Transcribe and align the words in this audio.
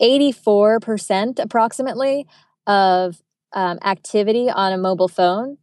84% 0.00 1.38
approximately 1.38 2.26
of 2.66 3.22
um, 3.52 3.78
activity 3.82 4.48
on 4.50 4.72
a 4.72 4.78
mobile 4.78 5.08
phone 5.08 5.58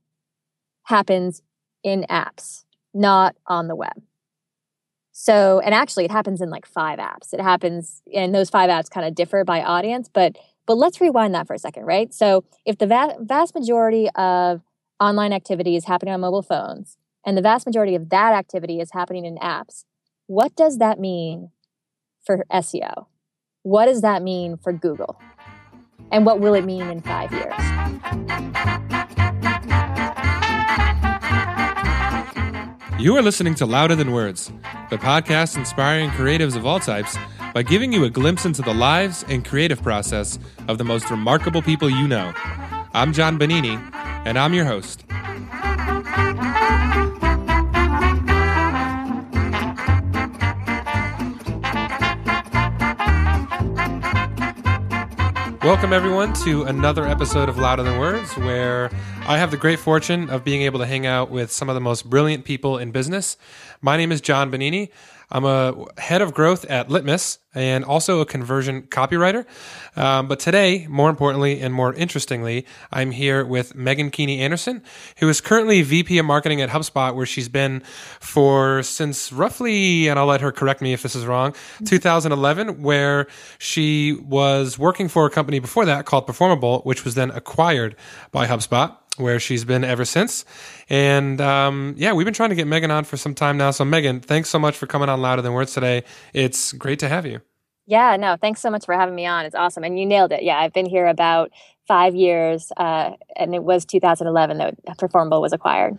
happens 0.84 1.42
in 1.84 2.06
apps, 2.10 2.64
not 2.94 3.36
on 3.46 3.68
the 3.68 3.76
web. 3.76 4.02
So, 5.12 5.60
and 5.62 5.74
actually, 5.74 6.06
it 6.06 6.12
happens 6.12 6.42
in 6.42 6.50
like 6.52 6.68
five 6.68 7.00
apps. 7.00 7.34
It 7.34 7.42
happens, 7.42 8.04
and 8.14 8.36
those 8.36 8.52
five 8.52 8.70
apps 8.70 8.90
kind 8.90 9.08
of 9.08 9.16
differ 9.16 9.44
by 9.44 9.64
audience. 9.64 10.10
But 10.14 10.38
but 10.68 10.78
let's 10.78 11.02
rewind 11.02 11.34
that 11.34 11.48
for 11.48 11.54
a 11.54 11.60
second, 11.60 11.86
right? 11.86 12.14
So, 12.14 12.44
if 12.66 12.78
the 12.78 12.86
va- 12.86 13.16
vast 13.20 13.56
majority 13.56 14.10
of 14.16 14.62
online 15.00 15.34
activity 15.34 15.76
is 15.76 15.86
happening 15.86 16.14
on 16.14 16.22
mobile 16.22 16.44
phones, 16.44 16.98
and 17.26 17.36
the 17.36 17.42
vast 17.42 17.66
majority 17.66 17.96
of 17.96 18.10
that 18.10 18.34
activity 18.34 18.80
is 18.80 18.92
happening 18.92 19.26
in 19.26 19.38
apps, 19.38 19.86
what 20.28 20.56
does 20.56 20.78
that 20.78 21.00
mean 21.00 21.50
for 22.24 22.46
SEO? 22.52 23.08
What 23.68 23.88
does 23.88 24.00
that 24.00 24.24
mean 24.24 24.56
for 24.56 24.72
Google? 24.72 25.20
And 26.14 26.26
what 26.26 26.40
will 26.40 26.54
it 26.54 26.64
mean 26.64 26.84
in 26.84 27.02
five 27.02 27.34
years? 27.34 27.54
You 32.98 33.18
are 33.18 33.22
listening 33.22 33.56
to 33.56 33.66
Louder 33.66 33.94
Than 33.94 34.14
Words, 34.14 34.54
the 34.90 34.96
podcast 34.96 35.58
inspiring 35.58 36.12
creatives 36.12 36.56
of 36.56 36.66
all 36.66 36.80
types 36.80 37.18
by 37.54 37.62
giving 37.62 37.92
you 37.92 38.06
a 38.06 38.10
glimpse 38.10 38.46
into 38.46 38.62
the 38.62 38.74
lives 38.74 39.26
and 39.28 39.44
creative 39.44 39.84
process 39.84 40.40
of 40.70 40.78
the 40.78 40.86
most 40.86 41.12
remarkable 41.12 41.62
people 41.62 41.90
you 41.90 42.08
know. 42.08 42.32
I'm 42.94 43.12
John 43.12 43.38
Bonini, 43.38 43.76
and 44.26 44.40
I'm 44.40 44.54
your 44.54 44.64
host. 44.64 45.04
Welcome, 55.68 55.92
everyone, 55.92 56.32
to 56.46 56.64
another 56.64 57.06
episode 57.06 57.50
of 57.50 57.58
Louder 57.58 57.84
Than 57.84 58.00
Words, 58.00 58.38
where 58.38 58.90
I 59.28 59.38
have 59.38 59.52
the 59.52 59.58
great 59.58 59.80
fortune 59.80 60.30
of 60.30 60.46
being 60.46 60.62
able 60.62 60.80
to 60.80 60.86
hang 60.86 61.06
out 61.06 61.30
with 61.30 61.52
some 61.52 61.68
of 61.68 61.76
the 61.76 61.82
most 61.82 62.10
brilliant 62.10 62.46
people 62.46 62.78
in 62.78 62.92
business. 62.92 63.36
My 63.82 63.98
name 63.98 64.14
is 64.14 64.22
John 64.22 64.50
Bonini. 64.50 64.92
I'm 65.30 65.44
a 65.44 65.86
head 65.98 66.22
of 66.22 66.34
growth 66.34 66.64
at 66.66 66.90
Litmus 66.90 67.40
and 67.54 67.84
also 67.84 68.22
a 68.22 68.26
conversion 68.26 68.84
copywriter. 68.84 69.46
Um, 69.98 70.28
but 70.28 70.40
today, 70.40 70.88
more 70.88 71.10
importantly 71.10 71.60
and 71.60 71.74
more 71.74 71.94
interestingly, 71.94 72.66
I'm 72.94 73.12
here 73.12 73.44
with 73.44 73.74
Meghan 73.74 74.10
Keaney 74.12 74.38
Anderson, 74.40 74.84
who 75.18 75.28
is 75.28 75.42
currently 75.42 75.82
VP 75.82 76.18
of 76.18 76.26
marketing 76.26 76.62
at 76.62 76.70
HubSpot, 76.70 77.14
where 77.14 77.26
she's 77.26 77.50
been 77.50 77.82
for 78.22 78.84
since 78.84 79.34
roughly, 79.34 80.08
and 80.08 80.18
I'll 80.18 80.28
let 80.28 80.40
her 80.42 80.52
correct 80.52 80.82
me 80.82 80.94
if 80.94 81.04
this 81.04 81.16
is 81.16 81.26
wrong, 81.26 81.54
2011, 81.84 82.82
where 82.82 83.28
she 83.58 84.14
was 84.14 84.80
working 84.80 85.10
for 85.10 85.26
a 85.26 85.30
company 85.30 85.60
before 85.60 85.86
that 85.86 86.06
called 86.06 86.26
Performable, 86.26 86.82
which 86.84 87.04
was 87.04 87.16
then 87.16 87.32
acquired 87.32 87.96
by 88.32 88.48
HubSpot 88.48 88.96
where 89.18 89.40
she's 89.40 89.66
been 89.66 89.84
ever 89.84 90.06
since. 90.06 90.46
And 90.90 91.42
um, 91.42 91.96
yeah, 91.98 92.14
we've 92.14 92.26
been 92.26 92.34
trying 92.34 92.50
to 92.50 92.56
get 92.56 92.68
Meghan 92.68 92.90
on 92.90 93.04
for 93.04 93.18
some 93.18 93.36
time 93.36 93.58
now. 93.58 93.72
So, 93.72 93.84
Meghan, 93.84 94.24
thanks 94.24 94.50
so 94.50 94.60
much 94.60 94.78
for 94.78 94.88
coming 94.88 95.10
on 95.10 95.22
Louder 95.22 95.42
Than 95.42 95.54
Words 95.54 95.74
today. 95.74 96.04
It's 96.34 96.74
great 96.74 97.00
to 97.00 97.10
have 97.10 97.26
you. 97.26 97.42
Yeah, 97.86 98.18
no, 98.18 98.36
thanks 98.36 98.62
so 98.62 98.70
much 98.70 98.86
for 98.86 98.94
having 98.94 99.16
me 99.16 99.26
on. 99.26 99.46
It's 99.46 99.56
awesome. 99.56 99.84
And 99.84 99.98
you 99.98 100.06
nailed 100.06 100.34
it. 100.34 100.44
Yeah, 100.44 100.58
I've 100.58 100.74
been 100.74 100.86
here 100.86 101.08
about 101.08 101.52
five 101.88 102.16
years, 102.16 102.72
uh, 102.76 103.12
and 103.38 103.56
it 103.56 103.64
was 103.64 103.86
2011 103.86 104.58
that 104.58 104.98
Performable 104.98 105.42
was 105.42 105.54
acquired. 105.54 105.98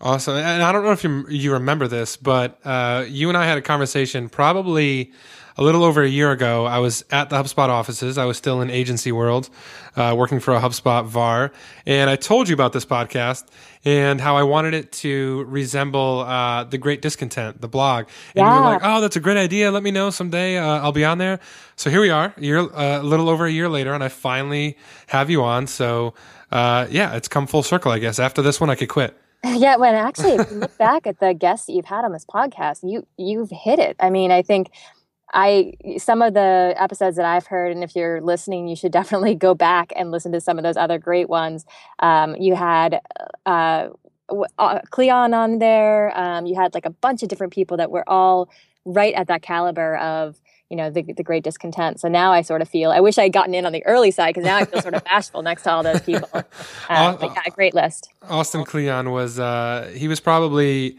Awesome. 0.00 0.36
And 0.36 0.62
I 0.62 0.70
don't 0.70 0.84
know 0.84 0.92
if 0.92 1.02
you, 1.02 1.26
you 1.28 1.52
remember 1.54 1.88
this, 1.88 2.16
but 2.16 2.58
uh, 2.64 3.06
you 3.08 3.30
and 3.30 3.38
I 3.38 3.46
had 3.46 3.56
a 3.56 3.62
conversation 3.62 4.28
probably 4.28 5.12
a 5.56 5.62
little 5.62 5.84
over 5.84 6.02
a 6.02 6.08
year 6.08 6.32
ago, 6.32 6.66
I 6.66 6.78
was 6.78 7.04
at 7.10 7.30
the 7.30 7.36
HubSpot 7.36 7.68
offices. 7.68 8.18
I 8.18 8.24
was 8.24 8.36
still 8.36 8.60
in 8.60 8.70
agency 8.70 9.12
world, 9.12 9.50
uh, 9.96 10.14
working 10.16 10.40
for 10.40 10.54
a 10.54 10.60
HubSpot 10.60 11.04
VAR. 11.06 11.52
And 11.86 12.10
I 12.10 12.16
told 12.16 12.48
you 12.48 12.54
about 12.54 12.72
this 12.72 12.84
podcast 12.84 13.46
and 13.84 14.20
how 14.20 14.36
I 14.36 14.42
wanted 14.42 14.74
it 14.74 14.90
to 14.92 15.44
resemble 15.48 16.20
uh, 16.20 16.64
The 16.64 16.78
Great 16.78 17.02
Discontent, 17.02 17.60
the 17.60 17.68
blog. 17.68 18.06
And 18.34 18.44
yeah. 18.44 18.54
you 18.54 18.60
were 18.60 18.70
like, 18.70 18.80
oh, 18.82 19.00
that's 19.00 19.16
a 19.16 19.20
great 19.20 19.36
idea. 19.36 19.70
Let 19.70 19.82
me 19.82 19.90
know 19.90 20.10
someday. 20.10 20.58
Uh, 20.58 20.80
I'll 20.80 20.92
be 20.92 21.04
on 21.04 21.18
there. 21.18 21.38
So 21.76 21.90
here 21.90 22.00
we 22.00 22.10
are, 22.10 22.34
a, 22.36 22.40
year, 22.40 22.58
uh, 22.60 23.00
a 23.00 23.02
little 23.02 23.28
over 23.28 23.46
a 23.46 23.50
year 23.50 23.68
later, 23.68 23.94
and 23.94 24.02
I 24.02 24.08
finally 24.08 24.76
have 25.08 25.30
you 25.30 25.42
on. 25.42 25.66
So 25.66 26.14
uh, 26.50 26.86
yeah, 26.88 27.16
it's 27.16 27.28
come 27.28 27.46
full 27.46 27.62
circle, 27.62 27.90
I 27.90 27.98
guess. 27.98 28.18
After 28.18 28.40
this 28.40 28.60
one, 28.60 28.70
I 28.70 28.76
could 28.76 28.88
quit. 28.88 29.18
Yeah, 29.46 29.76
when 29.76 29.94
actually, 29.94 30.36
if 30.36 30.50
you 30.50 30.56
look 30.56 30.78
back 30.78 31.06
at 31.06 31.20
the 31.20 31.34
guests 31.34 31.66
that 31.66 31.74
you've 31.74 31.84
had 31.84 32.02
on 32.06 32.12
this 32.12 32.24
podcast, 32.24 32.78
you 32.82 33.06
you've 33.18 33.50
hit 33.50 33.78
it. 33.78 33.94
I 34.00 34.08
mean, 34.08 34.30
I 34.30 34.40
think 34.40 34.70
I 35.34 35.72
some 35.98 36.22
of 36.22 36.32
the 36.32 36.74
episodes 36.78 37.16
that 37.16 37.26
I've 37.26 37.46
heard, 37.46 37.72
and 37.72 37.82
if 37.82 37.94
you're 37.94 38.20
listening, 38.20 38.68
you 38.68 38.76
should 38.76 38.92
definitely 39.00 39.34
go 39.34 39.54
back 39.54 39.92
and 39.96 40.10
listen 40.10 40.32
to 40.32 40.40
some 40.40 40.58
of 40.58 40.62
those 40.62 40.76
other 40.76 40.98
great 40.98 41.28
ones. 41.28 41.66
Um, 41.98 42.36
you 42.36 42.54
had 42.54 43.00
uh, 43.44 43.88
uh, 44.58 44.80
Kleon 44.90 45.34
on 45.34 45.58
there. 45.58 46.16
Um, 46.16 46.46
you 46.46 46.54
had 46.54 46.72
like 46.72 46.86
a 46.86 46.90
bunch 46.90 47.22
of 47.22 47.28
different 47.28 47.52
people 47.52 47.76
that 47.76 47.90
were 47.90 48.08
all 48.08 48.48
right 48.84 49.14
at 49.14 49.28
that 49.28 49.42
caliber 49.42 49.96
of 49.96 50.40
you 50.70 50.76
know 50.76 50.90
the, 50.90 51.02
the 51.02 51.22
great 51.22 51.42
discontent. 51.42 52.00
So 52.00 52.08
now 52.08 52.32
I 52.32 52.42
sort 52.42 52.62
of 52.62 52.68
feel 52.68 52.90
I 52.90 53.00
wish 53.00 53.18
I 53.18 53.24
had 53.24 53.32
gotten 53.32 53.54
in 53.54 53.66
on 53.66 53.72
the 53.72 53.84
early 53.86 54.10
side 54.10 54.34
because 54.34 54.46
now 54.46 54.56
I 54.56 54.64
feel 54.64 54.80
sort 54.80 54.94
of 54.94 55.04
bashful 55.12 55.42
next 55.42 55.62
to 55.62 55.72
all 55.72 55.82
those 55.82 56.00
people. 56.00 56.28
Uh, 56.32 57.16
but 57.16 57.32
yeah, 57.34 57.50
great 57.50 57.74
list. 57.74 58.10
Austin 58.28 58.64
Kleon 58.64 59.10
was 59.10 59.38
uh, 59.38 59.90
he 59.94 60.08
was 60.08 60.20
probably 60.20 60.96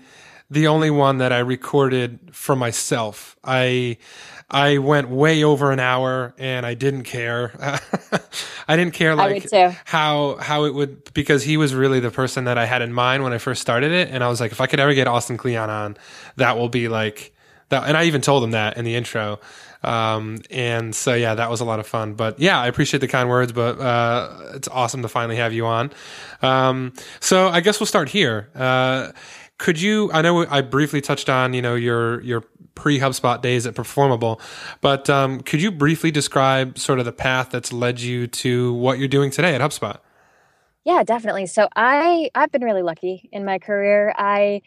the 0.50 0.68
only 0.68 0.92
one 0.92 1.18
that 1.18 1.32
I 1.32 1.40
recorded 1.40 2.20
for 2.32 2.56
myself. 2.56 3.36
I 3.44 3.98
I 4.50 4.78
went 4.78 5.10
way 5.10 5.44
over 5.44 5.72
an 5.72 5.80
hour 5.80 6.36
and 6.38 6.66
I 6.66 6.76
didn't 6.76 7.04
care. 7.04 7.52
I 8.68 8.76
didn't 8.76 8.94
care 8.94 9.16
like 9.16 9.44
how 9.86 10.38
how 10.40 10.66
it 10.66 10.74
would 10.74 11.14
because 11.14 11.44
he 11.44 11.58
was 11.58 11.74
really 11.74 12.00
the 12.00 12.12
person 12.12 12.46
that 12.46 12.58
I 12.58 12.66
had 12.66 12.82
in 12.82 12.94
mind 12.94 13.24
when 13.24 13.34
I 13.34 13.40
first 13.40 13.62
started 13.62 13.92
it 13.92 14.10
and 14.12 14.24
I 14.24 14.30
was 14.30 14.40
like 14.40 14.52
if 14.52 14.62
I 14.62 14.68
could 14.68 14.80
ever 14.80 14.94
get 14.94 15.08
Austin 15.08 15.38
Kleon 15.38 15.70
on 15.70 15.98
that 16.36 16.58
will 16.58 16.70
be 16.70 16.88
like 16.88 17.34
that 17.70 17.86
and 17.88 17.98
I 17.98 18.06
even 18.06 18.22
told 18.22 18.44
him 18.44 18.52
that 18.52 18.78
in 18.78 18.86
the 18.86 18.96
intro. 18.96 19.40
Um, 19.84 20.40
and 20.50 20.96
so 20.96 21.14
yeah, 21.14 21.36
that 21.36 21.50
was 21.50 21.62
a 21.62 21.66
lot 21.66 21.80
of 21.80 21.86
fun. 21.86 22.16
But 22.16 22.40
yeah, 22.40 22.60
I 22.60 22.68
appreciate 22.68 23.00
the 23.00 23.08
kind 23.08 23.30
words, 23.30 23.52
but 23.52 23.80
uh, 23.80 24.54
it's 24.56 24.68
awesome 24.68 25.04
to 25.04 25.08
finally 25.08 25.36
have 25.36 25.54
you 25.54 25.68
on. 25.68 25.92
Um, 26.42 26.94
so 27.20 27.50
I 27.50 27.62
guess 27.62 27.80
we'll 27.80 27.88
start 27.88 28.10
here. 28.10 28.50
Uh, 28.56 29.12
could 29.58 29.80
you? 29.80 30.12
I 30.12 30.22
know 30.22 30.46
I 30.48 30.62
briefly 30.62 31.02
touched 31.02 31.30
on 31.30 31.54
you 31.54 31.62
know 31.62 31.76
your 31.76 32.22
your 32.22 32.42
pre 32.76 33.00
HubSpot 33.00 33.42
days 33.42 33.66
at 33.66 33.76
Performable, 33.76 34.42
but 34.82 35.10
um, 35.10 35.42
could 35.42 35.62
you 35.62 35.72
briefly 35.72 36.12
describe 36.12 36.78
sort 36.78 37.00
of 37.00 37.06
the 37.06 37.14
path 37.14 37.50
that's 37.52 37.72
led 37.72 38.00
you 38.00 38.28
to 38.28 38.74
what 38.74 39.00
you're 39.00 39.08
doing 39.08 39.32
today 39.32 39.56
at 39.56 39.62
HubSpot? 39.62 40.00
Yeah, 40.84 41.04
definitely. 41.04 41.46
So 41.48 41.68
I 41.76 42.30
I've 42.36 42.52
been 42.52 42.64
really 42.64 42.84
lucky 42.84 43.30
in 43.32 43.46
my 43.46 43.60
career. 43.60 44.14
I 44.18 44.62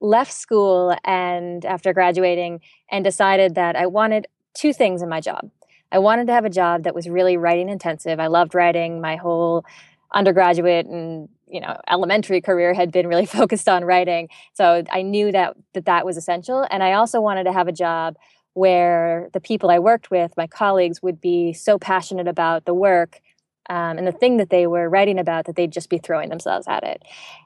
left 0.00 0.32
school 0.32 0.94
and 1.04 1.64
after 1.64 1.92
graduating 1.94 2.60
and 2.90 3.04
decided 3.04 3.54
that 3.54 3.76
I 3.76 3.86
wanted 3.86 4.26
two 4.54 4.72
things 4.72 5.02
in 5.02 5.08
my 5.08 5.20
job. 5.20 5.50
I 5.90 5.98
wanted 5.98 6.26
to 6.26 6.32
have 6.34 6.44
a 6.44 6.50
job 6.50 6.82
that 6.82 6.94
was 6.94 7.08
really 7.08 7.36
writing 7.36 7.68
intensive. 7.68 8.20
I 8.20 8.26
loved 8.26 8.54
writing. 8.54 9.00
My 9.00 9.16
whole 9.16 9.64
undergraduate 10.12 10.86
and 10.86 11.28
you 11.48 11.60
know 11.60 11.76
elementary 11.88 12.40
career 12.40 12.74
had 12.74 12.90
been 12.92 13.06
really 13.06 13.26
focused 13.38 13.68
on 13.68 13.84
writing. 13.84 14.28
So 14.54 14.82
i 14.90 15.02
knew 15.02 15.32
that 15.32 15.56
that 15.74 15.86
that 15.86 16.04
was 16.04 16.16
essential. 16.16 16.66
And 16.70 16.82
i 16.82 16.92
also 16.92 17.20
wanted 17.20 17.44
to 17.44 17.52
have 17.52 17.68
a 17.68 17.72
job 17.72 18.16
where 18.54 19.28
the 19.32 19.40
people 19.40 19.70
i 19.70 19.78
worked 19.78 20.10
with 20.10 20.32
my 20.36 20.46
colleagues 20.46 21.02
would 21.02 21.20
be 21.20 21.52
so 21.52 21.78
passionate 21.78 22.28
about 22.28 22.64
the 22.64 22.74
work 22.74 23.20
um, 23.68 23.98
and 23.98 24.06
the 24.06 24.12
thing 24.12 24.36
that 24.36 24.50
they 24.50 24.66
were 24.66 24.88
writing 24.88 25.18
about 25.18 25.46
that 25.46 25.56
they'd 25.56 25.72
just 25.72 25.90
be 25.90 25.98
throwing 25.98 26.28
themselves 26.28 26.66
at 26.68 26.82
it. 26.84 27.02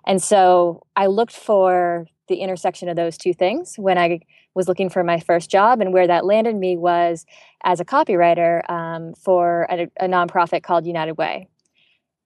And 0.07 0.23
so 0.23 0.83
i 0.97 1.07
looked 1.07 1.35
for 1.35 2.07
the 2.29 2.37
intersection 2.37 2.89
of 2.89 2.97
those 2.97 3.19
two 3.19 3.35
things 3.35 3.75
when 3.77 3.99
i 3.99 4.21
was 4.55 4.67
looking 4.69 4.91
for 4.91 5.05
my 5.05 5.21
first 5.21 5.51
job. 5.51 5.81
And 5.81 5.93
where 5.93 6.09
that 6.09 6.25
landed 6.25 6.57
me 6.57 6.77
was 6.77 7.25
as 7.63 7.79
a 7.79 7.85
copywriter 7.85 8.69
um, 8.69 9.15
for 9.15 9.67
a, 9.71 9.89
a 10.01 10.09
nonprofit 10.09 10.63
called 10.63 10.87
united 10.87 11.17
way 11.19 11.50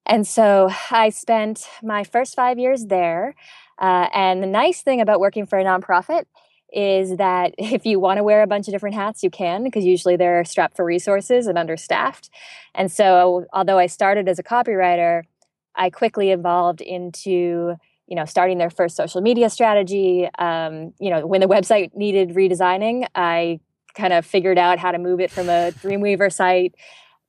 and 0.06 0.26
so 0.26 0.70
I 0.90 1.08
spent 1.10 1.68
my 1.82 2.04
first 2.04 2.34
five 2.34 2.58
years 2.58 2.86
there. 2.86 3.34
Uh, 3.78 4.08
and 4.14 4.42
the 4.42 4.46
nice 4.46 4.82
thing 4.82 5.00
about 5.00 5.20
working 5.20 5.46
for 5.46 5.58
a 5.58 5.64
nonprofit 5.64 6.24
is 6.72 7.16
that 7.16 7.54
if 7.58 7.86
you 7.86 7.98
want 7.98 8.18
to 8.18 8.24
wear 8.24 8.42
a 8.42 8.46
bunch 8.46 8.68
of 8.68 8.72
different 8.72 8.96
hats, 8.96 9.22
you 9.22 9.30
can, 9.30 9.64
because 9.64 9.84
usually 9.84 10.16
they're 10.16 10.44
strapped 10.44 10.76
for 10.76 10.84
resources 10.84 11.46
and 11.46 11.56
understaffed. 11.56 12.30
And 12.74 12.90
so, 12.90 13.46
although 13.52 13.78
I 13.78 13.86
started 13.86 14.28
as 14.28 14.38
a 14.38 14.42
copywriter, 14.42 15.22
I 15.74 15.90
quickly 15.90 16.30
evolved 16.30 16.80
into 16.80 17.76
you 18.06 18.16
know 18.16 18.26
starting 18.26 18.58
their 18.58 18.70
first 18.70 18.96
social 18.96 19.22
media 19.22 19.48
strategy 19.48 20.28
um, 20.38 20.92
you 21.00 21.10
know 21.10 21.26
when 21.26 21.40
the 21.40 21.46
website 21.46 21.94
needed 21.94 22.30
redesigning 22.30 23.06
i 23.14 23.58
kind 23.94 24.12
of 24.12 24.26
figured 24.26 24.58
out 24.58 24.78
how 24.78 24.90
to 24.90 24.98
move 24.98 25.20
it 25.20 25.30
from 25.30 25.48
a 25.48 25.72
dreamweaver 25.82 26.30
site 26.30 26.74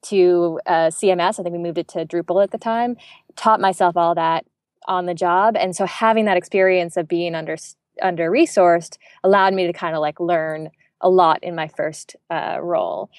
to 0.06 0.60
uh, 0.66 0.90
CMS. 0.90 1.40
I 1.40 1.44
think 1.44 1.54
we 1.54 1.60
moved 1.60 1.78
it 1.78 1.88
to 1.90 2.06
Drupal 2.06 2.44
at 2.44 2.52
the 2.52 2.58
time. 2.58 2.98
Taught 3.36 3.62
myself 3.62 3.98
all 3.98 4.16
that 4.16 4.46
on 4.88 5.06
the 5.06 5.14
job, 5.14 5.56
and 5.58 5.76
so 5.76 5.86
having 5.86 6.26
that 6.26 6.38
experience 6.38 6.98
of 6.98 7.08
being 7.08 7.36
under 7.36 7.58
under 8.02 8.30
resourced 8.30 8.98
allowed 9.24 9.54
me 9.54 9.68
to 9.68 9.74
kind 9.74 9.96
of 9.96 10.02
like 10.02 10.20
learn 10.20 10.70
a 11.02 11.10
lot 11.10 11.44
in 11.44 11.56
my 11.56 11.68
first 11.68 12.16
uh, 12.30 12.58
role. 12.62 13.10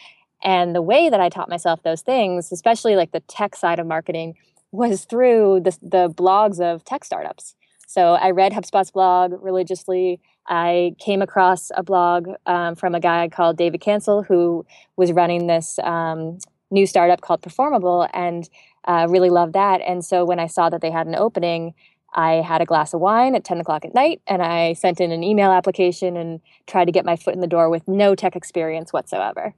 And 0.42 0.74
the 0.74 0.82
way 0.82 1.08
that 1.08 1.20
I 1.20 1.28
taught 1.28 1.48
myself 1.48 1.82
those 1.82 2.02
things, 2.02 2.52
especially 2.52 2.94
like 2.94 3.12
the 3.12 3.20
tech 3.20 3.56
side 3.56 3.78
of 3.78 3.86
marketing, 3.86 4.34
was 4.70 5.04
through 5.04 5.60
the, 5.60 5.76
the 5.82 6.08
blogs 6.08 6.60
of 6.60 6.84
tech 6.84 7.04
startups. 7.04 7.54
So 7.86 8.14
I 8.14 8.30
read 8.30 8.52
HubSpot's 8.52 8.90
blog 8.90 9.32
religiously. 9.40 10.20
I 10.48 10.94
came 10.98 11.22
across 11.22 11.70
a 11.74 11.82
blog 11.82 12.28
um, 12.46 12.74
from 12.74 12.94
a 12.94 13.00
guy 13.00 13.28
called 13.28 13.56
David 13.56 13.80
Cancel 13.80 14.22
who 14.22 14.66
was 14.96 15.12
running 15.12 15.46
this 15.46 15.78
um, 15.80 16.38
new 16.70 16.86
startup 16.86 17.20
called 17.20 17.42
Performable 17.42 18.08
and 18.12 18.48
uh, 18.86 19.06
really 19.08 19.30
loved 19.30 19.52
that. 19.54 19.80
And 19.80 20.04
so 20.04 20.24
when 20.24 20.38
I 20.38 20.46
saw 20.46 20.70
that 20.70 20.80
they 20.80 20.90
had 20.90 21.06
an 21.06 21.14
opening, 21.14 21.74
I 22.14 22.34
had 22.34 22.60
a 22.62 22.64
glass 22.64 22.94
of 22.94 23.00
wine 23.00 23.34
at 23.34 23.44
10 23.44 23.60
o'clock 23.60 23.84
at 23.84 23.94
night 23.94 24.22
and 24.26 24.42
I 24.42 24.72
sent 24.72 25.00
in 25.00 25.12
an 25.12 25.22
email 25.22 25.50
application 25.50 26.16
and 26.16 26.40
tried 26.66 26.86
to 26.86 26.92
get 26.92 27.04
my 27.04 27.16
foot 27.16 27.34
in 27.34 27.40
the 27.40 27.46
door 27.46 27.68
with 27.68 27.86
no 27.86 28.14
tech 28.14 28.36
experience 28.36 28.92
whatsoever. 28.92 29.54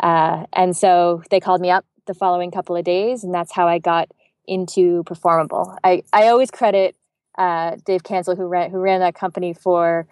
Uh, 0.00 0.44
and 0.52 0.76
so 0.76 1.22
they 1.30 1.40
called 1.40 1.60
me 1.60 1.70
up 1.70 1.84
the 2.06 2.14
following 2.14 2.50
couple 2.50 2.74
of 2.74 2.84
days, 2.84 3.22
and 3.22 3.34
that's 3.34 3.52
how 3.52 3.68
I 3.68 3.78
got 3.78 4.10
into 4.46 5.04
Performable. 5.04 5.76
I, 5.84 6.02
I 6.12 6.28
always 6.28 6.50
credit 6.50 6.96
uh, 7.38 7.76
Dave 7.84 8.02
Cancel, 8.02 8.34
who 8.34 8.46
ran, 8.46 8.70
who 8.70 8.78
ran 8.78 9.00
that 9.00 9.14
company, 9.14 9.52
for, 9.52 10.06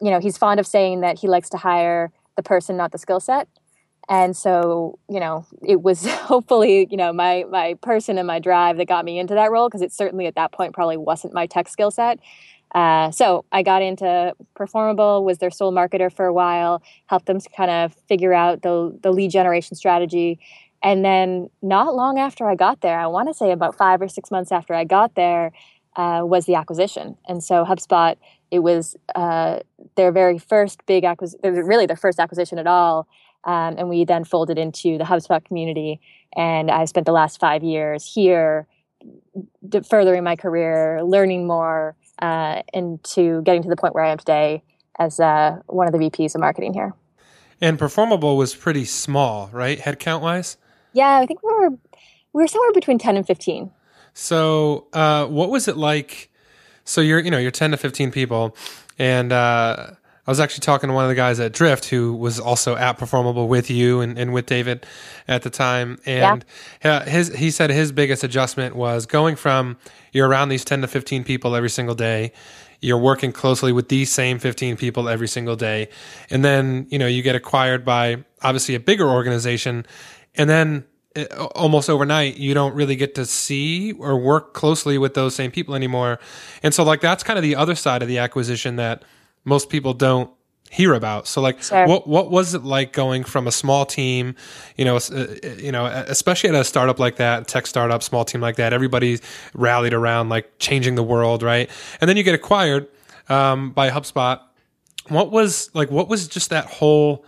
you 0.00 0.10
know, 0.10 0.18
he's 0.18 0.36
fond 0.36 0.58
of 0.58 0.66
saying 0.66 1.00
that 1.02 1.18
he 1.18 1.28
likes 1.28 1.48
to 1.50 1.56
hire 1.56 2.10
the 2.36 2.42
person, 2.42 2.76
not 2.76 2.90
the 2.90 2.98
skill 2.98 3.20
set 3.20 3.48
and 4.08 4.36
so 4.36 4.98
you 5.08 5.20
know 5.20 5.46
it 5.62 5.82
was 5.82 6.06
hopefully 6.06 6.86
you 6.90 6.96
know 6.96 7.12
my 7.12 7.44
my 7.50 7.74
person 7.82 8.18
and 8.18 8.26
my 8.26 8.38
drive 8.38 8.76
that 8.78 8.86
got 8.88 9.04
me 9.04 9.18
into 9.18 9.34
that 9.34 9.50
role 9.50 9.68
because 9.68 9.82
it 9.82 9.92
certainly 9.92 10.26
at 10.26 10.34
that 10.34 10.52
point 10.52 10.74
probably 10.74 10.96
wasn't 10.96 11.32
my 11.32 11.46
tech 11.46 11.68
skill 11.68 11.90
set. 11.90 12.18
Uh, 12.74 13.10
so 13.10 13.46
i 13.50 13.62
got 13.62 13.80
into 13.80 14.34
performable 14.54 15.24
was 15.24 15.38
their 15.38 15.50
sole 15.50 15.72
marketer 15.72 16.12
for 16.12 16.26
a 16.26 16.32
while 16.34 16.82
helped 17.06 17.24
them 17.24 17.40
to 17.40 17.48
kind 17.56 17.70
of 17.70 17.94
figure 18.08 18.34
out 18.34 18.60
the, 18.60 18.94
the 19.02 19.10
lead 19.10 19.30
generation 19.30 19.74
strategy. 19.74 20.38
And 20.82 21.02
then 21.04 21.48
not 21.62 21.94
long 21.94 22.18
after 22.18 22.46
i 22.46 22.54
got 22.54 22.82
there 22.82 23.00
i 23.00 23.06
want 23.06 23.28
to 23.28 23.34
say 23.34 23.52
about 23.52 23.74
five 23.74 24.02
or 24.02 24.08
six 24.08 24.30
months 24.30 24.52
after 24.52 24.74
i 24.74 24.84
got 24.84 25.14
there 25.14 25.50
uh, 25.96 26.20
was 26.22 26.44
the 26.44 26.54
acquisition. 26.54 27.16
And 27.26 27.42
so 27.42 27.64
hubspot 27.64 28.16
it 28.50 28.60
was 28.60 28.96
uh, 29.14 29.60
their 29.96 30.12
very 30.12 30.38
first 30.38 30.84
big 30.86 31.04
acquisition 31.04 31.40
really 31.42 31.86
their 31.86 31.96
first 31.96 32.18
acquisition 32.20 32.58
at 32.58 32.66
all 32.66 33.08
um, 33.44 33.76
and 33.78 33.88
we 33.88 34.04
then 34.04 34.24
folded 34.24 34.58
into 34.58 34.98
the 34.98 35.04
HubSpot 35.04 35.44
community. 35.44 36.00
And 36.36 36.70
I 36.70 36.84
spent 36.84 37.06
the 37.06 37.12
last 37.12 37.40
five 37.40 37.62
years 37.62 38.04
here, 38.04 38.66
d- 39.68 39.80
furthering 39.80 40.24
my 40.24 40.36
career, 40.36 41.02
learning 41.02 41.46
more, 41.46 41.96
uh, 42.20 42.62
and 42.74 43.02
to 43.04 43.42
getting 43.42 43.62
to 43.62 43.68
the 43.68 43.76
point 43.76 43.94
where 43.94 44.04
I 44.04 44.10
am 44.10 44.18
today 44.18 44.62
as 44.98 45.20
uh, 45.20 45.58
one 45.66 45.86
of 45.86 45.92
the 45.92 45.98
VPs 45.98 46.34
of 46.34 46.40
marketing 46.40 46.74
here. 46.74 46.94
And 47.60 47.78
Performable 47.78 48.36
was 48.36 48.54
pretty 48.54 48.84
small, 48.84 49.48
right, 49.52 49.78
headcount 49.78 50.20
wise? 50.20 50.56
Yeah, 50.92 51.18
I 51.18 51.26
think 51.26 51.42
we 51.42 51.52
were 51.52 51.70
we 52.32 52.42
were 52.42 52.46
somewhere 52.46 52.72
between 52.72 52.98
ten 52.98 53.16
and 53.16 53.26
fifteen. 53.26 53.72
So, 54.14 54.86
uh, 54.92 55.26
what 55.26 55.50
was 55.50 55.68
it 55.68 55.76
like? 55.76 56.30
So 56.84 57.00
you're 57.00 57.20
you 57.20 57.30
know 57.30 57.38
you're 57.38 57.50
ten 57.50 57.70
to 57.72 57.76
fifteen 57.76 58.10
people, 58.10 58.56
and 58.98 59.32
uh, 59.32 59.90
I 60.28 60.30
was 60.30 60.40
actually 60.40 60.60
talking 60.60 60.88
to 60.88 60.94
one 60.94 61.04
of 61.04 61.08
the 61.08 61.14
guys 61.14 61.40
at 61.40 61.54
Drift 61.54 61.86
who 61.86 62.12
was 62.12 62.38
also 62.38 62.76
at 62.76 62.98
Performable 62.98 63.48
with 63.48 63.70
you 63.70 64.02
and, 64.02 64.18
and 64.18 64.34
with 64.34 64.44
David 64.44 64.84
at 65.26 65.40
the 65.40 65.48
time. 65.48 65.98
And 66.04 66.44
yeah. 66.84 67.02
his 67.08 67.34
he 67.34 67.50
said 67.50 67.70
his 67.70 67.92
biggest 67.92 68.22
adjustment 68.22 68.76
was 68.76 69.06
going 69.06 69.36
from 69.36 69.78
you're 70.12 70.28
around 70.28 70.50
these 70.50 70.66
10 70.66 70.82
to 70.82 70.86
15 70.86 71.24
people 71.24 71.56
every 71.56 71.70
single 71.70 71.94
day. 71.94 72.32
You're 72.82 72.98
working 72.98 73.32
closely 73.32 73.72
with 73.72 73.88
these 73.88 74.12
same 74.12 74.38
15 74.38 74.76
people 74.76 75.08
every 75.08 75.28
single 75.28 75.56
day. 75.56 75.88
And 76.28 76.44
then, 76.44 76.86
you 76.90 76.98
know, 76.98 77.06
you 77.06 77.22
get 77.22 77.34
acquired 77.34 77.86
by 77.86 78.22
obviously 78.42 78.74
a 78.74 78.80
bigger 78.80 79.08
organization. 79.08 79.86
And 80.34 80.50
then 80.50 80.84
eh, 81.16 81.24
almost 81.54 81.88
overnight 81.88 82.36
you 82.36 82.52
don't 82.52 82.74
really 82.74 82.96
get 82.96 83.14
to 83.14 83.24
see 83.24 83.92
or 83.92 84.18
work 84.18 84.52
closely 84.52 84.98
with 84.98 85.14
those 85.14 85.34
same 85.34 85.50
people 85.50 85.74
anymore 85.74 86.20
and 86.62 86.74
so 86.74 86.84
like 86.84 87.00
that's 87.00 87.22
kind 87.22 87.38
of 87.38 87.42
the 87.42 87.56
other 87.56 87.74
side 87.74 88.02
of 88.02 88.08
the 88.08 88.18
acquisition 88.18 88.76
that 88.76 89.02
most 89.44 89.70
people 89.70 89.94
don't 89.94 90.30
hear 90.70 90.94
about. 90.94 91.26
So 91.26 91.40
like 91.40 91.62
sure. 91.62 91.86
what 91.86 92.06
what 92.06 92.30
was 92.30 92.54
it 92.54 92.62
like 92.62 92.92
going 92.92 93.24
from 93.24 93.46
a 93.46 93.52
small 93.52 93.86
team, 93.86 94.34
you 94.76 94.84
know, 94.84 94.96
uh, 94.96 95.26
you 95.58 95.72
know, 95.72 95.86
especially 95.86 96.50
at 96.50 96.54
a 96.54 96.64
startup 96.64 96.98
like 96.98 97.16
that, 97.16 97.48
tech 97.48 97.66
startup, 97.66 98.02
small 98.02 98.24
team 98.24 98.40
like 98.40 98.56
that, 98.56 98.72
everybody 98.72 99.18
rallied 99.54 99.94
around 99.94 100.28
like 100.28 100.58
changing 100.58 100.94
the 100.94 101.02
world, 101.02 101.42
right? 101.42 101.70
And 102.00 102.08
then 102.08 102.16
you 102.16 102.22
get 102.22 102.34
acquired 102.34 102.88
um, 103.28 103.72
by 103.72 103.90
HubSpot. 103.90 104.40
What 105.08 105.30
was 105.30 105.70
like 105.74 105.90
what 105.90 106.08
was 106.08 106.28
just 106.28 106.50
that 106.50 106.66
whole 106.66 107.24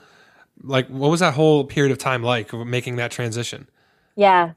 like 0.63 0.89
what 0.89 1.11
was 1.11 1.21
that 1.21 1.35
whole 1.35 1.65
period 1.65 1.93
of 1.93 1.99
time 1.99 2.23
like 2.23 2.53
making 2.53 2.97
that 2.97 3.11
transition? 3.11 3.69
Yeah. 4.17 4.53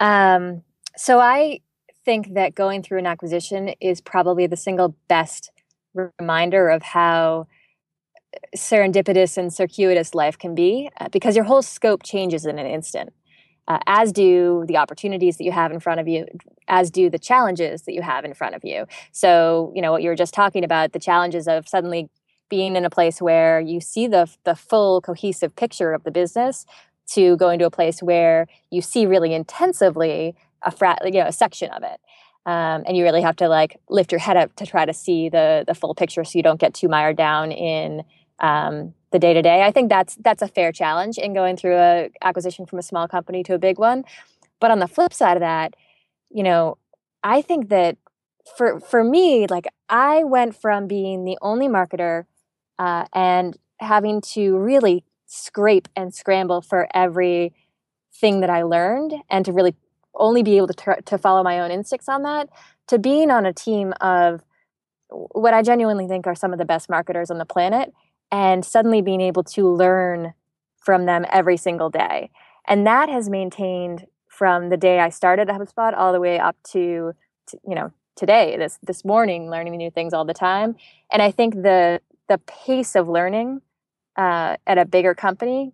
Um 0.00 0.62
so 0.96 1.20
I 1.20 1.60
think 2.04 2.34
that 2.34 2.54
going 2.54 2.82
through 2.82 2.98
an 2.98 3.06
acquisition 3.06 3.68
is 3.80 4.00
probably 4.00 4.46
the 4.46 4.56
single 4.56 4.96
best 5.08 5.50
reminder 6.18 6.68
of 6.68 6.82
how 6.82 7.46
serendipitous 8.56 9.36
and 9.36 9.52
circuitous 9.52 10.14
life 10.14 10.38
can 10.38 10.54
be 10.54 10.90
uh, 11.00 11.08
because 11.08 11.36
your 11.36 11.44
whole 11.44 11.62
scope 11.62 12.02
changes 12.02 12.46
in 12.46 12.58
an 12.58 12.66
instant. 12.66 13.12
Uh, 13.68 13.78
as 13.88 14.12
do 14.12 14.64
the 14.68 14.76
opportunities 14.76 15.38
that 15.38 15.44
you 15.44 15.50
have 15.50 15.72
in 15.72 15.80
front 15.80 15.98
of 15.98 16.06
you, 16.06 16.24
as 16.68 16.88
do 16.88 17.10
the 17.10 17.18
challenges 17.18 17.82
that 17.82 17.94
you 17.94 18.02
have 18.02 18.24
in 18.24 18.32
front 18.32 18.54
of 18.54 18.64
you. 18.64 18.86
So, 19.10 19.72
you 19.74 19.82
know, 19.82 19.90
what 19.90 20.02
you 20.02 20.08
were 20.08 20.14
just 20.14 20.34
talking 20.34 20.62
about, 20.62 20.92
the 20.92 21.00
challenges 21.00 21.48
of 21.48 21.68
suddenly 21.68 22.08
being 22.48 22.76
in 22.76 22.84
a 22.84 22.90
place 22.90 23.20
where 23.20 23.58
you 23.58 23.80
see 23.80 24.06
the, 24.06 24.28
the 24.44 24.54
full 24.54 25.00
cohesive 25.00 25.56
picture 25.56 25.92
of 25.92 26.04
the 26.04 26.12
business 26.12 26.64
to 27.08 27.36
going 27.38 27.58
to 27.58 27.66
a 27.66 27.70
place 27.70 28.00
where 28.00 28.46
you 28.70 28.80
see 28.80 29.04
really 29.04 29.34
intensively 29.34 30.36
a 30.62 30.70
frat, 30.70 31.00
you 31.04 31.20
know, 31.20 31.26
a 31.26 31.32
section 31.32 31.70
of 31.70 31.82
it. 31.82 32.00
Um, 32.46 32.84
and 32.86 32.96
you 32.96 33.02
really 33.02 33.22
have 33.22 33.36
to 33.36 33.48
like 33.48 33.76
lift 33.90 34.12
your 34.12 34.20
head 34.20 34.36
up 34.36 34.54
to 34.56 34.66
try 34.66 34.86
to 34.86 34.94
see 34.94 35.28
the 35.28 35.64
the 35.66 35.74
full 35.74 35.94
picture 35.94 36.22
so 36.24 36.38
you 36.38 36.44
don't 36.44 36.60
get 36.60 36.74
too 36.74 36.88
mired 36.88 37.16
down 37.16 37.50
in 37.50 38.04
um, 38.38 38.94
the 39.10 39.18
day 39.18 39.34
to 39.34 39.42
day. 39.42 39.62
I 39.62 39.72
think 39.72 39.88
that's 39.88 40.16
that's 40.16 40.42
a 40.42 40.48
fair 40.48 40.70
challenge 40.70 41.18
in 41.18 41.34
going 41.34 41.56
through 41.56 41.76
a 41.76 42.10
acquisition 42.22 42.64
from 42.64 42.78
a 42.78 42.82
small 42.82 43.08
company 43.08 43.42
to 43.44 43.54
a 43.54 43.58
big 43.58 43.78
one. 43.78 44.04
But 44.60 44.70
on 44.70 44.78
the 44.78 44.86
flip 44.86 45.12
side 45.12 45.36
of 45.36 45.40
that, 45.40 45.74
you 46.30 46.44
know, 46.44 46.78
I 47.24 47.42
think 47.42 47.68
that 47.70 47.98
for 48.56 48.78
for 48.78 49.02
me, 49.02 49.46
like 49.48 49.66
I 49.88 50.22
went 50.22 50.54
from 50.54 50.86
being 50.86 51.24
the 51.24 51.38
only 51.42 51.66
marketer 51.66 52.26
uh, 52.78 53.06
and 53.12 53.56
having 53.80 54.20
to 54.20 54.56
really 54.56 55.04
scrape 55.26 55.88
and 55.96 56.14
scramble 56.14 56.62
for 56.62 56.86
every 56.94 57.52
thing 58.14 58.40
that 58.40 58.50
I 58.50 58.62
learned 58.62 59.14
and 59.28 59.44
to 59.44 59.52
really 59.52 59.74
only 60.16 60.42
be 60.42 60.56
able 60.56 60.68
to 60.68 60.96
to 61.04 61.18
follow 61.18 61.42
my 61.42 61.60
own 61.60 61.70
instincts 61.70 62.08
on 62.08 62.22
that 62.22 62.48
to 62.88 62.98
being 62.98 63.30
on 63.30 63.46
a 63.46 63.52
team 63.52 63.92
of 64.00 64.42
what 65.08 65.54
I 65.54 65.62
genuinely 65.62 66.06
think 66.08 66.26
are 66.26 66.34
some 66.34 66.52
of 66.52 66.58
the 66.58 66.64
best 66.64 66.88
marketers 66.88 67.30
on 67.30 67.38
the 67.38 67.44
planet 67.44 67.92
and 68.32 68.64
suddenly 68.64 69.02
being 69.02 69.20
able 69.20 69.44
to 69.44 69.68
learn 69.68 70.34
from 70.80 71.06
them 71.06 71.24
every 71.32 71.56
single 71.56 71.90
day. 71.90 72.30
And 72.66 72.86
that 72.86 73.08
has 73.08 73.28
maintained 73.28 74.06
from 74.28 74.68
the 74.68 74.76
day 74.76 74.98
I 74.98 75.10
started 75.10 75.48
HubSpot 75.48 75.96
all 75.96 76.12
the 76.12 76.20
way 76.20 76.38
up 76.38 76.56
to, 76.72 77.12
to 77.46 77.58
you 77.66 77.74
know 77.74 77.92
today 78.16 78.56
this 78.56 78.78
this 78.82 79.04
morning 79.04 79.50
learning 79.50 79.76
new 79.76 79.90
things 79.90 80.14
all 80.14 80.24
the 80.24 80.34
time 80.34 80.74
and 81.12 81.20
i 81.22 81.30
think 81.30 81.54
the 81.54 82.00
the 82.28 82.38
pace 82.38 82.96
of 82.96 83.08
learning 83.08 83.60
uh, 84.16 84.56
at 84.66 84.78
a 84.78 84.86
bigger 84.86 85.14
company 85.14 85.72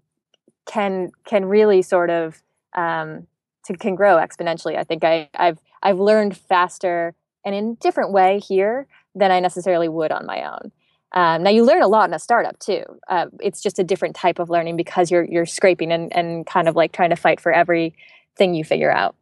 can 0.67 1.11
can 1.25 1.45
really 1.45 1.81
sort 1.81 2.11
of 2.11 2.43
um, 2.75 3.27
to, 3.67 3.77
can 3.77 3.95
grow 3.95 4.17
exponentially. 4.17 4.77
I 4.77 4.85
think 4.85 5.05
I, 5.05 5.29
I've 5.35 5.59
I've 5.83 5.99
learned 5.99 6.37
faster 6.37 7.15
and 7.45 7.55
in 7.55 7.71
a 7.71 7.75
different 7.77 8.13
way 8.13 8.39
here 8.39 8.87
than 9.15 9.31
I 9.31 9.41
necessarily 9.41 9.89
would 9.89 10.13
on 10.13 10.27
my 10.27 10.43
own. 10.43 10.73
Um, 11.15 11.43
now 11.43 11.51
you 11.51 11.65
learn 11.65 11.83
a 11.83 11.89
lot 11.89 12.09
in 12.09 12.15
a 12.15 12.19
startup 12.19 12.59
too. 12.59 12.85
Uh, 13.09 13.27
it's 13.41 13.63
just 13.63 13.79
a 13.79 13.85
different 13.85 14.17
type 14.17 14.39
of 14.39 14.49
learning 14.49 14.77
because 14.77 15.11
you're 15.11 15.25
you're 15.25 15.47
scraping 15.47 15.93
and, 15.93 16.15
and 16.17 16.47
kind 16.47 16.69
of 16.69 16.77
like 16.77 16.93
trying 16.93 17.11
to 17.11 17.17
fight 17.17 17.41
for 17.41 17.53
every 17.53 17.95
thing 18.37 18.55
you 18.55 18.65
figure 18.65 18.91
out. 18.91 19.15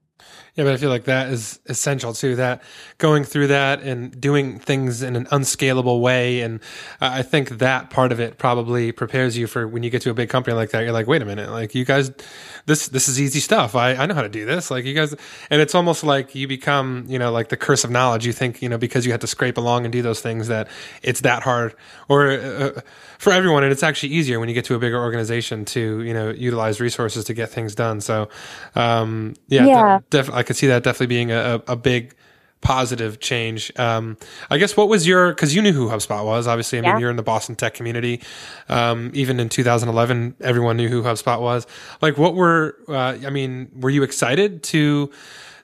Yeah, 0.60 0.64
but 0.64 0.74
I 0.74 0.76
feel 0.76 0.90
like 0.90 1.04
that 1.04 1.30
is 1.30 1.58
essential 1.68 2.12
too. 2.12 2.36
That 2.36 2.62
going 2.98 3.24
through 3.24 3.46
that 3.46 3.80
and 3.80 4.20
doing 4.20 4.58
things 4.58 5.02
in 5.02 5.16
an 5.16 5.26
unscalable 5.30 6.02
way, 6.02 6.42
and 6.42 6.60
I 7.00 7.22
think 7.22 7.48
that 7.60 7.88
part 7.88 8.12
of 8.12 8.20
it 8.20 8.36
probably 8.36 8.92
prepares 8.92 9.38
you 9.38 9.46
for 9.46 9.66
when 9.66 9.82
you 9.82 9.88
get 9.88 10.02
to 10.02 10.10
a 10.10 10.14
big 10.14 10.28
company 10.28 10.54
like 10.54 10.68
that. 10.72 10.82
You're 10.82 10.92
like, 10.92 11.06
wait 11.06 11.22
a 11.22 11.24
minute, 11.24 11.50
like 11.50 11.74
you 11.74 11.86
guys, 11.86 12.12
this 12.66 12.88
this 12.88 13.08
is 13.08 13.18
easy 13.18 13.40
stuff. 13.40 13.74
I 13.74 13.94
I 13.94 14.04
know 14.04 14.12
how 14.12 14.20
to 14.20 14.28
do 14.28 14.44
this. 14.44 14.70
Like 14.70 14.84
you 14.84 14.92
guys, 14.92 15.14
and 15.48 15.62
it's 15.62 15.74
almost 15.74 16.04
like 16.04 16.34
you 16.34 16.46
become, 16.46 17.06
you 17.08 17.18
know, 17.18 17.32
like 17.32 17.48
the 17.48 17.56
curse 17.56 17.82
of 17.82 17.90
knowledge. 17.90 18.26
You 18.26 18.34
think, 18.34 18.60
you 18.60 18.68
know, 18.68 18.76
because 18.76 19.06
you 19.06 19.12
had 19.12 19.22
to 19.22 19.26
scrape 19.26 19.56
along 19.56 19.86
and 19.86 19.92
do 19.94 20.02
those 20.02 20.20
things 20.20 20.48
that 20.48 20.68
it's 21.02 21.22
that 21.22 21.42
hard, 21.42 21.74
or 22.06 22.32
uh, 22.32 22.80
for 23.16 23.32
everyone, 23.32 23.62
and 23.64 23.72
it's 23.72 23.82
actually 23.82 24.10
easier 24.10 24.38
when 24.38 24.50
you 24.50 24.54
get 24.54 24.66
to 24.66 24.74
a 24.74 24.78
bigger 24.78 25.00
organization 25.00 25.64
to 25.64 26.02
you 26.02 26.12
know 26.12 26.28
utilize 26.28 26.82
resources 26.82 27.24
to 27.24 27.32
get 27.32 27.48
things 27.48 27.74
done. 27.74 28.02
So, 28.02 28.28
um, 28.74 29.36
yeah, 29.48 29.64
yeah. 29.64 29.98
De- 30.10 30.22
def- 30.22 30.30
I 30.34 30.42
could 30.50 30.56
see 30.56 30.66
that 30.66 30.82
definitely 30.82 31.06
being 31.06 31.30
a, 31.30 31.62
a 31.68 31.76
big 31.76 32.12
positive 32.60 33.20
change. 33.20 33.70
Um, 33.78 34.16
I 34.50 34.58
guess 34.58 34.76
what 34.76 34.88
was 34.88 35.06
your 35.06 35.28
because 35.32 35.54
you 35.54 35.62
knew 35.62 35.72
who 35.72 35.88
HubSpot 35.88 36.24
was. 36.24 36.48
Obviously, 36.48 36.78
I 36.78 36.80
mean 36.82 36.90
Yeah. 36.90 36.98
you're 36.98 37.10
in 37.10 37.14
the 37.14 37.22
Boston 37.22 37.54
tech 37.54 37.74
community. 37.74 38.20
Um, 38.68 39.12
even 39.14 39.38
in 39.38 39.48
2011, 39.48 40.34
everyone 40.40 40.76
knew 40.76 40.88
who 40.88 41.04
HubSpot 41.04 41.40
was. 41.40 41.68
Like, 42.02 42.18
what 42.18 42.34
were 42.34 42.76
uh, 42.88 43.16
I 43.24 43.30
mean, 43.30 43.70
were 43.76 43.90
you 43.90 44.02
excited 44.02 44.64
to 44.64 45.12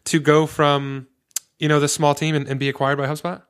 to 0.05 0.21
go 0.21 0.47
from 0.47 1.09
you 1.59 1.67
know 1.69 1.81
the 1.81 1.89
small 1.89 2.15
team 2.15 2.37
and, 2.37 2.47
and 2.47 2.61
be 2.61 2.69
acquired 2.69 2.97
by 2.97 3.09
HubSpot? 3.09 3.43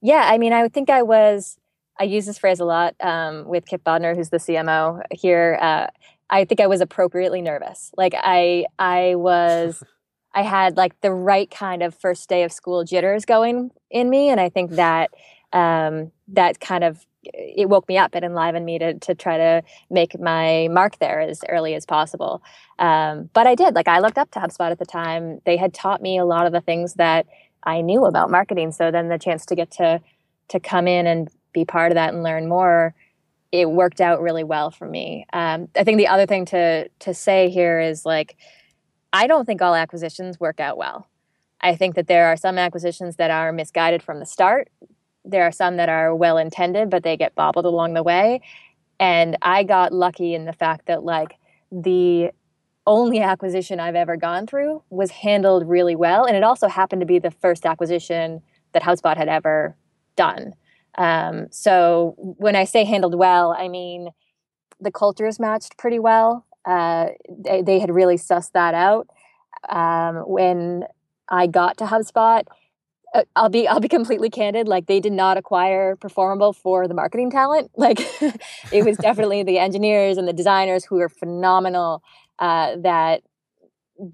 Yeah, 0.00 0.22
I 0.26 0.38
mean, 0.38 0.54
I 0.54 0.66
think 0.68 0.88
I 0.88 1.02
was. 1.02 1.58
I 2.00 2.04
use 2.04 2.24
this 2.24 2.38
phrase 2.38 2.58
a 2.58 2.64
lot 2.64 2.94
um, 3.00 3.44
with 3.44 3.66
Kipp 3.66 3.84
Bodnar, 3.84 4.16
who's 4.16 4.30
the 4.30 4.38
CMO 4.38 5.02
here. 5.10 5.58
Uh, 5.60 5.86
I 6.30 6.46
think 6.46 6.58
I 6.60 6.66
was 6.66 6.80
appropriately 6.80 7.42
nervous. 7.42 7.92
Like 7.98 8.14
I, 8.16 8.64
I 8.78 9.14
was, 9.16 9.84
I 10.34 10.42
had 10.42 10.76
like 10.76 11.00
the 11.00 11.12
right 11.12 11.50
kind 11.50 11.82
of 11.82 11.94
first 11.94 12.28
day 12.28 12.42
of 12.42 12.52
school 12.52 12.84
jitters 12.84 13.24
going 13.24 13.70
in 13.90 14.08
me, 14.10 14.28
and 14.28 14.40
I 14.40 14.48
think 14.48 14.72
that 14.72 15.10
um, 15.52 16.12
that 16.28 16.60
kind 16.60 16.84
of 16.84 17.04
it 17.24 17.68
woke 17.68 17.88
me 17.88 17.98
up. 17.98 18.14
It 18.14 18.24
enlivened 18.24 18.66
me 18.66 18.78
to 18.78 18.94
to 18.94 19.14
try 19.14 19.36
to 19.36 19.62
make 19.90 20.18
my 20.18 20.68
mark 20.70 20.98
there 20.98 21.20
as 21.20 21.42
early 21.48 21.74
as 21.74 21.86
possible. 21.86 22.42
Um, 22.78 23.30
but 23.32 23.46
I 23.46 23.54
did. 23.54 23.74
Like 23.74 23.88
I 23.88 24.00
looked 24.00 24.18
up 24.18 24.30
to 24.32 24.40
HubSpot 24.40 24.70
at 24.70 24.78
the 24.78 24.86
time. 24.86 25.40
They 25.44 25.56
had 25.56 25.74
taught 25.74 26.02
me 26.02 26.18
a 26.18 26.24
lot 26.24 26.46
of 26.46 26.52
the 26.52 26.60
things 26.60 26.94
that 26.94 27.26
I 27.62 27.80
knew 27.80 28.04
about 28.06 28.30
marketing. 28.30 28.72
So 28.72 28.90
then 28.90 29.08
the 29.08 29.18
chance 29.18 29.46
to 29.46 29.54
get 29.54 29.70
to 29.72 30.00
to 30.48 30.60
come 30.60 30.88
in 30.88 31.06
and 31.06 31.28
be 31.52 31.64
part 31.64 31.92
of 31.92 31.96
that 31.96 32.12
and 32.12 32.22
learn 32.22 32.48
more, 32.48 32.94
it 33.52 33.70
worked 33.70 34.00
out 34.00 34.20
really 34.20 34.44
well 34.44 34.70
for 34.70 34.88
me. 34.88 35.26
Um, 35.32 35.68
I 35.76 35.84
think 35.84 35.98
the 35.98 36.08
other 36.08 36.26
thing 36.26 36.46
to 36.46 36.88
to 36.88 37.14
say 37.14 37.50
here 37.50 37.78
is 37.78 38.04
like, 38.04 38.36
I 39.12 39.26
don't 39.26 39.44
think 39.44 39.60
all 39.60 39.74
acquisitions 39.74 40.40
work 40.40 40.60
out 40.60 40.76
well. 40.76 41.06
I 41.60 41.76
think 41.76 41.94
that 41.94 42.08
there 42.08 42.26
are 42.26 42.36
some 42.36 42.58
acquisitions 42.58 43.16
that 43.16 43.30
are 43.30 43.52
misguided 43.52 44.02
from 44.02 44.18
the 44.18 44.26
start. 44.26 44.68
There 45.24 45.44
are 45.44 45.52
some 45.52 45.76
that 45.76 45.88
are 45.88 46.14
well 46.14 46.38
intended, 46.38 46.90
but 46.90 47.04
they 47.04 47.16
get 47.16 47.34
bobbled 47.34 47.64
along 47.64 47.94
the 47.94 48.02
way. 48.02 48.40
And 48.98 49.36
I 49.42 49.62
got 49.62 49.92
lucky 49.92 50.34
in 50.34 50.44
the 50.44 50.52
fact 50.52 50.86
that 50.86 51.04
like 51.04 51.36
the 51.70 52.30
only 52.86 53.20
acquisition 53.20 53.78
I've 53.78 53.94
ever 53.94 54.16
gone 54.16 54.46
through 54.46 54.82
was 54.90 55.10
handled 55.10 55.68
really 55.68 55.94
well. 55.94 56.24
And 56.24 56.36
it 56.36 56.42
also 56.42 56.68
happened 56.68 57.00
to 57.00 57.06
be 57.06 57.18
the 57.18 57.30
first 57.30 57.64
acquisition 57.64 58.42
that 58.72 58.82
HubSpot 58.82 59.16
had 59.16 59.28
ever 59.28 59.76
done. 60.16 60.54
Um, 60.96 61.46
so 61.50 62.14
when 62.18 62.56
I 62.56 62.64
say 62.64 62.84
handled 62.84 63.14
well, 63.14 63.54
I 63.56 63.68
mean 63.68 64.10
the 64.80 64.90
cultures 64.90 65.38
matched 65.38 65.78
pretty 65.78 65.98
well. 65.98 66.44
Uh, 66.64 67.08
they, 67.28 67.62
they, 67.62 67.78
had 67.80 67.92
really 67.92 68.16
sussed 68.16 68.52
that 68.52 68.74
out. 68.74 69.08
Um, 69.68 70.16
when 70.28 70.84
I 71.28 71.46
got 71.48 71.76
to 71.78 71.84
HubSpot, 71.84 72.44
uh, 73.14 73.24
I'll 73.34 73.48
be 73.48 73.66
I'll 73.66 73.80
be 73.80 73.88
completely 73.88 74.30
candid. 74.30 74.68
Like 74.68 74.86
they 74.86 75.00
did 75.00 75.12
not 75.12 75.36
acquire 75.36 75.96
Performable 75.96 76.52
for 76.52 76.86
the 76.86 76.94
marketing 76.94 77.30
talent. 77.30 77.70
Like 77.76 77.98
it 78.72 78.84
was 78.84 78.96
definitely 78.96 79.42
the 79.42 79.58
engineers 79.58 80.18
and 80.18 80.28
the 80.28 80.32
designers 80.32 80.84
who 80.84 80.96
were 80.96 81.08
phenomenal. 81.08 82.02
Uh, 82.38 82.76
that 82.82 83.22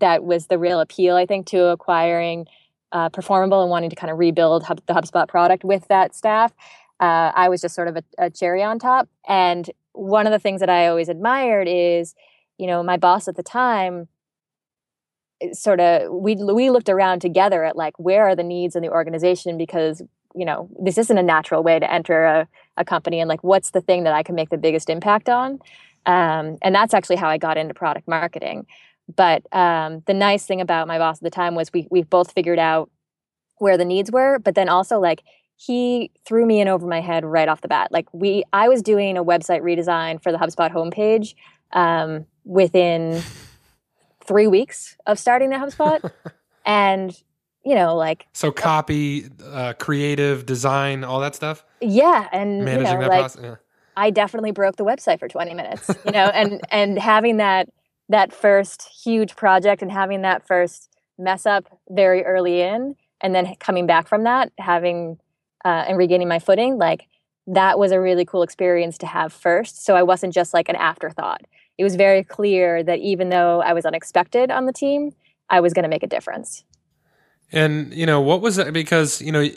that 0.00 0.24
was 0.24 0.46
the 0.46 0.58
real 0.58 0.80
appeal, 0.80 1.16
I 1.16 1.26
think, 1.26 1.46
to 1.48 1.66
acquiring 1.66 2.46
uh, 2.92 3.08
Performable 3.10 3.62
and 3.62 3.70
wanting 3.70 3.90
to 3.90 3.96
kind 3.96 4.10
of 4.10 4.18
rebuild 4.18 4.64
Hub, 4.64 4.80
the 4.86 4.94
HubSpot 4.94 5.28
product 5.28 5.64
with 5.64 5.86
that 5.88 6.14
staff. 6.14 6.52
Uh, 7.00 7.30
I 7.34 7.48
was 7.48 7.60
just 7.60 7.74
sort 7.74 7.88
of 7.88 7.96
a, 7.96 8.02
a 8.18 8.30
cherry 8.30 8.62
on 8.62 8.78
top. 8.78 9.08
And 9.28 9.70
one 9.92 10.26
of 10.26 10.32
the 10.32 10.38
things 10.38 10.60
that 10.60 10.70
I 10.70 10.88
always 10.88 11.08
admired 11.08 11.68
is, 11.68 12.14
you 12.58 12.66
know, 12.66 12.82
my 12.82 12.96
boss 12.96 13.28
at 13.28 13.36
the 13.36 13.42
time 13.42 14.08
sort 15.52 15.80
of 15.80 16.10
we 16.12 16.34
we 16.34 16.70
looked 16.70 16.88
around 16.88 17.20
together 17.20 17.64
at 17.64 17.76
like 17.76 17.98
where 17.98 18.26
are 18.26 18.36
the 18.36 18.42
needs 18.42 18.74
in 18.74 18.82
the 18.82 18.90
organization 18.90 19.56
because 19.56 20.02
you 20.34 20.44
know 20.44 20.68
this 20.82 20.98
isn't 20.98 21.18
a 21.18 21.22
natural 21.22 21.62
way 21.62 21.78
to 21.78 21.90
enter 21.90 22.24
a, 22.24 22.48
a 22.76 22.84
company 22.84 23.20
and 23.20 23.28
like 23.28 23.42
what's 23.44 23.70
the 23.70 23.80
thing 23.80 24.04
that 24.04 24.12
i 24.12 24.22
can 24.22 24.34
make 24.34 24.50
the 24.50 24.58
biggest 24.58 24.90
impact 24.90 25.28
on? 25.28 25.58
Um, 26.06 26.56
and 26.62 26.74
that's 26.74 26.94
actually 26.94 27.16
how 27.16 27.28
i 27.28 27.38
got 27.38 27.56
into 27.56 27.74
product 27.74 28.08
marketing. 28.08 28.66
But 29.14 29.42
um, 29.52 30.02
the 30.06 30.12
nice 30.12 30.44
thing 30.44 30.60
about 30.60 30.86
my 30.86 30.98
boss 30.98 31.18
at 31.18 31.22
the 31.22 31.30
time 31.30 31.54
was 31.54 31.72
we 31.72 31.86
we 31.90 32.02
both 32.02 32.32
figured 32.32 32.58
out 32.58 32.90
where 33.58 33.78
the 33.78 33.84
needs 33.84 34.10
were 34.10 34.38
but 34.38 34.54
then 34.54 34.68
also 34.68 34.98
like 34.98 35.22
he 35.56 36.12
threw 36.24 36.46
me 36.46 36.60
in 36.60 36.68
over 36.68 36.86
my 36.86 37.00
head 37.00 37.24
right 37.24 37.48
off 37.48 37.60
the 37.60 37.68
bat. 37.68 37.92
Like 37.92 38.12
we 38.12 38.42
i 38.52 38.68
was 38.68 38.82
doing 38.82 39.16
a 39.16 39.24
website 39.24 39.62
redesign 39.62 40.20
for 40.22 40.32
the 40.32 40.38
hubspot 40.38 40.72
homepage 40.72 41.34
um, 41.72 42.26
within 42.48 43.22
three 44.24 44.46
weeks 44.46 44.96
of 45.06 45.18
starting 45.18 45.50
the 45.50 45.56
HubSpot. 45.56 46.10
and, 46.64 47.16
you 47.64 47.74
know, 47.74 47.94
like. 47.94 48.26
So 48.32 48.50
copy, 48.50 49.28
uh, 49.44 49.74
creative, 49.74 50.46
design, 50.46 51.04
all 51.04 51.20
that 51.20 51.34
stuff? 51.34 51.64
Yeah. 51.80 52.28
And, 52.32 52.64
managing 52.64 52.86
you 52.86 52.92
know, 52.94 53.00
that 53.00 53.08
like, 53.10 53.20
process. 53.20 53.44
Yeah. 53.44 53.54
I 53.96 54.10
definitely 54.10 54.52
broke 54.52 54.76
the 54.76 54.84
website 54.84 55.18
for 55.18 55.28
20 55.28 55.54
minutes, 55.54 55.90
you 56.04 56.12
know, 56.12 56.26
and, 56.26 56.60
and 56.70 56.98
having 56.98 57.36
that, 57.36 57.68
that 58.08 58.32
first 58.32 58.88
huge 59.04 59.36
project 59.36 59.82
and 59.82 59.92
having 59.92 60.22
that 60.22 60.46
first 60.46 60.88
mess 61.18 61.46
up 61.46 61.66
very 61.90 62.24
early 62.24 62.60
in 62.62 62.94
and 63.20 63.34
then 63.34 63.54
coming 63.56 63.86
back 63.86 64.08
from 64.08 64.22
that, 64.22 64.52
having, 64.58 65.18
uh, 65.64 65.84
and 65.88 65.98
regaining 65.98 66.28
my 66.28 66.38
footing, 66.38 66.78
like 66.78 67.08
that 67.48 67.78
was 67.78 67.90
a 67.90 68.00
really 68.00 68.24
cool 68.24 68.42
experience 68.42 68.98
to 68.98 69.06
have 69.06 69.32
first. 69.32 69.84
So 69.84 69.96
I 69.96 70.02
wasn't 70.02 70.32
just 70.32 70.54
like 70.54 70.68
an 70.68 70.76
afterthought 70.76 71.42
it 71.78 71.84
was 71.84 71.94
very 71.94 72.24
clear 72.24 72.82
that 72.82 72.98
even 72.98 73.28
though 73.28 73.62
I 73.62 73.72
was 73.72 73.86
unexpected 73.86 74.50
on 74.50 74.66
the 74.66 74.72
team, 74.72 75.12
I 75.48 75.60
was 75.60 75.72
going 75.72 75.84
to 75.84 75.88
make 75.88 76.02
a 76.02 76.08
difference. 76.08 76.64
And 77.50 77.94
you 77.94 78.04
know 78.04 78.20
what 78.20 78.42
was 78.42 78.56
that? 78.56 78.72
Because 78.74 79.22
you 79.22 79.32
know 79.32 79.48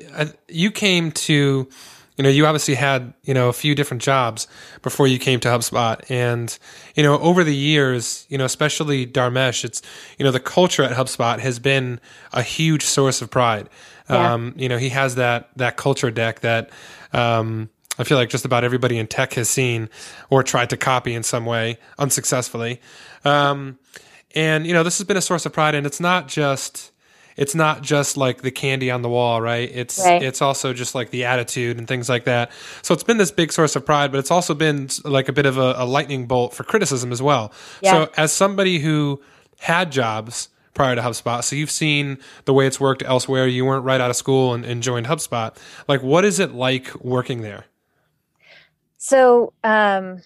you 0.48 0.72
came 0.72 1.12
to, 1.12 1.68
you 2.16 2.24
know, 2.24 2.30
you 2.30 2.46
obviously 2.46 2.76
had 2.76 3.14
you 3.24 3.34
know 3.34 3.50
a 3.50 3.54
few 3.54 3.76
different 3.76 4.02
jobs 4.02 4.48
before 4.82 5.08
you 5.08 5.20
came 5.20 5.42
to 5.42 5.50
HubSpot, 5.50 6.00
and 6.10 6.58
you 6.96 7.04
know 7.04 7.20
over 7.20 7.44
the 7.44 7.56
years, 7.56 8.26
you 8.30 8.38
know, 8.38 8.46
especially 8.46 9.06
Dharmesh, 9.06 9.66
it's 9.66 9.82
you 10.18 10.24
know 10.24 10.32
the 10.32 10.40
culture 10.40 10.84
at 10.84 10.96
HubSpot 10.96 11.40
has 11.40 11.60
been 11.60 12.00
a 12.32 12.42
huge 12.42 12.84
source 12.84 13.22
of 13.22 13.30
pride. 13.30 13.68
Yeah. 14.10 14.34
Um, 14.34 14.54
you 14.56 14.70
know, 14.70 14.78
he 14.78 14.90
has 14.90 15.16
that 15.16 15.50
that 15.58 15.76
culture 15.76 16.12
deck 16.12 16.42
that. 16.42 16.70
Um, 17.12 17.70
I 17.98 18.04
feel 18.04 18.18
like 18.18 18.30
just 18.30 18.46
about 18.46 18.64
everybody 18.64 18.98
in 18.98 19.08
tech 19.08 19.34
has 19.34 19.50
seen 19.50 19.90
or 20.30 20.44
tried 20.44 20.70
to 20.70 20.78
copy 20.78 21.14
in 21.14 21.24
some 21.24 21.46
way 21.46 21.78
unsuccessfully. 22.00 22.82
Um, 23.26 23.80
and 24.34 24.66
you 24.66 24.74
know, 24.74 24.84
this 24.84 24.98
has 24.98 25.08
been 25.08 25.18
a 25.18 25.22
source 25.22 25.46
of 25.46 25.54
pride, 25.54 25.76
and 25.76 25.86
it's 25.86 26.00
not 26.00 26.28
just 26.28 26.92
it's 27.38 27.56
not 27.56 27.82
just 27.82 28.18
like 28.18 28.42
the 28.42 28.52
candy 28.52 28.92
on 28.92 29.02
the 29.02 29.10
wall, 29.10 29.42
right? 29.42 29.70
It's 29.74 30.00
right. 30.04 30.22
it's 30.22 30.42
also 30.42 30.74
just 30.74 30.96
like 30.96 31.12
the 31.12 31.26
attitude 31.26 31.78
and 31.78 31.88
things 31.88 32.10
like 32.10 32.26
that. 32.26 32.52
So 32.82 32.94
it's 32.94 33.04
been 33.04 33.18
this 33.18 33.32
big 33.32 33.52
source 33.52 33.76
of 33.76 33.86
pride, 33.86 34.12
but 34.12 34.20
it's 34.20 34.32
also 34.32 34.54
been 34.54 34.90
like 35.04 35.30
a 35.30 35.34
bit 35.34 35.46
of 35.46 35.58
a, 35.58 35.74
a 35.78 35.86
lightning 35.86 36.28
bolt 36.28 36.54
for 36.54 36.64
criticism 36.64 37.12
as 37.12 37.22
well. 37.22 37.52
Yeah. 37.82 37.92
So 37.92 38.12
as 38.18 38.34
somebody 38.34 38.80
who 38.80 39.22
had 39.60 39.92
jobs 39.92 40.50
prior 40.74 40.96
to 40.96 41.02
HubSpot. 41.02 41.44
So 41.44 41.56
you've 41.56 41.72
seen 41.72 42.18
the 42.46 42.54
way 42.54 42.66
it's 42.66 42.80
worked 42.80 43.04
elsewhere. 43.04 43.48
You 43.48 43.66
weren't 43.66 43.84
right 43.84 44.00
out 44.00 44.10
of 44.10 44.16
school 44.16 44.54
and, 44.54 44.64
and 44.66 44.82
joined 44.82 45.06
HubSpot. 45.06 45.56
Like, 45.88 46.02
what 46.02 46.26
is 46.26 46.40
it 46.40 46.54
like 46.54 46.96
working 47.04 47.42
there? 47.42 47.66
So 49.04 49.52
um, 49.64 50.22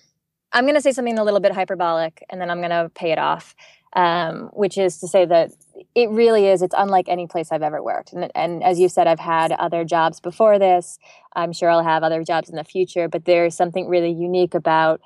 I'm 0.51 0.65
going 0.65 0.75
to 0.75 0.81
say 0.81 0.91
something 0.91 1.17
a 1.17 1.23
little 1.23 1.39
bit 1.39 1.53
hyperbolic, 1.53 2.25
and 2.29 2.41
then 2.41 2.49
I'm 2.49 2.57
going 2.57 2.71
to 2.71 2.91
pay 2.93 3.13
it 3.13 3.17
off. 3.17 3.55
Um, 3.93 4.49
which 4.51 4.77
is 4.77 4.97
to 4.99 5.07
say 5.07 5.23
that 5.23 5.51
it 5.95 6.09
really 6.09 6.47
is. 6.47 6.61
It's 6.61 6.75
unlike 6.77 7.07
any 7.07 7.27
place 7.27 7.49
I've 7.49 7.63
ever 7.63 7.81
worked. 7.81 8.11
And, 8.11 8.29
and 8.35 8.61
as 8.61 8.77
you 8.77 8.89
said, 8.89 9.07
I've 9.07 9.21
had 9.21 9.53
other 9.53 9.85
jobs 9.85 10.19
before 10.19 10.59
this. 10.59 10.99
I'm 11.33 11.53
sure 11.53 11.69
I'll 11.69 11.81
have 11.81 12.03
other 12.03 12.21
jobs 12.21 12.49
in 12.49 12.57
the 12.57 12.65
future. 12.65 13.07
But 13.07 13.23
there's 13.23 13.55
something 13.55 13.87
really 13.87 14.11
unique 14.11 14.53
about 14.53 14.99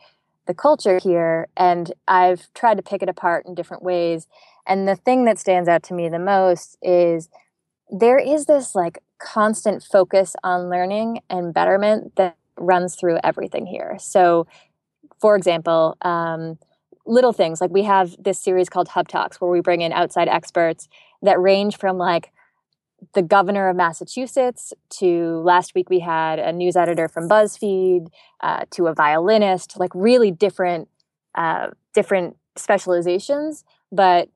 the 0.47 0.55
culture 0.55 0.97
here, 0.97 1.49
and 1.55 1.93
I've 2.07 2.51
tried 2.55 2.77
to 2.77 2.83
pick 2.83 3.03
it 3.03 3.09
apart 3.09 3.45
in 3.45 3.53
different 3.53 3.83
ways. 3.83 4.25
And 4.65 4.87
the 4.87 4.95
thing 4.95 5.25
that 5.25 5.37
stands 5.37 5.69
out 5.69 5.83
to 5.83 5.93
me 5.93 6.09
the 6.09 6.17
most 6.17 6.75
is 6.81 7.29
there 7.91 8.17
is 8.17 8.45
this 8.45 8.73
like 8.73 8.97
constant 9.19 9.83
focus 9.83 10.35
on 10.43 10.71
learning 10.71 11.21
and 11.29 11.53
betterment 11.53 12.15
that 12.15 12.38
runs 12.59 12.95
through 12.95 13.19
everything 13.23 13.65
here. 13.65 13.97
So, 13.99 14.47
for 15.19 15.35
example, 15.35 15.97
um, 16.01 16.57
little 17.05 17.33
things 17.33 17.59
like 17.59 17.71
we 17.71 17.83
have 17.83 18.15
this 18.19 18.39
series 18.39 18.69
called 18.69 18.89
Hub 18.89 19.07
Talks 19.07 19.41
where 19.41 19.49
we 19.49 19.61
bring 19.61 19.81
in 19.81 19.91
outside 19.91 20.27
experts 20.27 20.87
that 21.21 21.39
range 21.39 21.77
from 21.77 21.97
like 21.97 22.31
the 23.13 23.21
governor 23.21 23.69
of 23.69 23.75
Massachusetts 23.75 24.73
to 24.89 25.41
last 25.43 25.73
week 25.73 25.89
we 25.89 25.99
had 25.99 26.37
a 26.37 26.51
news 26.51 26.75
editor 26.75 27.07
from 27.07 27.29
BuzzFeed 27.29 28.07
uh, 28.41 28.65
to 28.71 28.87
a 28.87 28.93
violinist, 28.93 29.79
like 29.79 29.91
really 29.95 30.31
different, 30.31 30.89
uh, 31.35 31.67
different 31.93 32.35
specializations, 32.55 33.63
but 33.91 34.29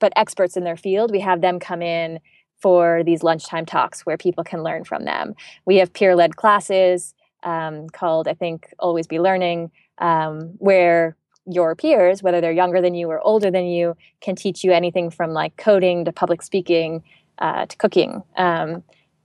but 0.00 0.12
experts 0.14 0.56
in 0.56 0.62
their 0.62 0.76
field. 0.76 1.10
We 1.10 1.20
have 1.20 1.40
them 1.40 1.58
come 1.58 1.82
in 1.82 2.20
for 2.60 3.02
these 3.04 3.22
lunchtime 3.22 3.66
talks 3.66 4.06
where 4.06 4.16
people 4.16 4.44
can 4.44 4.62
learn 4.62 4.84
from 4.84 5.04
them. 5.04 5.34
We 5.64 5.76
have 5.76 5.92
peer 5.92 6.14
led 6.14 6.36
classes 6.36 7.14
um, 7.42 7.88
called, 7.88 8.28
I 8.28 8.34
think, 8.34 8.72
Always 8.78 9.06
Be 9.06 9.18
Learning, 9.18 9.70
um, 9.98 10.54
where 10.58 11.16
your 11.46 11.74
peers, 11.74 12.22
whether 12.22 12.40
they're 12.40 12.52
younger 12.52 12.80
than 12.80 12.94
you 12.94 13.08
or 13.10 13.20
older 13.20 13.50
than 13.50 13.66
you, 13.66 13.96
can 14.20 14.36
teach 14.36 14.62
you 14.62 14.72
anything 14.72 15.10
from 15.10 15.30
like 15.32 15.56
coding 15.56 16.04
to 16.04 16.12
public 16.12 16.42
speaking 16.42 17.02
uh, 17.38 17.66
to 17.66 17.76
cooking. 17.76 18.22
Um, 18.36 18.82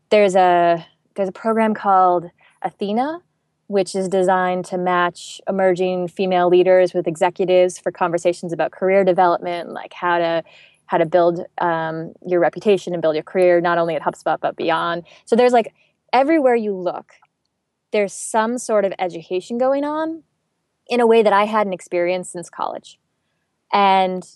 there's 0.10 0.36
a 0.36 0.86
there's 1.16 1.30
a 1.30 1.34
program 1.34 1.74
called 1.74 2.30
Athena, 2.62 3.20
which 3.68 3.96
is 3.96 4.08
designed 4.08 4.66
to 4.66 4.78
match 4.78 5.42
emerging 5.48 6.08
female 6.08 6.50
leaders 6.50 6.94
with 6.94 7.08
executives 7.08 7.78
for 7.78 7.92
conversations 7.92 8.54
about 8.54 8.72
career 8.72 9.04
development, 9.04 9.72
like 9.72 9.94
how 9.94 10.18
to 10.18 10.44
how 10.86 10.98
to 10.98 11.06
build 11.06 11.46
um, 11.60 12.14
your 12.26 12.40
reputation 12.40 12.94
and 12.94 13.02
build 13.02 13.16
your 13.16 13.24
career, 13.24 13.60
not 13.62 13.78
only 13.78 13.96
at 13.96 14.02
HubSpot 14.02 14.38
but 14.40 14.56
beyond. 14.56 15.04
So 15.26 15.36
there's 15.36 15.54
like 15.54 15.74
everywhere 16.12 16.56
you 16.56 16.76
look, 16.76 17.14
there's 17.94 18.12
some 18.12 18.58
sort 18.58 18.84
of 18.84 18.94
education 19.00 19.58
going 19.58 19.86
on 19.86 20.24
in 20.88 21.00
a 21.00 21.08
way 21.08 21.24
that 21.24 21.32
I 21.32 21.46
hadn't 21.46 21.74
experienced 21.74 22.34
since 22.34 22.50
college. 22.50 23.00
And 23.72 24.28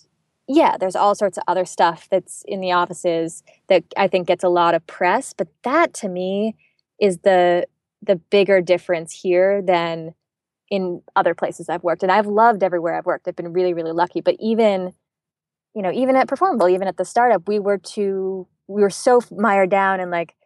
yeah, 0.48 0.78
there's 0.78 0.96
all 0.96 1.14
sorts 1.14 1.36
of 1.36 1.44
other 1.46 1.66
stuff 1.66 2.08
that's 2.10 2.42
in 2.48 2.60
the 2.60 2.72
offices 2.72 3.42
that 3.68 3.84
I 3.98 4.08
think 4.08 4.26
gets 4.26 4.42
a 4.42 4.48
lot 4.48 4.74
of 4.74 4.86
press, 4.86 5.34
but 5.34 5.48
that 5.64 5.92
to 5.94 6.08
me 6.08 6.56
is 6.98 7.18
the 7.18 7.66
the 8.00 8.16
bigger 8.16 8.60
difference 8.60 9.12
here 9.12 9.60
than 9.60 10.14
in 10.70 11.02
other 11.16 11.34
places 11.34 11.68
I've 11.68 11.82
worked. 11.82 12.02
And 12.02 12.12
I've 12.12 12.26
loved 12.26 12.62
everywhere 12.62 12.94
I've 12.94 13.06
worked. 13.06 13.26
I've 13.26 13.36
been 13.36 13.52
really, 13.52 13.74
really 13.74 13.92
lucky. 13.92 14.20
But 14.20 14.36
even, 14.38 14.92
you 15.74 15.82
know, 15.82 15.90
even 15.92 16.14
at 16.14 16.28
Performable, 16.28 16.68
even 16.68 16.86
at 16.86 16.96
the 16.96 17.04
startup, 17.04 17.48
we 17.48 17.58
were 17.58 17.78
too, 17.78 18.46
we 18.68 18.82
were 18.82 18.90
so 18.90 19.20
mired 19.36 19.70
down 19.70 19.98
in 19.98 20.10
like 20.10 20.36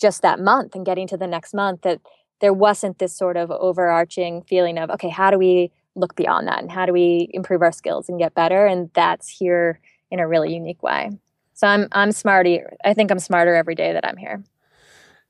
just 0.00 0.22
that 0.22 0.38
month 0.38 0.74
and 0.74 0.86
getting 0.86 1.08
to 1.08 1.16
the 1.16 1.26
next 1.26 1.54
month 1.54 1.82
that 1.82 2.00
there 2.42 2.52
wasn't 2.52 2.98
this 2.98 3.16
sort 3.16 3.38
of 3.38 3.50
overarching 3.50 4.42
feeling 4.42 4.76
of, 4.76 4.90
okay, 4.90 5.08
how 5.08 5.30
do 5.30 5.38
we 5.38 5.72
look 5.94 6.14
beyond 6.14 6.46
that 6.48 6.60
and 6.60 6.70
how 6.70 6.84
do 6.84 6.92
we 6.92 7.30
improve 7.32 7.62
our 7.62 7.72
skills 7.72 8.10
and 8.10 8.18
get 8.18 8.34
better? 8.34 8.66
And 8.66 8.90
that's 8.92 9.30
here 9.30 9.80
in 10.10 10.20
a 10.20 10.28
really 10.28 10.52
unique 10.54 10.82
way. 10.82 11.12
So 11.54 11.66
I'm 11.66 11.88
I'm 11.92 12.12
smarty. 12.12 12.60
I 12.84 12.92
think 12.92 13.10
I'm 13.10 13.18
smarter 13.18 13.54
every 13.54 13.74
day 13.74 13.94
that 13.94 14.06
I'm 14.06 14.18
here 14.18 14.42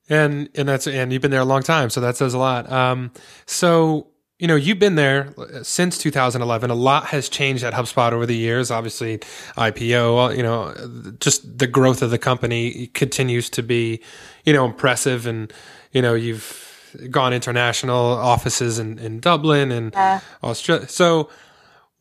and 0.09 0.49
and 0.55 0.69
that's 0.69 0.87
and 0.87 1.13
you've 1.13 1.23
been 1.23 1.31
there 1.31 1.41
a 1.41 1.47
long 1.47 1.63
time, 1.63 1.91
so 1.91 2.01
that 2.01 2.17
says 2.17 2.35
a 2.35 2.39
lot. 2.39 2.71
Um, 2.71 3.13
so 3.47 4.09
you 4.39 4.49
know 4.49 4.57
you've 4.57 4.79
been 4.79 4.97
there 4.97 5.35
since 5.63 5.99
2011. 5.99 6.71
A 6.71 6.75
lot 6.75 7.07
has 7.07 7.29
changed 7.29 7.65
at 7.65 7.73
HubSpot 7.73 8.13
over 8.13 8.27
the 8.27 8.37
years. 8.37 8.71
Obviously, 8.71 9.19
IPO. 9.57 10.37
You 10.37 10.43
know, 10.43 11.15
just 11.21 11.59
the 11.59 11.67
growth 11.67 12.03
of 12.03 12.11
the 12.11 12.19
company 12.19 12.89
continues 12.89 13.49
to 13.51 13.63
be, 13.63 14.01
you 14.45 14.53
know, 14.53 14.65
impressive, 14.65 15.27
and 15.27 15.53
you 15.93 16.03
know 16.03 16.15
you've 16.15 16.72
gone 17.11 17.33
international 17.33 17.97
offices 17.97 18.79
in, 18.79 18.99
in 18.99 19.21
Dublin 19.21 19.73
and 19.73 19.93
yeah. 19.93 20.21
Australia. 20.43 20.89
So, 20.89 21.29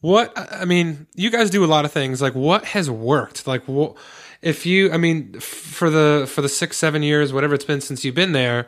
what 0.01 0.33
I 0.35 0.65
mean, 0.65 1.07
you 1.15 1.29
guys 1.29 1.49
do 1.49 1.63
a 1.63 1.67
lot 1.67 1.85
of 1.85 1.91
things. 1.91 2.21
Like, 2.21 2.35
what 2.35 2.65
has 2.65 2.89
worked? 2.89 3.45
Like, 3.47 3.67
what 3.67 3.95
if 4.41 4.65
you, 4.65 4.91
I 4.91 4.97
mean, 4.97 5.39
for 5.39 5.89
the 5.89 6.25
for 6.27 6.41
the 6.41 6.49
six 6.49 6.77
seven 6.77 7.03
years, 7.03 7.31
whatever 7.31 7.53
it's 7.53 7.65
been 7.65 7.81
since 7.81 8.03
you've 8.03 8.15
been 8.15 8.31
there, 8.31 8.67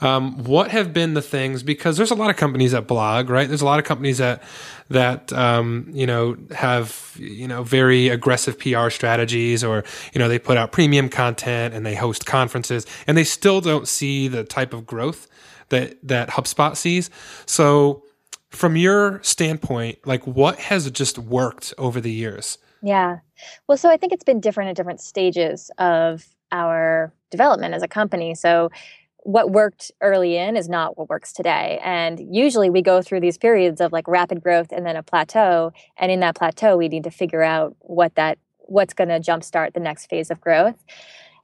um, 0.00 0.44
what 0.44 0.70
have 0.70 0.92
been 0.92 1.14
the 1.14 1.22
things? 1.22 1.62
Because 1.62 1.96
there's 1.96 2.10
a 2.10 2.14
lot 2.14 2.30
of 2.30 2.36
companies 2.36 2.72
that 2.72 2.86
blog, 2.86 3.30
right? 3.30 3.48
There's 3.48 3.62
a 3.62 3.64
lot 3.64 3.78
of 3.78 3.84
companies 3.84 4.18
that 4.18 4.42
that 4.90 5.32
um, 5.32 5.88
you 5.92 6.06
know 6.06 6.36
have 6.54 7.16
you 7.18 7.48
know 7.48 7.62
very 7.62 8.08
aggressive 8.08 8.58
PR 8.58 8.90
strategies, 8.90 9.64
or 9.64 9.84
you 10.12 10.18
know 10.18 10.28
they 10.28 10.38
put 10.38 10.56
out 10.56 10.72
premium 10.72 11.08
content 11.08 11.74
and 11.74 11.86
they 11.86 11.94
host 11.94 12.26
conferences, 12.26 12.86
and 13.06 13.16
they 13.16 13.24
still 13.24 13.60
don't 13.60 13.88
see 13.88 14.28
the 14.28 14.44
type 14.44 14.74
of 14.74 14.86
growth 14.86 15.28
that 15.74 15.98
that 16.02 16.30
HubSpot 16.30 16.76
sees. 16.76 17.10
So, 17.46 18.02
from 18.50 18.76
your 18.76 19.20
standpoint, 19.22 19.98
like 20.06 20.26
what 20.26 20.58
has 20.58 20.90
just 20.90 21.18
worked 21.18 21.74
over 21.76 22.00
the 22.00 22.12
years? 22.12 22.58
Yeah. 22.82 23.18
Well, 23.66 23.78
so 23.78 23.90
I 23.90 23.96
think 23.96 24.12
it's 24.12 24.24
been 24.24 24.40
different 24.40 24.70
at 24.70 24.76
different 24.76 25.00
stages 25.00 25.70
of 25.78 26.26
our 26.52 27.12
development 27.30 27.74
as 27.74 27.82
a 27.82 27.88
company. 27.88 28.34
So 28.34 28.70
what 29.24 29.50
worked 29.50 29.90
early 30.02 30.36
in 30.36 30.56
is 30.56 30.68
not 30.68 30.98
what 30.98 31.08
works 31.08 31.32
today. 31.32 31.80
And 31.82 32.20
usually 32.30 32.68
we 32.68 32.82
go 32.82 33.00
through 33.00 33.20
these 33.20 33.38
periods 33.38 33.80
of 33.80 33.90
like 33.90 34.06
rapid 34.06 34.42
growth 34.42 34.68
and 34.70 34.86
then 34.86 34.96
a 34.96 35.02
plateau. 35.02 35.72
And 35.96 36.12
in 36.12 36.20
that 36.20 36.36
plateau, 36.36 36.76
we 36.76 36.88
need 36.88 37.04
to 37.04 37.10
figure 37.10 37.42
out 37.42 37.74
what 37.80 38.14
that 38.16 38.38
what's 38.66 38.94
going 38.94 39.08
to 39.08 39.20
jumpstart 39.20 39.72
the 39.72 39.80
next 39.80 40.06
phase 40.06 40.30
of 40.30 40.40
growth. 40.40 40.76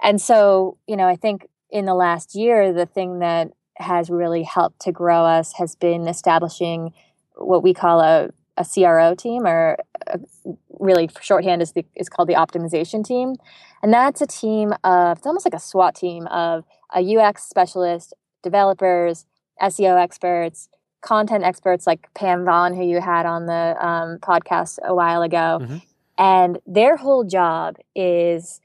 And 0.02 0.20
so, 0.20 0.78
you 0.87 0.96
know, 0.96 1.09
I 1.09 1.16
think 1.16 1.46
in 1.70 1.87
the 1.87 1.94
last 1.94 2.35
year, 2.35 2.72
the 2.72 2.87
thing 2.87 3.20
that 3.20 3.52
has 3.81 4.11
really 4.11 4.43
helped 4.43 4.81
to 4.81 4.93
grow 4.93 5.25
us 5.25 5.55
has 5.55 5.75
been 5.75 6.07
establishing 6.07 6.93
what 7.37 7.62
we 7.62 7.75
call 7.75 8.01
a 8.01 8.31
a 8.61 8.64
CRO 8.64 9.14
team, 9.14 9.47
or 9.47 9.77
a, 10.07 10.14
uh, 10.14 10.53
really 10.79 11.09
shorthand 11.21 11.62
is 11.62 11.73
the, 11.73 11.85
is 11.95 12.09
called 12.09 12.29
the 12.29 12.35
optimization 12.35 13.05
team, 13.05 13.37
and 13.83 13.93
that's 13.93 14.21
a 14.21 14.27
team 14.27 14.73
of 14.85 15.19
it's 15.19 15.27
almost 15.27 15.47
like 15.47 15.55
a 15.55 15.61
SWAT 15.61 15.95
team 15.95 16.27
of 16.27 16.64
a 16.95 17.16
UX 17.16 17.45
specialist, 17.45 18.12
developers, 18.43 19.27
SEO 19.62 20.01
experts, 20.01 20.69
content 21.01 21.45
experts 21.45 21.87
like 21.87 22.09
Pam 22.14 22.45
Vaughn, 22.45 22.75
who 22.75 22.85
you 22.85 23.01
had 23.01 23.25
on 23.27 23.47
the 23.47 23.77
um, 23.81 24.19
podcast 24.19 24.79
a 24.85 24.95
while 24.95 25.23
ago, 25.23 25.59
mm-hmm. 25.61 25.77
and 26.19 26.59
their 26.66 26.97
whole 26.97 27.25
job 27.25 27.77
is 27.95 28.61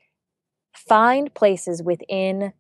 find 0.73 1.33
places 1.33 1.81
within 1.81 2.53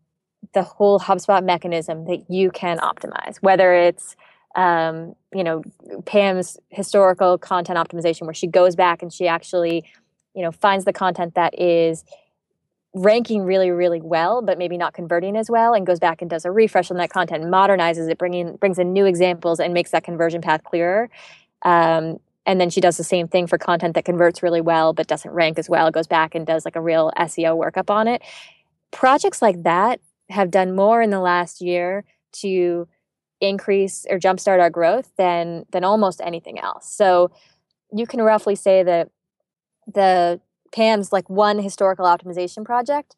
the 0.55 0.63
whole 0.63 0.99
HubSpot 0.99 1.45
mechanism 1.45 2.05
that 2.05 2.31
you 2.31 2.49
can 2.49 2.79
optimize, 2.79 3.37
whether 3.41 3.75
it's 3.75 4.15
um, 4.55 5.15
you 5.33 5.43
know, 5.43 5.61
Pam's 6.05 6.57
historical 6.69 7.37
content 7.37 7.77
optimization, 7.77 8.21
where 8.21 8.33
she 8.33 8.47
goes 8.47 8.75
back 8.75 9.01
and 9.01 9.11
she 9.11 9.27
actually, 9.27 9.83
you 10.33 10.41
know, 10.41 10.51
finds 10.51 10.85
the 10.85 10.93
content 10.93 11.35
that 11.35 11.59
is 11.59 12.05
ranking 12.93 13.43
really, 13.43 13.69
really 13.69 13.99
well, 14.01 14.41
but 14.41 14.57
maybe 14.57 14.77
not 14.77 14.93
converting 14.93 15.35
as 15.35 15.49
well, 15.49 15.73
and 15.73 15.85
goes 15.85 15.99
back 15.99 16.21
and 16.21 16.29
does 16.29 16.45
a 16.45 16.51
refresh 16.51 16.89
on 16.89 16.97
that 16.97 17.09
content, 17.09 17.43
modernizes 17.43 18.09
it, 18.09 18.17
bringing 18.17 18.55
brings 18.55 18.79
in 18.79 18.93
new 18.93 19.05
examples, 19.05 19.59
and 19.59 19.73
makes 19.73 19.91
that 19.91 20.05
conversion 20.05 20.41
path 20.41 20.63
clearer. 20.63 21.09
Um, 21.63 22.19
and 22.45 22.61
then 22.61 22.69
she 22.69 22.79
does 22.79 22.95
the 22.95 23.03
same 23.03 23.27
thing 23.27 23.47
for 23.47 23.57
content 23.57 23.95
that 23.95 24.05
converts 24.05 24.43
really 24.43 24.61
well 24.61 24.93
but 24.93 25.07
doesn't 25.07 25.31
rank 25.31 25.59
as 25.59 25.69
well. 25.69 25.91
Goes 25.91 26.07
back 26.07 26.35
and 26.35 26.45
does 26.45 26.63
like 26.63 26.75
a 26.75 26.81
real 26.81 27.11
SEO 27.17 27.59
workup 27.59 27.89
on 27.89 28.07
it. 28.07 28.21
Projects 28.91 29.41
like 29.41 29.63
that 29.63 29.99
have 30.29 30.51
done 30.51 30.75
more 30.75 31.01
in 31.01 31.09
the 31.09 31.19
last 31.19 31.61
year 31.61 32.03
to 32.31 32.87
increase 33.41 34.05
or 34.09 34.17
jumpstart 34.17 34.59
our 34.59 34.69
growth 34.69 35.11
than 35.17 35.65
than 35.71 35.83
almost 35.83 36.21
anything 36.23 36.59
else. 36.59 36.91
So 36.91 37.31
you 37.91 38.07
can 38.07 38.21
roughly 38.21 38.55
say 38.55 38.83
that 38.83 39.09
the 39.87 40.39
PAM's 40.73 41.11
like 41.13 41.29
one 41.29 41.59
historical 41.59 42.05
optimization 42.05 42.65
project, 42.65 43.15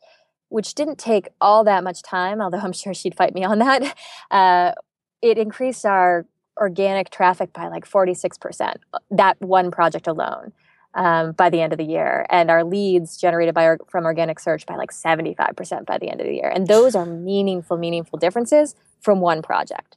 which 0.50 0.76
didn't 0.76 0.98
take 0.98 1.30
all 1.42 1.64
that 1.64 1.84
much 1.84 2.02
time, 2.04 2.42
although 2.42 2.60
I'm 2.60 2.74
sure 2.74 2.94
she'd 2.94 3.16
fight 3.16 3.34
me 3.34 3.44
on 3.44 3.60
that. 3.60 3.98
Uh, 4.30 4.74
it 5.22 5.38
increased 5.38 5.86
our 5.86 6.26
organic 6.58 7.10
traffic 7.10 7.54
by 7.54 7.70
like 7.70 7.88
46%, 7.88 8.76
that 9.10 9.42
one 9.42 9.72
project 9.72 10.06
alone. 10.06 10.52
Um, 11.00 11.34
by 11.34 11.52
the 11.52 11.62
end 11.62 11.74
of 11.74 11.78
the 11.78 11.86
year, 11.86 12.26
and 12.28 12.50
our 12.50 12.64
leads 12.64 13.18
generated 13.18 13.54
by 13.54 13.66
our, 13.66 13.78
from 13.88 14.06
organic 14.06 14.40
search 14.40 14.66
by 14.66 14.76
like 14.76 14.92
75% 14.92 15.86
by 15.86 16.00
the 16.00 16.10
end 16.10 16.22
of 16.22 16.26
the 16.26 16.34
year. 16.34 16.50
And 16.50 16.66
those 16.66 16.96
are 16.96 17.06
meaningful, 17.06 17.78
meaningful 17.78 18.18
differences 18.18 18.74
from 19.00 19.22
one 19.22 19.44
project. 19.44 19.96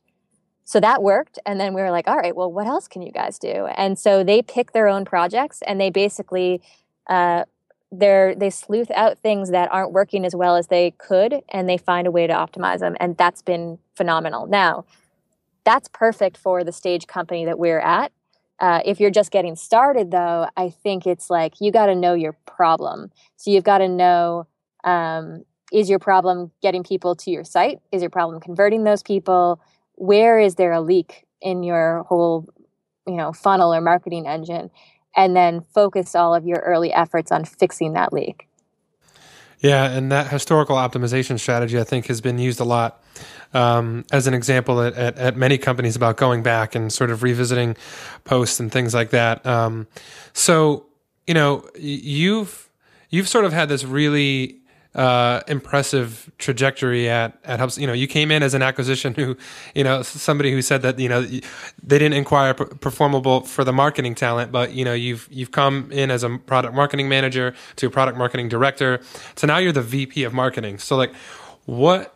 So 0.70 0.78
that 0.78 1.02
worked. 1.02 1.36
And 1.44 1.58
then 1.58 1.74
we 1.74 1.80
were 1.80 1.90
like 1.90 2.06
all 2.06 2.16
right 2.16 2.36
well 2.36 2.52
what 2.52 2.68
else 2.68 2.86
can 2.86 3.02
you 3.02 3.10
guys 3.10 3.40
do? 3.40 3.66
And 3.74 3.98
so 3.98 4.22
they 4.22 4.40
pick 4.40 4.70
their 4.70 4.86
own 4.86 5.04
projects 5.04 5.62
and 5.66 5.80
they 5.80 5.90
basically 5.90 6.62
uh, 7.08 7.42
they're 7.90 8.36
they 8.36 8.50
sleuth 8.50 8.88
out 8.92 9.18
things 9.18 9.50
that 9.50 9.68
aren't 9.72 9.90
working 9.90 10.24
as 10.24 10.36
well 10.36 10.54
as 10.54 10.68
they 10.68 10.92
could 10.92 11.42
and 11.48 11.68
they 11.68 11.76
find 11.76 12.06
a 12.06 12.12
way 12.12 12.28
to 12.28 12.32
optimize 12.32 12.78
them. 12.78 12.96
And 13.00 13.16
that's 13.16 13.42
been 13.42 13.80
phenomenal. 13.96 14.46
Now 14.46 14.84
that's 15.64 15.88
perfect 15.88 16.36
for 16.36 16.62
the 16.62 16.70
stage 16.70 17.08
company 17.08 17.44
that 17.46 17.58
we're 17.58 17.80
at 17.80 18.12
uh, 18.60 18.80
if 18.84 19.00
you're 19.00 19.10
just 19.10 19.30
getting 19.30 19.56
started 19.56 20.10
though 20.10 20.48
i 20.56 20.68
think 20.68 21.06
it's 21.06 21.30
like 21.30 21.54
you 21.60 21.72
got 21.72 21.86
to 21.86 21.94
know 21.94 22.14
your 22.14 22.36
problem. 22.60 23.10
So 23.36 23.50
you've 23.50 23.64
got 23.64 23.78
to 23.78 23.88
know 23.88 24.46
um, 24.84 25.44
is 25.72 25.88
your 25.88 25.98
problem 25.98 26.50
getting 26.60 26.82
people 26.82 27.16
to 27.16 27.30
your 27.30 27.42
site? 27.42 27.78
Is 27.90 28.02
your 28.02 28.10
problem 28.10 28.38
converting 28.38 28.84
those 28.84 29.02
people? 29.02 29.62
Where 29.94 30.38
is 30.38 30.56
there 30.56 30.72
a 30.72 30.82
leak 30.82 31.24
in 31.40 31.62
your 31.62 32.02
whole 32.02 32.46
you 33.06 33.16
know 33.16 33.32
funnel 33.32 33.72
or 33.72 33.80
marketing 33.80 34.26
engine? 34.26 34.70
And 35.16 35.34
then 35.34 35.62
focus 35.74 36.14
all 36.14 36.34
of 36.34 36.44
your 36.44 36.58
early 36.58 36.92
efforts 36.92 37.32
on 37.32 37.46
fixing 37.46 37.94
that 37.94 38.12
leak 38.12 38.46
yeah 39.60 39.90
and 39.90 40.10
that 40.10 40.28
historical 40.28 40.76
optimization 40.76 41.38
strategy 41.38 41.78
i 41.78 41.84
think 41.84 42.06
has 42.06 42.20
been 42.20 42.38
used 42.38 42.60
a 42.60 42.64
lot 42.64 43.02
um, 43.52 44.04
as 44.12 44.26
an 44.26 44.34
example 44.34 44.80
at, 44.80 44.94
at, 44.94 45.18
at, 45.18 45.36
many 45.36 45.58
companies 45.58 45.96
about 45.96 46.16
going 46.16 46.42
back 46.42 46.74
and 46.74 46.92
sort 46.92 47.10
of 47.10 47.22
revisiting 47.22 47.76
posts 48.24 48.60
and 48.60 48.70
things 48.70 48.94
like 48.94 49.10
that. 49.10 49.44
Um, 49.44 49.88
so 50.32 50.86
you 51.26 51.34
know 51.34 51.68
you've 51.76 52.68
you've 53.08 53.28
sort 53.28 53.44
of 53.44 53.52
had 53.52 53.68
this 53.68 53.84
really 53.84 54.59
uh, 54.94 55.40
impressive 55.46 56.31
trajectory 56.38 57.09
at 57.09 57.38
at 57.44 57.61
HubSpot. 57.61 57.79
You 57.79 57.87
know, 57.87 57.92
you 57.92 58.09
came 58.09 58.31
in 58.31 58.42
as 58.42 58.55
an 58.55 58.62
acquisition 58.62 59.14
who, 59.14 59.37
you 59.74 59.85
know, 59.85 60.03
somebody 60.03 60.50
who 60.50 60.62
said 60.62 60.83
that 60.83 60.98
you 60.98 61.09
know 61.09 61.22
they 61.22 61.98
didn't 61.98 62.14
inquire 62.14 62.55
performable 62.55 63.42
for 63.42 63.62
the 63.62 63.72
marketing 63.72 64.14
talent, 64.14 64.50
but 64.50 64.72
you 64.72 64.85
know 64.85 64.94
you've 64.94 65.29
you've 65.31 65.53
come 65.53 65.90
in 65.92 66.11
as 66.11 66.24
a 66.24 66.38
product 66.38 66.74
marketing 66.74 67.09
manager 67.09 67.55
to 67.76 67.87
a 67.87 67.90
product 67.90 68.18
marketing 68.18 68.48
director, 68.48 69.00
so 69.37 69.46
now 69.46 69.59
you're 69.59 69.72
the 69.72 69.83
VP 69.83 70.24
of 70.24 70.33
marketing. 70.33 70.79
So 70.79 70.96
like, 70.96 71.14
what 71.66 72.14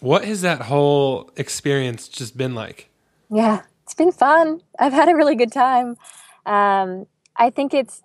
what 0.00 0.24
has 0.24 0.42
that 0.42 0.62
whole 0.62 1.30
experience 1.36 2.08
just 2.08 2.36
been 2.36 2.54
like? 2.54 2.90
Yeah, 3.30 3.62
it's 3.84 3.94
been 3.94 4.12
fun. 4.12 4.60
I've 4.78 4.92
had 4.92 5.08
a 5.08 5.14
really 5.14 5.36
good 5.36 5.52
time. 5.52 5.96
Um, 6.44 7.06
I 7.36 7.50
think 7.50 7.72
it's 7.72 8.02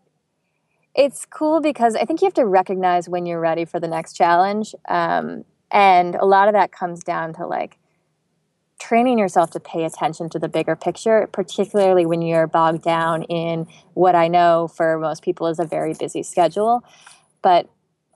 it's 0.97 1.25
cool 1.27 1.62
because 1.62 1.95
I 1.95 2.05
think 2.05 2.21
you 2.21 2.25
have 2.25 2.33
to 2.33 2.45
recognize 2.45 3.07
when 3.07 3.27
you're 3.27 3.39
ready 3.39 3.65
for 3.65 3.79
the 3.79 3.88
next 3.88 4.13
challenge. 4.13 4.73
Um, 4.89 5.45
and 5.71 6.15
a 6.15 6.25
lot 6.25 6.47
of 6.47 6.55
that 6.55 6.71
comes 6.71 7.03
down 7.03 7.33
to 7.36 7.45
like 7.45 7.77
training 8.79 9.19
yourself 9.19 9.51
to 9.51 9.60
pay 9.60 9.86
attention 9.86 10.29
to 10.29 10.39
the 10.39 10.49
bigger 10.49 10.75
picture, 10.75 11.29
particularly 11.31 12.05
when 12.05 12.21
you're 12.23 12.47
bogged 12.47 12.83
down 12.83 13.23
in 13.23 13.67
what 13.93 14.15
I 14.15 14.27
know 14.27 14.67
for 14.67 14.97
most 14.97 15.23
people 15.23 15.47
is 15.47 15.60
a 15.60 15.65
very 15.65 15.93
busy 15.93 16.23
schedule. 16.23 16.83
But 17.43 17.69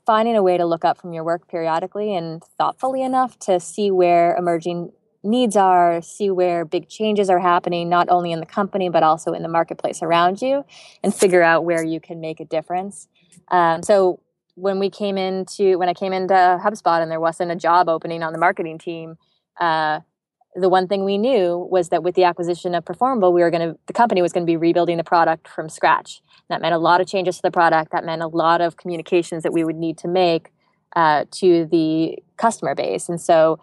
finding 0.05 0.35
a 0.35 0.41
way 0.41 0.57
to 0.57 0.65
look 0.65 0.83
up 0.83 0.99
from 0.99 1.13
your 1.13 1.23
work 1.23 1.47
periodically 1.47 2.15
and 2.15 2.43
thoughtfully 2.57 3.03
enough 3.03 3.37
to 3.39 3.59
see 3.59 3.91
where 3.91 4.35
emerging 4.35 4.91
needs 5.23 5.55
are, 5.55 6.01
see 6.01 6.29
where 6.29 6.65
big 6.65 6.89
changes 6.89 7.29
are 7.29 7.39
happening, 7.39 7.89
not 7.89 8.09
only 8.09 8.31
in 8.31 8.39
the 8.39 8.45
company, 8.45 8.89
but 8.89 9.03
also 9.03 9.33
in 9.33 9.43
the 9.43 9.49
marketplace 9.49 10.01
around 10.01 10.41
you, 10.41 10.65
and 11.03 11.13
figure 11.13 11.43
out 11.43 11.63
where 11.63 11.83
you 11.83 11.99
can 11.99 12.19
make 12.19 12.39
a 12.39 12.45
difference. 12.45 13.07
Um, 13.49 13.83
so 13.83 14.19
when 14.55 14.79
we 14.79 14.89
came 14.89 15.17
into, 15.17 15.77
when 15.77 15.89
I 15.89 15.93
came 15.93 16.13
into 16.13 16.33
HubSpot 16.33 17.01
and 17.01 17.11
there 17.11 17.19
wasn't 17.19 17.51
a 17.51 17.55
job 17.55 17.87
opening 17.87 18.23
on 18.23 18.33
the 18.33 18.39
marketing 18.39 18.77
team, 18.77 19.17
uh, 19.59 19.99
the 20.55 20.67
one 20.67 20.87
thing 20.87 21.05
we 21.05 21.17
knew 21.17 21.67
was 21.71 21.89
that 21.89 22.03
with 22.03 22.15
the 22.15 22.25
acquisition 22.25 22.75
of 22.75 22.83
Performable, 22.83 23.31
we 23.31 23.41
were 23.41 23.49
going 23.49 23.69
to, 23.69 23.79
the 23.87 23.93
company 23.93 24.21
was 24.21 24.33
going 24.33 24.45
to 24.45 24.51
be 24.51 24.57
rebuilding 24.57 24.97
the 24.97 25.03
product 25.03 25.47
from 25.47 25.69
scratch. 25.69 26.21
That 26.49 26.61
meant 26.61 26.75
a 26.75 26.77
lot 26.77 26.99
of 26.99 27.07
changes 27.07 27.37
to 27.37 27.41
the 27.41 27.51
product. 27.51 27.91
That 27.91 28.03
meant 28.03 28.21
a 28.21 28.27
lot 28.27 28.59
of 28.59 28.75
communications 28.75 29.43
that 29.43 29.53
we 29.53 29.63
would 29.63 29.77
need 29.77 29.97
to 29.99 30.09
make 30.09 30.51
uh, 30.95 31.23
to 31.31 31.67
the 31.67 32.17
customer 32.35 32.75
base. 32.75 33.07
And 33.07 33.21
so 33.21 33.59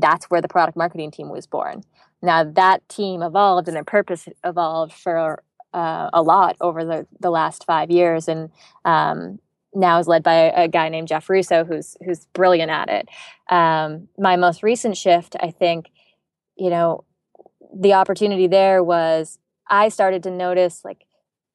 that's 0.00 0.26
where 0.26 0.40
the 0.40 0.48
product 0.48 0.76
marketing 0.76 1.10
team 1.10 1.28
was 1.28 1.46
born. 1.46 1.82
Now 2.22 2.44
that 2.44 2.88
team 2.88 3.22
evolved 3.22 3.68
and 3.68 3.76
their 3.76 3.84
purpose 3.84 4.28
evolved 4.44 4.92
for 4.92 5.42
uh, 5.72 6.10
a 6.12 6.22
lot 6.22 6.56
over 6.60 6.84
the, 6.84 7.06
the 7.20 7.30
last 7.30 7.64
five 7.64 7.90
years, 7.90 8.28
and 8.28 8.50
um, 8.84 9.38
now 9.74 9.98
is 9.98 10.08
led 10.08 10.22
by 10.22 10.34
a, 10.34 10.64
a, 10.64 10.68
guy 10.68 10.88
named 10.88 11.08
Jeff 11.08 11.28
Russo, 11.28 11.64
who's 11.64 11.96
who's 12.04 12.26
brilliant 12.32 12.70
at 12.70 12.88
it. 12.88 13.08
Um, 13.50 14.08
my 14.18 14.36
most 14.36 14.62
recent 14.62 14.96
shift, 14.96 15.36
I 15.38 15.50
think, 15.50 15.90
you 16.56 16.70
know, 16.70 17.04
the 17.74 17.92
opportunity 17.92 18.46
there 18.46 18.82
was 18.82 19.38
I 19.68 19.90
started 19.90 20.22
to 20.22 20.30
notice 20.30 20.82
like, 20.84 21.04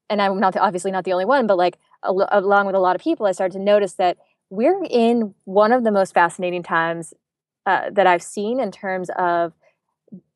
and 0.09 0.21
I'm 0.21 0.39
not 0.39 0.55
obviously 0.55 0.91
not 0.91 1.03
the 1.03 1.13
only 1.13 1.25
one, 1.25 1.47
but 1.47 1.57
like 1.57 1.79
al- 2.05 2.29
along 2.31 2.67
with 2.67 2.75
a 2.75 2.79
lot 2.79 2.95
of 2.95 3.01
people, 3.01 3.25
I 3.25 3.31
started 3.31 3.57
to 3.57 3.63
notice 3.63 3.93
that 3.93 4.17
we're 4.51 4.83
in 4.89 5.33
one 5.45 5.71
of 5.71 5.83
the 5.83 5.91
most 5.91 6.13
fascinating 6.13 6.61
times 6.61 7.13
uh, 7.65 7.89
that 7.91 8.07
I've 8.07 8.23
seen 8.23 8.59
in 8.59 8.71
terms 8.71 9.09
of 9.17 9.53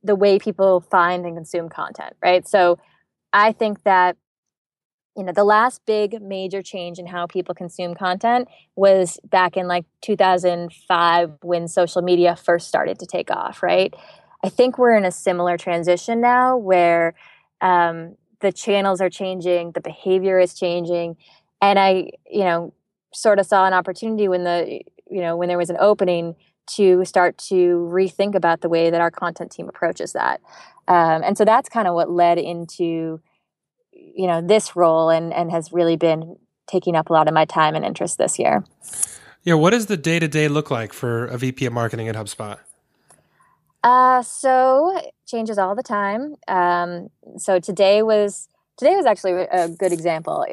the 0.04 0.16
way 0.16 0.40
people 0.40 0.80
find 0.80 1.26
and 1.26 1.36
consume 1.36 1.70
content, 1.70 2.16
right? 2.22 2.48
So 2.48 2.80
I 3.34 3.52
think 3.52 3.84
that 3.84 4.18
you 5.18 5.24
know 5.24 5.32
the 5.32 5.44
last 5.44 5.82
big 5.86 6.22
major 6.22 6.62
change 6.62 7.00
in 7.00 7.08
how 7.08 7.26
people 7.26 7.56
consume 7.56 7.96
content 7.96 8.48
was 8.76 9.20
back 9.24 9.56
in 9.56 9.68
like 9.68 9.86
2005 10.02 11.32
when 11.42 11.68
social 11.68 12.02
media 12.02 12.36
first 12.36 12.68
started 12.68 13.00
to 13.00 13.06
take 13.06 13.32
off, 13.32 13.64
right? 13.64 13.94
I 14.44 14.50
think 14.50 14.78
we're 14.78 14.96
in 14.96 15.06
a 15.06 15.12
similar 15.12 15.58
transition 15.58 16.22
now 16.22 16.58
where 16.58 17.16
um, 17.62 18.16
the 18.42 18.52
channels 18.52 19.02
are 19.02 19.10
changing, 19.10 19.72
the 19.72 19.82
behavior 19.82 20.40
is 20.40 20.54
changing, 20.54 21.18
and 21.62 21.80
I, 21.80 22.12
you 22.30 22.44
know, 22.44 22.74
sort 23.14 23.40
of 23.40 23.46
saw 23.46 23.66
an 23.66 23.74
opportunity 23.74 24.28
when 24.28 24.44
the, 24.44 24.82
you 25.10 25.22
know, 25.22 25.36
when 25.36 25.48
there 25.48 25.58
was 25.58 25.70
an 25.70 25.78
opening 25.80 26.36
to 26.68 27.06
start 27.06 27.38
to 27.38 27.90
rethink 27.92 28.36
about 28.36 28.62
the 28.62 28.70
way 28.70 28.90
that 28.90 29.02
our 29.02 29.12
content 29.12 29.52
team 29.52 29.70
approaches 29.70 30.14
that. 30.14 30.42
Um, 30.88 31.24
and 31.24 31.38
so 31.38 31.46
that's 31.46 31.70
kind 31.70 31.88
of 31.88 31.94
what 31.94 32.10
led 32.10 32.38
into, 32.38 33.22
you 33.92 34.28
know, 34.28 34.42
this 34.42 34.76
role 34.76 35.10
and, 35.10 35.34
and 35.34 35.52
has 35.52 35.72
really 35.72 35.96
been 35.96 36.38
taking 36.68 36.96
up 36.96 37.10
a 37.10 37.14
lot 37.14 37.28
of 37.28 37.34
my 37.34 37.46
time 37.46 37.76
and 37.76 37.86
interest 37.86 38.18
this 38.18 38.40
year. 38.40 38.64
Yeah. 39.44 39.56
What 39.56 39.72
does 39.72 39.86
the 39.86 39.98
day 39.98 40.20
to 40.20 40.28
day 40.28 40.48
look 40.48 40.72
like 40.72 40.94
for 40.94 41.26
a 41.26 41.38
VP 41.38 41.66
of 41.66 41.74
marketing 41.74 42.08
at 42.08 42.16
HubSpot? 42.16 42.58
Uh, 43.84 44.24
so 44.24 45.00
changes 45.28 45.60
all 45.60 45.76
the 45.76 45.84
time. 45.84 46.36
Um, 46.48 47.10
so 47.38 47.60
today 47.60 48.02
was, 48.02 48.50
today 48.78 48.96
was 48.96 49.06
actually 49.06 49.34
a 49.52 49.70
good 49.70 49.92
example, 49.92 50.44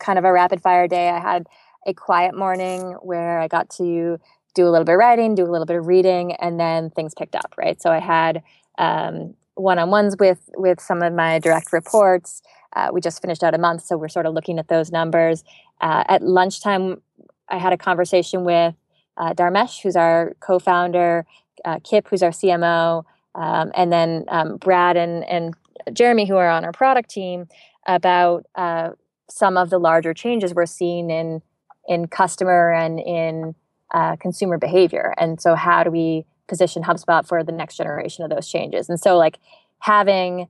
kind 0.00 0.18
of 0.18 0.24
a 0.24 0.32
rapid 0.32 0.60
fire 0.60 0.88
day. 0.88 1.08
I 1.08 1.20
had 1.20 1.46
a 1.86 1.94
quiet 1.94 2.36
morning 2.36 2.96
where 3.02 3.38
I 3.38 3.46
got 3.46 3.70
to 3.70 4.18
do 4.54 4.66
a 4.66 4.70
little 4.70 4.84
bit 4.84 4.94
of 4.94 4.98
writing, 4.98 5.34
do 5.34 5.44
a 5.44 5.50
little 5.50 5.66
bit 5.66 5.76
of 5.76 5.86
reading, 5.86 6.32
and 6.34 6.58
then 6.58 6.90
things 6.90 7.14
picked 7.14 7.34
up, 7.34 7.54
right? 7.56 7.80
So 7.80 7.90
I 7.90 7.98
had 7.98 8.42
um, 8.78 9.34
one-on-ones 9.54 10.16
with 10.18 10.50
with 10.56 10.80
some 10.80 11.02
of 11.02 11.12
my 11.12 11.38
direct 11.38 11.72
reports. 11.72 12.42
Uh, 12.74 12.88
we 12.92 13.00
just 13.00 13.20
finished 13.20 13.42
out 13.42 13.54
a 13.54 13.58
month, 13.58 13.84
so 13.84 13.96
we're 13.96 14.08
sort 14.08 14.26
of 14.26 14.34
looking 14.34 14.58
at 14.58 14.68
those 14.68 14.90
numbers. 14.90 15.44
Uh, 15.80 16.04
at 16.08 16.22
lunchtime, 16.22 17.02
I 17.48 17.58
had 17.58 17.72
a 17.72 17.78
conversation 17.78 18.44
with 18.44 18.74
uh, 19.16 19.34
Dharmesh, 19.34 19.82
who's 19.82 19.96
our 19.96 20.34
co-founder, 20.40 21.26
uh, 21.64 21.78
Kipp, 21.84 22.08
who's 22.08 22.22
our 22.22 22.30
CMO, 22.30 23.04
um, 23.34 23.72
and 23.74 23.92
then 23.92 24.24
um, 24.28 24.56
Brad 24.56 24.96
and 24.96 25.24
and 25.24 25.54
Jeremy, 25.92 26.26
who 26.26 26.36
are 26.36 26.48
on 26.48 26.64
our 26.64 26.72
product 26.72 27.10
team, 27.10 27.48
about 27.86 28.46
uh, 28.54 28.90
some 29.28 29.56
of 29.56 29.70
the 29.70 29.78
larger 29.78 30.14
changes 30.14 30.54
we're 30.54 30.66
seeing 30.66 31.10
in 31.10 31.42
in 31.88 32.06
customer 32.06 32.72
and 32.72 33.00
in 33.00 33.54
uh, 33.92 34.16
consumer 34.16 34.58
behavior. 34.58 35.14
And 35.18 35.40
so, 35.40 35.54
how 35.54 35.84
do 35.84 35.90
we 35.90 36.24
position 36.48 36.82
HubSpot 36.82 37.26
for 37.26 37.44
the 37.44 37.52
next 37.52 37.76
generation 37.76 38.24
of 38.24 38.30
those 38.30 38.48
changes? 38.48 38.88
And 38.88 38.98
so, 39.00 39.16
like 39.16 39.38
having 39.80 40.48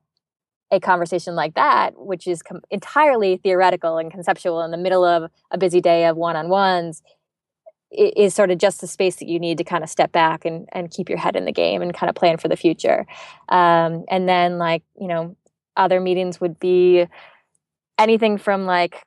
a 0.70 0.81
conversation 0.81 1.35
like 1.35 1.55
that, 1.55 1.92
which 1.98 2.26
is 2.26 2.42
com- 2.42 2.62
entirely 2.70 3.37
theoretical 3.37 3.98
and 3.98 4.11
conceptual 4.11 4.62
in 4.62 4.70
the 4.70 4.78
middle 4.78 5.05
of 5.05 5.31
a 5.50 5.59
busy 5.59 5.81
day 5.81 6.07
of 6.07 6.16
one 6.16 6.35
on 6.35 6.48
ones, 6.48 7.02
is 7.90 8.35
sort 8.35 8.50
of 8.50 8.57
just 8.57 8.81
the 8.81 8.87
space 8.87 9.16
that 9.16 9.28
you 9.28 9.38
need 9.38 9.59
to 9.59 9.64
kind 9.64 9.85
of 9.85 9.90
step 9.90 10.12
back 10.12 10.46
and, 10.46 10.66
and 10.72 10.90
keep 10.90 11.11
your 11.11 11.18
head 11.18 11.37
in 11.37 11.44
the 11.44 11.52
game 11.52 11.83
and 11.83 11.92
kind 11.92 12.09
of 12.09 12.16
plan 12.16 12.38
for 12.38 12.48
the 12.48 12.57
future. 12.57 13.07
Um, 13.50 14.05
and 14.09 14.26
then, 14.26 14.57
like, 14.57 14.83
you 14.98 15.09
know, 15.09 15.37
other 15.76 16.00
meetings 16.00 16.40
would 16.40 16.59
be 16.59 17.07
anything 17.98 18.38
from 18.38 18.64
like, 18.64 19.02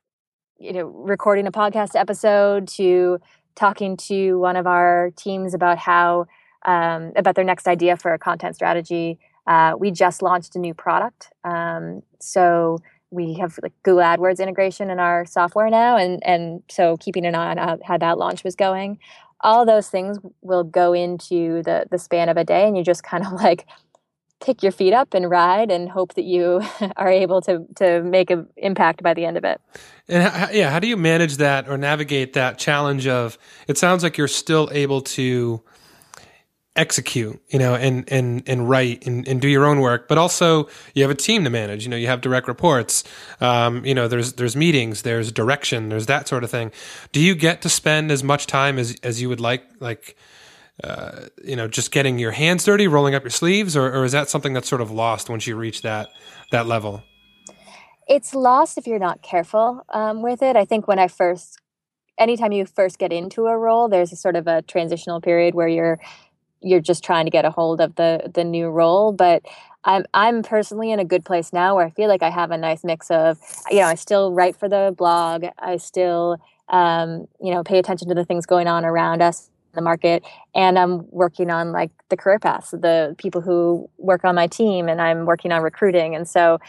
you 0.60 0.72
know, 0.72 0.86
recording 0.86 1.48
a 1.48 1.52
podcast 1.52 2.00
episode 2.00 2.68
to 2.68 3.20
talking 3.56 3.98
to 3.98 4.38
one 4.40 4.56
of 4.56 4.68
our 4.68 5.12
teams 5.16 5.54
about 5.54 5.78
how 5.78 6.28
um, 6.66 7.12
about 7.16 7.36
their 7.36 7.44
next 7.44 7.68
idea 7.68 7.96
for 7.96 8.14
a 8.14 8.20
content 8.20 8.56
strategy. 8.56 9.20
Uh, 9.48 9.76
we 9.78 9.92
just 9.92 10.22
launched 10.22 10.56
a 10.56 10.60
new 10.60 10.74
product, 10.74 11.32
um, 11.44 12.02
so 12.20 12.80
we 13.12 13.36
have 13.36 13.58
like 13.62 13.74
Google 13.84 14.02
AdWords 14.02 14.40
integration 14.40 14.90
in 14.90 15.00
our 15.00 15.26
software 15.26 15.70
now, 15.70 15.98
and 15.98 16.26
and 16.26 16.64
so 16.70 16.98
keeping 16.98 17.26
an 17.26 17.36
eye 17.36 17.56
on 17.56 17.80
how 17.86 17.98
that 17.98 18.18
launch 18.18 18.44
was 18.44 18.56
going. 18.56 18.98
All 19.42 19.66
those 19.66 19.90
things 19.90 20.18
will 20.42 20.64
go 20.64 20.94
into 20.94 21.62
the 21.64 21.86
the 21.92 22.00
span 22.00 22.30
of 22.30 22.38
a 22.38 22.44
day, 22.44 22.68
and 22.68 22.76
you 22.76 22.84
just 22.84 23.04
kind 23.04 23.26
of 23.26 23.34
like 23.44 23.68
pick 24.42 24.64
your 24.64 24.72
feet 24.72 24.94
up 24.94 25.14
and 25.14 25.30
ride 25.30 25.72
and 25.72 25.90
hope 25.90 26.14
that 26.16 26.26
you 26.26 26.62
are 26.98 27.10
able 27.10 27.42
to 27.42 27.66
to 27.76 28.02
make 28.04 28.30
an 28.30 28.48
impact 28.58 29.04
by 29.04 29.14
the 29.14 29.26
end 29.26 29.38
of 29.38 29.44
it. 29.44 29.62
And 30.08 30.24
how, 30.24 30.50
yeah, 30.52 30.70
how 30.70 30.80
do 30.80 30.88
you 30.88 30.98
manage 30.98 31.38
that 31.38 31.68
or 31.68 31.78
navigate 31.78 32.34
that 32.34 32.58
challenge 32.58 33.08
of 33.08 33.38
it 33.68 33.78
sounds 33.78 34.04
like 34.04 34.18
you're 34.18 34.28
still 34.28 34.70
able 34.72 35.02
to 35.02 35.64
execute, 36.76 37.42
you 37.50 37.60
know, 37.60 37.76
and 37.76 38.04
and 38.12 38.44
and 38.48 38.70
write 38.70 39.06
and, 39.08 39.28
and 39.28 39.42
do 39.42 39.48
your 39.48 39.66
own 39.66 39.80
work, 39.80 40.08
but 40.08 40.18
also 40.18 40.68
you 40.94 41.04
have 41.04 41.12
a 41.12 41.16
team 41.16 41.44
to 41.44 41.50
manage. 41.50 41.84
You 41.84 41.90
know, 41.90 41.98
you 41.98 42.08
have 42.08 42.22
direct 42.22 42.48
reports. 42.48 43.04
Um, 43.40 43.86
you 43.86 43.94
know, 43.94 44.08
there's 44.08 44.34
there's 44.34 44.56
meetings, 44.56 45.04
there's 45.04 45.32
direction, 45.32 45.90
there's 45.90 46.08
that 46.08 46.28
sort 46.28 46.44
of 46.44 46.52
thing. 46.52 46.72
Do 47.12 47.20
you 47.20 47.36
get 47.36 47.62
to 47.62 47.70
spend 47.70 48.12
as 48.12 48.24
much 48.24 48.48
time 48.48 48.78
as 48.78 48.96
as 49.04 49.22
you 49.22 49.30
would 49.30 49.40
like, 49.40 49.64
like 49.80 50.18
uh, 50.84 51.28
you 51.44 51.56
know, 51.56 51.68
just 51.68 51.92
getting 51.92 52.20
your 52.20 52.32
hands 52.32 52.66
dirty, 52.66 52.88
rolling 52.88 53.16
up 53.16 53.24
your 53.24 53.30
sleeves, 53.30 53.78
or, 53.78 53.88
or 53.94 54.04
is 54.04 54.12
that 54.12 54.30
something 54.30 54.54
that's 54.54 54.68
sort 54.68 54.82
of 54.82 54.92
lost 54.92 55.30
once 55.30 55.48
you 55.48 55.56
reach 55.56 55.82
that 55.84 56.10
that 56.52 56.68
level? 56.68 57.02
It's 58.08 58.36
lost 58.36 58.78
if 58.78 58.86
you're 58.86 59.00
not 59.00 59.22
careful 59.22 59.84
um, 59.90 60.22
with 60.22 60.42
it. 60.42 60.56
I 60.56 60.66
think 60.66 60.88
when 60.88 61.00
I 61.00 61.08
first, 61.08 61.60
anytime 62.20 62.52
you 62.52 62.66
first 62.66 63.00
get 63.00 63.12
into 63.12 63.48
a 63.48 63.58
role, 63.58 63.88
there's 63.88 64.12
a 64.12 64.16
sort 64.16 64.36
of 64.36 64.48
a 64.48 64.62
transitional 64.64 65.22
period 65.22 65.56
where 65.56 65.68
you're 65.68 66.00
you're 66.62 66.82
just 66.82 67.04
trying 67.04 67.26
to 67.26 67.32
get 67.32 67.46
a 67.46 67.52
hold 67.52 67.80
of 67.80 67.96
the 67.96 68.30
the 68.34 68.44
new 68.44 68.68
role. 68.68 69.14
But 69.14 69.44
I'm 69.86 70.06
I'm 70.14 70.44
personally 70.44 70.92
in 70.92 71.00
a 71.00 71.06
good 71.06 71.24
place 71.24 71.54
now 71.54 71.76
where 71.76 71.86
I 71.86 71.90
feel 71.90 72.10
like 72.10 72.22
I 72.22 72.30
have 72.30 72.52
a 72.52 72.58
nice 72.58 72.84
mix 72.84 73.10
of 73.10 73.40
you 73.70 73.80
know 73.80 73.88
I 73.88 73.96
still 73.96 74.34
write 74.34 74.58
for 74.58 74.68
the 74.68 74.94
blog 74.98 75.46
I 75.58 75.78
still 75.78 76.38
um, 76.68 77.28
you 77.42 77.54
know 77.54 77.64
pay 77.64 77.80
attention 77.80 78.10
to 78.10 78.16
the 78.16 78.26
things 78.26 78.46
going 78.46 78.68
on 78.68 78.84
around 78.84 79.22
us 79.22 79.50
the 79.76 79.82
market 79.82 80.24
and 80.54 80.80
I'm 80.80 81.10
working 81.12 81.50
on 81.52 81.72
like 81.72 81.92
the 82.10 82.18
career 82.18 82.40
paths 82.40 82.72
the 82.72 83.16
people 83.18 83.42
who 83.42 83.90
work 83.98 84.24
on 84.24 84.36
my 84.36 84.48
team 84.48 84.88
and 84.88 85.02
I'm 85.02 85.26
working 85.26 85.52
on 85.52 85.62
recruiting 85.62 86.16
and 86.16 86.28
so 86.28 86.60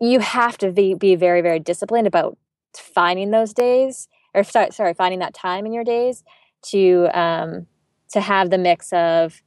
you 0.00 0.20
have 0.20 0.58
to 0.58 0.70
be, 0.70 0.94
be 0.94 1.14
very 1.14 1.40
very 1.40 1.58
disciplined 1.58 2.06
about 2.06 2.38
finding 2.76 3.30
those 3.30 3.52
days 3.52 4.08
or 4.34 4.44
sorry, 4.44 4.70
sorry 4.72 4.94
finding 4.94 5.20
that 5.20 5.34
time 5.34 5.64
in 5.66 5.72
your 5.72 5.84
days 5.84 6.24
to 6.62 7.08
um, 7.18 7.66
to 8.10 8.20
have 8.20 8.50
the 8.50 8.58
mix 8.58 8.92
of 8.92 9.42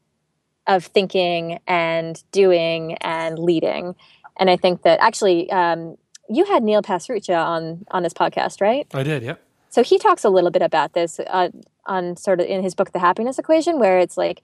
of 0.68 0.86
thinking 0.86 1.60
and 1.68 2.24
doing 2.32 2.96
and 3.02 3.40
leading. 3.40 3.96
And 4.40 4.50
I 4.50 4.58
think 4.58 4.84
that 4.84 5.00
actually, 5.00 5.50
um, 5.52 5.96
you 6.30 6.46
had 6.46 6.64
Neil 6.64 6.82
Pasricha 6.82 7.38
on 7.38 7.86
on 7.92 8.04
this 8.04 8.14
podcast, 8.14 8.62
right? 8.62 8.88
I 8.94 9.04
did. 9.04 9.24
Yep. 9.24 9.42
So 9.70 9.84
he 9.84 9.98
talks 9.98 10.24
a 10.24 10.30
little 10.30 10.52
bit 10.52 10.62
about 10.62 10.94
this 10.94 11.20
uh, 11.20 11.50
on 11.86 12.16
sort 12.16 12.40
of 12.40 12.48
in 12.48 12.64
his 12.64 12.76
book, 12.76 12.92
The 12.92 13.00
Happiness 13.00 13.38
Equation, 13.38 13.80
where 13.80 14.00
it's 14.00 14.18
like 14.18 14.42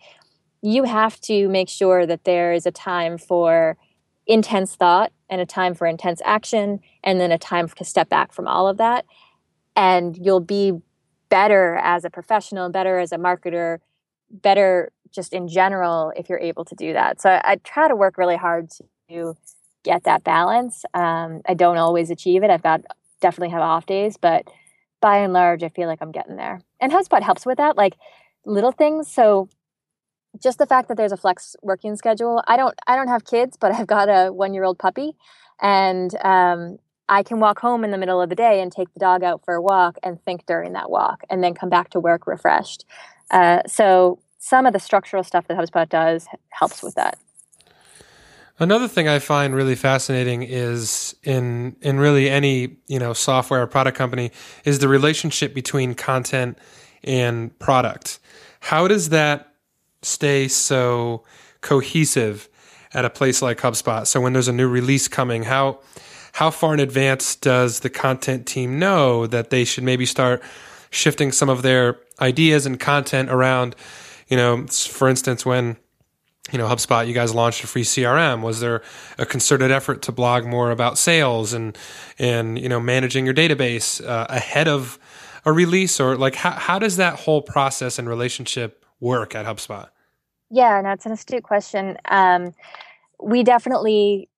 you 0.62 0.84
have 0.84 1.20
to 1.22 1.48
make 1.50 1.70
sure 1.70 2.06
that 2.06 2.24
there 2.24 2.54
is 2.54 2.66
a 2.66 2.72
time 2.72 3.18
for 3.18 3.78
intense 4.28 4.76
thought 4.76 5.12
and 5.30 5.42
a 5.42 5.46
time 5.46 5.74
for 5.74 5.88
intense 5.88 6.22
action, 6.24 6.80
and 7.04 7.20
then 7.20 7.32
a 7.32 7.38
time 7.38 7.68
to 7.68 7.84
step 7.84 8.08
back 8.10 8.32
from 8.32 8.48
all 8.48 8.68
of 8.68 8.78
that, 8.78 9.06
and 9.76 10.18
you'll 10.18 10.40
be 10.40 10.74
better 11.30 11.76
as 11.82 12.06
a 12.06 12.10
professional, 12.10 12.70
better 12.70 13.00
as 13.00 13.12
a 13.12 13.18
marketer, 13.18 13.80
better 14.30 14.92
just 15.12 15.34
in 15.34 15.48
general 15.48 16.14
if 16.16 16.30
you're 16.30 16.40
able 16.40 16.64
to 16.66 16.76
do 16.76 16.94
that. 16.94 17.20
So 17.20 17.30
I, 17.30 17.42
I 17.44 17.56
try 17.58 17.88
to 17.88 17.96
work 17.96 18.18
really 18.18 18.38
hard 18.38 18.70
to 19.10 19.36
get 19.84 20.04
that 20.04 20.24
balance. 20.24 20.86
Um, 20.94 21.42
I 21.48 21.54
don't 21.56 21.78
always 21.78 22.10
achieve 22.10 22.44
it. 22.44 22.50
I've 22.50 22.64
got 22.64 22.82
definitely 23.20 23.50
have 23.50 23.62
off 23.62 23.86
days, 23.86 24.18
but 24.18 24.48
by 25.04 25.18
and 25.18 25.34
large, 25.34 25.64
I 25.64 25.70
feel 25.70 25.90
like 25.90 26.02
I'm 26.02 26.14
getting 26.14 26.38
there. 26.38 26.62
And 26.80 26.90
HubSpot 26.90 27.22
helps 27.22 27.46
with 27.46 27.58
that, 27.58 27.76
like 27.76 27.96
little 28.46 28.72
things. 28.72 29.12
So 29.12 29.50
just 30.42 30.60
the 30.60 30.66
fact 30.66 30.88
that 30.88 30.96
there's 30.96 31.12
a 31.12 31.18
flex 31.18 31.58
working 31.62 31.98
schedule. 31.98 32.42
I 32.48 32.56
don't 32.56 32.74
I 32.88 32.96
don't 32.96 33.10
have 33.10 33.26
kids, 33.26 33.58
but 33.60 33.74
I've 33.74 33.86
got 33.86 34.08
a 34.08 34.32
one 34.32 34.54
year 34.54 34.64
old 34.64 34.80
puppy, 34.80 35.12
and 35.62 36.16
um, 36.24 36.78
I 37.10 37.22
can 37.22 37.42
walk 37.42 37.60
home 37.60 37.84
in 37.84 37.92
the 37.92 37.98
middle 37.98 38.22
of 38.22 38.30
the 38.30 38.36
day 38.36 38.62
and 38.62 38.72
take 38.72 38.92
the 38.94 39.00
dog 39.02 39.24
out 39.24 39.44
for 39.44 39.54
a 39.56 39.62
walk 39.62 39.98
and 40.04 40.24
think 40.24 40.46
during 40.46 40.72
that 40.74 40.90
walk, 40.90 41.24
and 41.30 41.44
then 41.44 41.54
come 41.54 41.70
back 41.70 41.90
to 41.92 42.00
work 42.00 42.26
refreshed. 42.26 42.86
Uh, 43.30 43.62
so 43.68 44.20
some 44.40 44.66
of 44.66 44.72
the 44.72 44.80
structural 44.80 45.24
stuff 45.24 45.48
that 45.48 45.58
HubSpot 45.58 45.88
does 45.90 46.28
helps 46.50 46.82
with 46.82 46.96
that. 46.96 47.20
Another 48.60 48.88
thing 48.88 49.08
I 49.08 49.20
find 49.20 49.56
really 49.56 49.76
fascinating 49.76 50.44
is 50.44 51.16
in 51.24 51.76
in 51.82 52.00
really 52.00 52.30
any 52.30 52.78
you 52.88 53.00
know 53.00 53.14
software 53.14 53.64
or 53.64 53.68
product 53.68 53.98
company 53.98 54.32
is 54.64 54.80
the 54.80 54.88
relationship 54.88 55.54
between 55.54 55.96
content 55.96 56.58
and 57.04 57.58
product. 57.60 58.20
How 58.60 58.88
does 58.88 59.10
that 59.10 59.54
stay 60.04 60.48
so 60.48 61.24
cohesive 61.62 62.48
at 62.94 63.06
a 63.06 63.10
place 63.10 63.42
like 63.42 63.60
HubSpot? 63.60 64.06
So 64.06 64.22
when 64.22 64.34
there's 64.34 64.48
a 64.48 64.54
new 64.54 64.68
release 64.68 65.08
coming, 65.08 65.44
how 65.44 65.80
how 66.34 66.52
far 66.52 66.76
in 66.76 66.80
advance 66.80 67.36
does 67.36 67.80
the 67.80 67.90
content 67.90 68.46
team 68.46 68.78
know 68.78 69.26
that 69.28 69.50
they 69.50 69.66
should 69.66 69.84
maybe 69.84 70.06
start 70.06 70.44
shifting 70.92 71.32
some 71.32 71.50
of 71.50 71.64
their 71.64 72.00
ideas 72.22 72.68
and 72.68 72.80
content 72.80 73.32
around 73.32 73.76
you 74.28 74.38
know, 74.38 74.66
for 74.68 75.10
instance, 75.10 75.46
when 75.46 75.78
you 76.52 76.58
know 76.58 76.68
HubSpot, 76.68 77.08
you 77.08 77.14
guys 77.14 77.34
launched 77.34 77.64
a 77.64 77.68
free 77.68 77.84
CRM. 77.84 78.42
Was 78.42 78.60
there 78.60 78.82
a 79.18 79.26
concerted 79.26 79.72
effort 79.72 80.02
to 80.04 80.12
blog 80.12 80.46
more 80.46 80.72
about 80.72 80.98
sales 80.98 81.54
and 81.54 81.78
and 82.20 82.60
you 82.60 82.68
know 82.68 82.80
managing 82.80 83.26
your 83.26 83.34
database 83.34 84.06
uh, 84.06 84.28
ahead 84.30 84.68
of 84.68 85.00
a 85.46 85.54
release, 85.54 86.00
or 86.00 86.18
like 86.18 86.36
how 86.36 86.52
how 86.52 86.80
does 86.80 86.98
that 86.98 87.20
whole 87.20 87.42
process 87.42 87.98
and 87.98 88.10
relationship 88.10 88.86
work 89.00 89.36
at 89.36 89.46
HubSpot? 89.46 89.90
Yeah, 90.50 90.82
no, 90.82 90.92
it's 90.92 91.06
an 91.06 91.14
astute 91.14 91.44
question. 91.44 91.98
Um, 92.10 92.54
we 93.22 93.44
definitely 93.44 94.30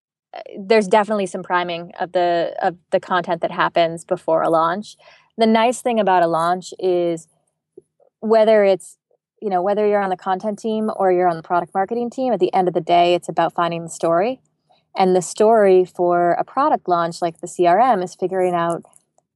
there's 0.57 0.87
definitely 0.87 1.25
some 1.25 1.43
priming 1.43 1.91
of 1.99 2.11
the 2.11 2.53
of 2.61 2.77
the 2.91 2.99
content 2.99 3.41
that 3.41 3.51
happens 3.51 4.05
before 4.05 4.43
a 4.43 4.49
launch. 4.49 4.95
The 5.37 5.47
nice 5.47 5.81
thing 5.81 5.99
about 5.99 6.23
a 6.23 6.27
launch 6.27 6.73
is 6.79 7.27
whether 8.19 8.63
it's 8.63 8.97
you 9.41 9.49
know, 9.49 9.61
whether 9.61 9.87
you're 9.87 10.01
on 10.01 10.09
the 10.09 10.17
content 10.17 10.59
team 10.59 10.89
or 10.95 11.11
you're 11.11 11.27
on 11.27 11.37
the 11.37 11.43
product 11.43 11.73
marketing 11.73 12.09
team, 12.09 12.33
at 12.33 12.39
the 12.39 12.53
end 12.53 12.67
of 12.67 12.73
the 12.73 12.81
day, 12.81 13.13
it's 13.13 13.29
about 13.29 13.53
finding 13.53 13.83
the 13.83 13.89
story. 13.89 14.41
And 14.97 15.15
the 15.15 15.21
story 15.21 15.85
for 15.85 16.31
a 16.33 16.43
product 16.43 16.87
launch 16.87 17.21
like 17.21 17.41
the 17.41 17.47
CRM 17.47 18.03
is 18.03 18.15
figuring 18.15 18.55
out, 18.55 18.83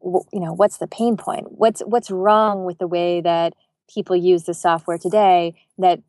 you 0.02 0.40
know, 0.40 0.54
what's 0.54 0.78
the 0.78 0.88
pain 0.88 1.18
point? 1.18 1.48
What's 1.50 1.82
what's 1.82 2.10
wrong 2.10 2.64
with 2.64 2.78
the 2.78 2.88
way 2.88 3.20
that 3.22 3.54
people 3.94 4.16
use 4.16 4.44
the 4.44 4.54
software 4.54 4.98
today 4.98 5.56
that 5.78 6.00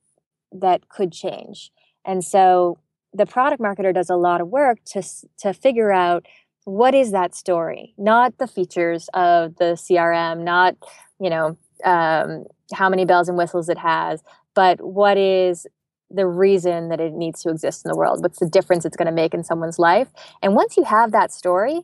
that 0.52 0.88
could 0.88 1.12
change? 1.12 1.72
And 2.04 2.24
so 2.24 2.78
the 3.12 3.26
product 3.26 3.60
marketer 3.60 3.92
does 3.92 4.08
a 4.08 4.16
lot 4.16 4.40
of 4.40 4.48
work 4.48 4.78
to 4.92 5.02
to 5.38 5.52
figure 5.52 5.92
out 5.92 6.26
what 6.64 6.94
is 6.94 7.10
that 7.10 7.34
story, 7.34 7.94
not 7.98 8.38
the 8.38 8.46
features 8.46 9.08
of 9.14 9.56
the 9.56 9.72
CRM, 9.74 10.44
not 10.44 10.76
you 11.18 11.30
know 11.30 11.56
um, 11.84 12.44
how 12.72 12.88
many 12.88 13.04
bells 13.04 13.28
and 13.28 13.36
whistles 13.36 13.68
it 13.68 13.78
has, 13.78 14.22
but 14.54 14.80
what 14.80 15.16
is 15.16 15.66
the 16.10 16.26
reason 16.26 16.88
that 16.88 17.00
it 17.00 17.12
needs 17.12 17.42
to 17.42 17.50
exist 17.50 17.84
in 17.84 17.90
the 17.90 17.96
world? 17.96 18.20
What's 18.22 18.38
the 18.38 18.48
difference 18.48 18.84
it's 18.84 18.96
going 18.96 19.06
to 19.06 19.12
make 19.12 19.32
in 19.32 19.44
someone's 19.44 19.78
life? 19.78 20.08
And 20.42 20.54
once 20.54 20.76
you 20.76 20.84
have 20.84 21.12
that 21.12 21.32
story, 21.32 21.82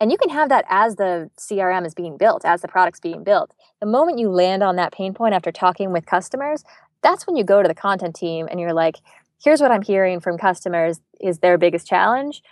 and 0.00 0.10
you 0.10 0.18
can 0.18 0.30
have 0.30 0.48
that 0.48 0.64
as 0.68 0.96
the 0.96 1.30
CRM 1.38 1.86
is 1.86 1.94
being 1.94 2.16
built, 2.16 2.44
as 2.44 2.60
the 2.60 2.66
product's 2.66 2.98
being 2.98 3.22
built. 3.22 3.54
The 3.78 3.86
moment 3.86 4.18
you 4.18 4.30
land 4.30 4.60
on 4.60 4.74
that 4.74 4.92
pain 4.92 5.14
point 5.14 5.32
after 5.32 5.52
talking 5.52 5.92
with 5.92 6.06
customers, 6.06 6.64
that's 7.04 7.24
when 7.24 7.36
you 7.36 7.44
go 7.44 7.62
to 7.62 7.68
the 7.68 7.74
content 7.74 8.16
team 8.16 8.48
and 8.50 8.58
you're 8.58 8.72
like, 8.72 8.96
here's 9.44 9.60
what 9.60 9.70
I'm 9.70 9.82
hearing 9.82 10.18
from 10.18 10.38
customers 10.38 11.00
is 11.20 11.38
their 11.38 11.56
biggest 11.56 11.86
challenge. 11.86 12.42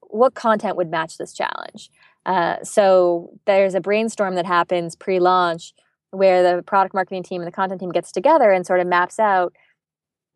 What 0.00 0.34
content 0.34 0.76
would 0.76 0.90
match 0.90 1.16
this 1.16 1.32
challenge? 1.32 1.88
Uh, 2.26 2.62
so 2.62 3.30
there's 3.46 3.74
a 3.74 3.80
brainstorm 3.80 4.34
that 4.34 4.44
happens 4.44 4.94
pre 4.94 5.18
launch 5.18 5.72
where 6.12 6.56
the 6.56 6.62
product 6.62 6.94
marketing 6.94 7.22
team 7.22 7.40
and 7.40 7.48
the 7.48 7.52
content 7.54 7.80
team 7.80 7.90
gets 7.90 8.12
together 8.12 8.50
and 8.50 8.66
sort 8.66 8.80
of 8.80 8.86
maps 8.86 9.18
out 9.18 9.52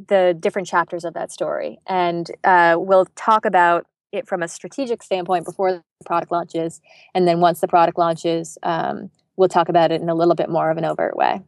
the 0.08 0.36
different 0.38 0.66
chapters 0.66 1.04
of 1.04 1.14
that 1.14 1.30
story. 1.30 1.78
And 1.86 2.30
uh, 2.44 2.76
we'll 2.78 3.06
talk 3.14 3.44
about 3.44 3.86
it 4.12 4.26
from 4.26 4.42
a 4.42 4.48
strategic 4.48 5.02
standpoint 5.02 5.44
before 5.44 5.72
the 5.72 5.82
product 6.04 6.32
launches. 6.32 6.80
And 7.14 7.28
then 7.28 7.40
once 7.40 7.60
the 7.60 7.68
product 7.68 7.98
launches, 7.98 8.58
um, 8.62 9.10
we'll 9.36 9.48
talk 9.48 9.68
about 9.68 9.92
it 9.92 10.00
in 10.00 10.08
a 10.08 10.14
little 10.14 10.34
bit 10.34 10.48
more 10.48 10.70
of 10.70 10.78
an 10.78 10.84
overt 10.84 11.16
way. 11.16 11.40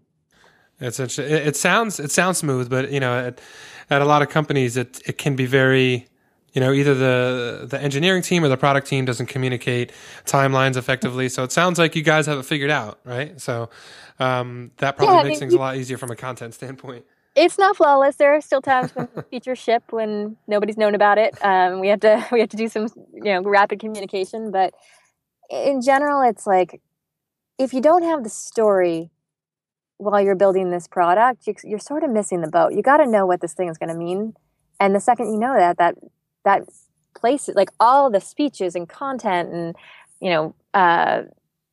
It's 0.80 1.00
it, 1.00 1.18
it 1.18 1.56
sounds 1.56 1.98
it 1.98 2.12
sounds 2.12 2.38
smooth, 2.38 2.70
but 2.70 2.92
you 2.92 3.00
know, 3.00 3.18
at, 3.18 3.40
at 3.90 4.00
a 4.00 4.04
lot 4.04 4.22
of 4.22 4.28
companies, 4.28 4.76
it 4.76 5.00
it 5.06 5.18
can 5.18 5.34
be 5.34 5.44
very 5.44 6.06
you 6.52 6.60
know 6.60 6.72
either 6.72 6.94
the 6.94 7.66
the 7.66 7.80
engineering 7.80 8.22
team 8.22 8.44
or 8.44 8.48
the 8.48 8.56
product 8.56 8.86
team 8.86 9.04
doesn't 9.04 9.26
communicate 9.26 9.92
timelines 10.24 10.76
effectively. 10.76 11.28
So 11.28 11.44
it 11.44 11.52
sounds 11.52 11.78
like 11.78 11.94
you 11.96 12.02
guys 12.02 12.26
have 12.26 12.38
it 12.38 12.44
figured 12.44 12.70
out 12.70 12.98
right? 13.04 13.40
So 13.40 13.70
um, 14.18 14.72
that 14.78 14.96
probably 14.96 15.16
yeah, 15.16 15.22
makes 15.22 15.26
I 15.26 15.30
mean, 15.30 15.38
things 15.40 15.54
a 15.54 15.58
lot 15.58 15.76
easier 15.76 15.98
from 15.98 16.10
a 16.10 16.16
content 16.16 16.54
standpoint. 16.54 17.04
It's 17.34 17.56
not 17.56 17.76
flawless. 17.76 18.16
There 18.16 18.34
are 18.34 18.40
still 18.40 18.60
times 18.60 18.90
when 18.96 19.08
features 19.30 19.58
ship 19.58 19.84
when 19.90 20.36
nobody's 20.48 20.76
known 20.76 20.94
about 20.94 21.18
it. 21.18 21.36
Um, 21.44 21.80
we 21.80 21.88
have 21.88 22.00
to 22.00 22.26
we 22.32 22.40
have 22.40 22.48
to 22.50 22.56
do 22.56 22.68
some 22.68 22.88
you 23.12 23.32
know 23.32 23.42
rapid 23.42 23.80
communication. 23.80 24.50
But 24.50 24.74
in 25.50 25.80
general 25.80 26.28
it's 26.28 26.46
like 26.46 26.80
if 27.58 27.72
you 27.72 27.80
don't 27.80 28.02
have 28.02 28.24
the 28.24 28.30
story 28.30 29.10
while 29.96 30.20
you're 30.20 30.36
building 30.36 30.70
this 30.70 30.86
product 30.86 31.48
you're 31.64 31.78
sort 31.78 32.04
of 32.04 32.10
missing 32.10 32.40
the 32.40 32.48
boat. 32.48 32.72
You 32.72 32.82
got 32.82 32.98
to 32.98 33.06
know 33.06 33.26
what 33.26 33.40
this 33.40 33.52
thing 33.52 33.68
is 33.68 33.78
going 33.78 33.88
to 33.88 33.96
mean. 33.96 34.34
And 34.80 34.94
the 34.94 35.00
second 35.00 35.32
you 35.32 35.38
know 35.38 35.54
that 35.54 35.78
that 35.78 35.96
that 36.48 36.62
place 37.14 37.48
like 37.54 37.70
all 37.78 38.10
the 38.10 38.20
speeches 38.20 38.74
and 38.74 38.88
content 38.88 39.52
and 39.52 39.76
you 40.20 40.30
know 40.30 40.54
uh, 40.74 41.22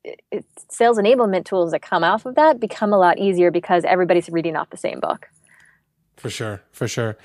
it, 0.03 0.45
sales 0.69 0.97
enablement 0.97 1.45
tools 1.45 1.71
that 1.71 1.81
come 1.81 2.03
off 2.03 2.25
of 2.25 2.35
that 2.35 2.59
become 2.59 2.91
a 2.93 2.97
lot 2.97 3.17
easier 3.17 3.51
because 3.51 3.83
everybody's 3.85 4.29
reading 4.29 4.55
off 4.55 4.69
the 4.69 4.77
same 4.77 4.99
book. 4.99 5.29
For 6.17 6.29
sure 6.29 6.61
for 6.71 6.87
sure. 6.87 7.17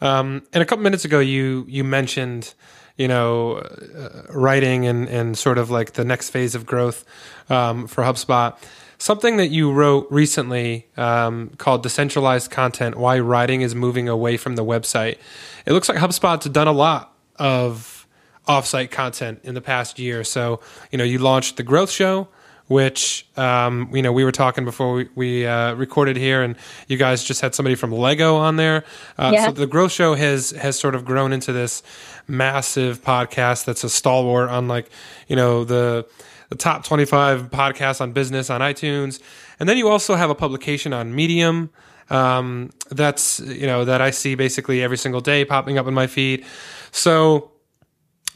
Um, 0.00 0.42
and 0.52 0.62
a 0.62 0.66
couple 0.66 0.82
minutes 0.82 1.04
ago 1.04 1.20
you 1.20 1.66
you 1.68 1.84
mentioned 1.84 2.54
you 2.96 3.08
know 3.08 3.56
uh, 3.56 4.22
writing 4.30 4.86
and 4.86 5.08
and 5.08 5.36
sort 5.36 5.58
of 5.58 5.70
like 5.70 5.92
the 5.92 6.04
next 6.04 6.30
phase 6.30 6.54
of 6.54 6.64
growth 6.64 7.04
um, 7.48 7.86
for 7.86 8.02
hubspot 8.02 8.56
something 8.98 9.36
that 9.36 9.48
you 9.48 9.72
wrote 9.72 10.06
recently 10.10 10.86
um, 10.96 11.50
called 11.58 11.82
decentralized 11.82 12.50
content 12.50 12.96
why 12.96 13.18
writing 13.18 13.60
is 13.60 13.74
moving 13.74 14.08
away 14.08 14.36
from 14.36 14.56
the 14.56 14.64
website 14.64 15.18
it 15.66 15.72
looks 15.72 15.88
like 15.88 15.98
hubspot's 15.98 16.48
done 16.48 16.68
a 16.68 16.72
lot 16.72 17.14
of 17.36 18.06
offsite 18.46 18.90
content 18.90 19.40
in 19.42 19.54
the 19.54 19.60
past 19.60 19.98
year 19.98 20.22
so 20.22 20.60
you 20.90 20.98
know 20.98 21.04
you 21.04 21.18
launched 21.18 21.56
the 21.56 21.62
growth 21.62 21.90
show 21.90 22.28
which 22.66 23.26
um, 23.36 23.90
you 23.92 24.02
know 24.02 24.12
we 24.12 24.24
were 24.24 24.32
talking 24.32 24.64
before 24.64 24.94
we, 24.94 25.08
we 25.14 25.46
uh, 25.46 25.74
recorded 25.74 26.16
here, 26.16 26.42
and 26.42 26.56
you 26.88 26.96
guys 26.96 27.22
just 27.22 27.40
had 27.40 27.54
somebody 27.54 27.74
from 27.74 27.92
Lego 27.92 28.36
on 28.36 28.56
there. 28.56 28.84
Uh, 29.18 29.32
yeah. 29.34 29.46
So 29.46 29.52
the 29.52 29.66
Growth 29.66 29.92
Show 29.92 30.14
has 30.14 30.50
has 30.52 30.78
sort 30.78 30.94
of 30.94 31.04
grown 31.04 31.32
into 31.32 31.52
this 31.52 31.82
massive 32.26 33.02
podcast 33.02 33.66
that's 33.66 33.84
a 33.84 33.90
stalwart 33.90 34.48
on 34.48 34.66
like 34.66 34.88
you 35.28 35.36
know 35.36 35.64
the 35.64 36.06
the 36.54 36.62
top 36.62 36.84
twenty 36.84 37.04
five 37.04 37.50
podcasts 37.50 38.00
on 38.00 38.12
business 38.12 38.48
on 38.48 38.60
iTunes, 38.60 39.20
and 39.58 39.68
then 39.68 39.76
you 39.76 39.88
also 39.88 40.14
have 40.14 40.30
a 40.30 40.34
publication 40.34 40.92
on 40.92 41.14
Medium. 41.14 41.70
Um, 42.10 42.70
that's 42.90 43.40
you 43.40 43.66
know 43.66 43.84
that 43.84 44.00
I 44.00 44.10
see 44.10 44.36
basically 44.36 44.82
every 44.82 44.96
single 44.96 45.20
day 45.20 45.44
popping 45.44 45.78
up 45.78 45.86
in 45.86 45.94
my 45.94 46.06
feed. 46.06 46.44
So 46.92 47.50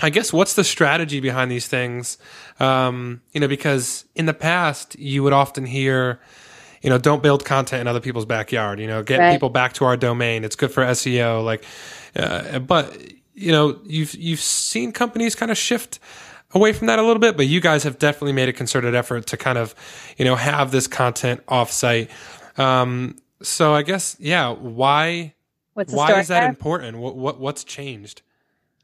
I 0.01 0.11
guess 0.11 0.33
what's 0.33 0.55
the 0.55 0.65
strategy 0.65 1.21
behind 1.21 1.51
these 1.51 1.69
things? 1.69 2.19
Um, 2.59 3.23
you 3.33 3.41
know, 3.41 3.49
because 3.49 4.05
in 4.15 4.27
the 4.27 4.35
past 4.35 4.99
you 4.99 5.23
would 5.23 5.33
often 5.33 5.65
hear, 5.65 6.21
you 6.83 6.91
know, 6.91 6.99
don't 6.99 7.23
build 7.23 7.45
content 7.45 7.83
in 7.83 7.87
other 7.87 8.01
people's 8.01 8.27
backyard. 8.27 8.81
You 8.81 8.89
know, 8.89 9.03
get 9.03 9.21
right. 9.21 9.33
people 9.33 9.51
back 9.51 9.75
to 9.75 9.85
our 9.85 9.97
domain. 9.97 10.45
It's 10.45 10.57
good 10.57 10.73
for 10.73 10.85
SEO. 10.85 11.45
Like, 11.45 11.65
uh, 12.17 12.59
but 12.59 12.97
you 13.35 13.53
know, 13.53 13.79
you've 13.85 14.15
you've 14.15 14.41
seen 14.41 14.91
companies 14.91 15.37
kind 15.37 15.53
of 15.53 15.57
shift 15.57 16.01
away 16.55 16.73
from 16.73 16.87
that 16.87 16.99
a 16.99 17.03
little 17.03 17.21
bit, 17.21 17.37
but 17.37 17.47
you 17.47 17.61
guys 17.61 17.85
have 17.85 17.99
definitely 17.99 18.33
made 18.33 18.49
a 18.49 18.53
concerted 18.53 18.95
effort 18.95 19.27
to 19.27 19.37
kind 19.37 19.59
of, 19.59 19.75
you 20.17 20.25
know, 20.25 20.37
have 20.37 20.71
this 20.71 20.87
content 20.87 21.45
offsite. 21.47 22.09
Um, 22.59 23.17
so 23.43 23.75
I 23.75 23.83
guess, 23.83 24.17
yeah, 24.19 24.51
why? 24.51 25.35
why 25.75 26.19
is 26.19 26.29
that 26.29 26.41
there? 26.41 26.49
important? 26.49 26.99
What 26.99 27.17
what 27.17 27.39
what's 27.39 27.63
changed? 27.63 28.23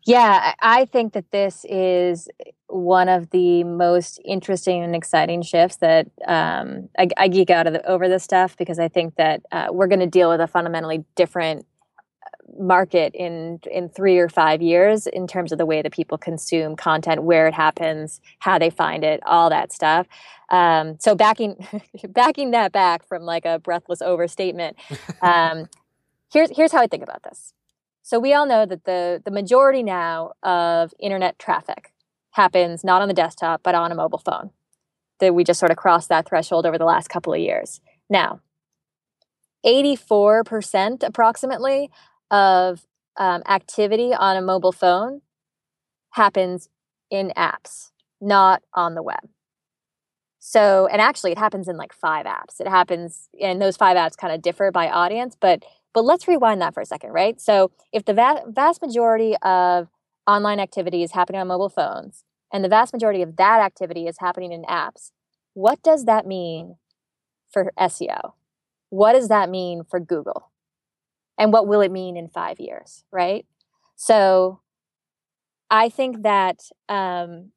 Yeah, 0.06 0.52
I 0.60 0.84
think 0.84 1.14
that 1.14 1.30
this 1.30 1.64
is 1.68 2.28
one 2.68 3.08
of 3.08 3.30
the 3.30 3.64
most 3.64 4.20
interesting 4.24 4.82
and 4.82 4.94
exciting 4.94 5.42
shifts 5.42 5.78
that 5.78 6.08
um, 6.26 6.88
I, 6.98 7.08
I, 7.16 7.28
geek 7.28 7.48
out 7.48 7.64
the, 7.64 7.86
over 7.86 8.08
this 8.08 8.24
stuff 8.24 8.56
because 8.56 8.78
I 8.78 8.88
think 8.88 9.14
that 9.14 9.42
uh, 9.52 9.68
we're 9.70 9.86
going 9.86 10.00
to 10.00 10.06
deal 10.06 10.28
with 10.28 10.40
a 10.40 10.46
fundamentally 10.46 11.04
different 11.14 11.66
market 12.58 13.14
in 13.14 13.60
in 13.70 13.88
three 13.88 14.18
or 14.18 14.28
five 14.28 14.62
years 14.62 15.06
in 15.06 15.26
terms 15.26 15.52
of 15.52 15.58
the 15.58 15.66
way 15.66 15.82
that 15.82 15.92
people 15.92 16.18
consume 16.18 16.76
content, 16.76 17.22
where 17.22 17.46
it 17.46 17.54
happens, 17.54 18.20
how 18.38 18.58
they 18.58 18.70
find 18.70 19.04
it, 19.04 19.20
all 19.26 19.50
that 19.50 19.72
stuff. 19.72 20.06
Um, 20.50 20.96
so 21.00 21.14
backing 21.14 21.66
backing 22.08 22.50
that 22.52 22.72
back 22.72 23.06
from 23.06 23.22
like 23.22 23.44
a 23.44 23.58
breathless 23.58 24.02
overstatement, 24.02 24.76
um, 25.22 25.68
here's 26.32 26.50
here's 26.54 26.72
how 26.72 26.80
I 26.80 26.86
think 26.86 27.02
about 27.02 27.22
this. 27.22 27.52
So 28.02 28.18
we 28.18 28.34
all 28.34 28.46
know 28.46 28.66
that 28.66 28.84
the 28.84 29.22
the 29.24 29.30
majority 29.30 29.82
now 29.82 30.32
of 30.42 30.92
internet 31.00 31.38
traffic 31.38 31.92
happens 32.32 32.84
not 32.84 33.00
on 33.00 33.08
the 33.08 33.14
desktop 33.14 33.62
but 33.62 33.74
on 33.74 33.90
a 33.92 33.94
mobile 33.94 34.22
phone. 34.24 34.50
That 35.20 35.34
we 35.34 35.44
just 35.44 35.60
sort 35.60 35.70
of 35.70 35.76
crossed 35.76 36.08
that 36.08 36.28
threshold 36.28 36.66
over 36.66 36.76
the 36.76 36.84
last 36.84 37.08
couple 37.08 37.32
of 37.32 37.38
years. 37.38 37.80
Now, 38.10 38.40
84% 39.64 41.02
approximately 41.02 41.90
of 42.30 42.86
um, 43.16 43.42
activity 43.46 44.12
on 44.14 44.36
a 44.36 44.42
mobile 44.42 44.72
phone 44.72 45.20
happens 46.12 46.68
in 47.10 47.32
apps, 47.36 47.90
not 48.20 48.62
on 48.74 48.94
the 48.94 49.02
web. 49.02 49.28
So, 50.38 50.86
and 50.92 51.00
actually, 51.00 51.32
it 51.32 51.38
happens 51.38 51.68
in 51.68 51.76
like 51.76 51.92
five 51.92 52.26
apps. 52.26 52.60
It 52.60 52.68
happens, 52.68 53.28
and 53.40 53.62
those 53.62 53.76
five 53.76 53.96
apps 53.96 54.16
kind 54.16 54.32
of 54.34 54.42
differ 54.42 54.70
by 54.70 54.88
audience, 54.90 55.36
but 55.40 55.64
but 55.94 56.04
let's 56.04 56.26
rewind 56.26 56.60
that 56.60 56.74
for 56.74 56.80
a 56.80 56.86
second, 56.86 57.12
right? 57.12 57.40
So, 57.40 57.70
if 57.92 58.04
the 58.04 58.12
va- 58.14 58.42
vast 58.48 58.82
majority 58.82 59.36
of 59.42 59.88
online 60.26 60.60
activity 60.60 61.02
is 61.02 61.12
happening 61.12 61.40
on 61.40 61.48
mobile 61.48 61.70
phones, 61.70 62.24
and 62.52 62.62
the 62.62 62.68
vast 62.68 62.92
majority 62.92 63.22
of 63.22 63.36
that 63.36 63.60
activity 63.60 64.06
is 64.06 64.18
happening 64.18 64.52
in 64.52 64.64
apps, 64.64 65.12
what 65.54 65.82
does 65.82 66.04
that 66.04 66.26
mean 66.26 66.76
for 67.50 67.72
SEO? 67.78 68.34
What 68.90 69.14
does 69.14 69.28
that 69.28 69.48
mean 69.50 69.82
for 69.84 69.98
Google? 70.00 70.50
And 71.38 71.52
what 71.52 71.66
will 71.66 71.80
it 71.80 71.90
mean 71.90 72.16
in 72.16 72.28
five 72.28 72.60
years, 72.60 73.04
right? 73.10 73.44
So, 73.96 74.60
I 75.70 75.88
think 75.88 76.22
that 76.22 76.60
um, 76.88 77.50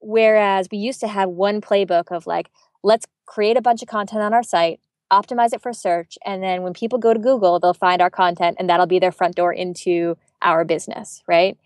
whereas 0.00 0.68
we 0.72 0.78
used 0.78 1.00
to 1.00 1.08
have 1.08 1.28
one 1.28 1.60
playbook 1.60 2.10
of 2.10 2.26
like, 2.26 2.50
let's 2.82 3.06
create 3.26 3.56
a 3.56 3.62
bunch 3.62 3.82
of 3.82 3.88
content 3.88 4.22
on 4.22 4.34
our 4.34 4.42
site, 4.42 4.80
optimize 5.12 5.52
it 5.52 5.62
for 5.62 5.72
search. 5.72 6.18
And 6.24 6.42
then 6.42 6.62
when 6.62 6.72
people 6.72 6.98
go 6.98 7.12
to 7.12 7.20
Google, 7.20 7.60
they'll 7.60 7.74
find 7.74 8.00
our 8.02 8.10
content 8.10 8.56
and 8.58 8.68
that'll 8.68 8.86
be 8.86 8.98
their 8.98 9.12
front 9.12 9.36
door 9.36 9.52
into 9.52 10.16
our 10.42 10.64
business, 10.64 11.22
right? 11.28 11.56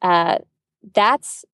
Uh, 0.00 0.38
that's 0.94 1.44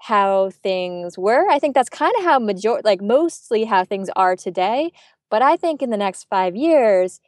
how 0.00 0.50
things 0.50 1.18
were. 1.18 1.48
I 1.50 1.58
think 1.58 1.74
that's 1.74 1.90
kind 1.90 2.12
of 2.18 2.24
how 2.24 2.38
major 2.38 2.80
like 2.84 3.02
mostly 3.02 3.64
how 3.64 3.84
things 3.84 4.08
are 4.16 4.36
today. 4.36 4.92
But 5.30 5.42
I 5.42 5.56
think 5.56 5.82
in 5.82 5.90
the 5.90 5.96
next 5.96 6.24
five 6.28 6.56
years, 6.56 7.20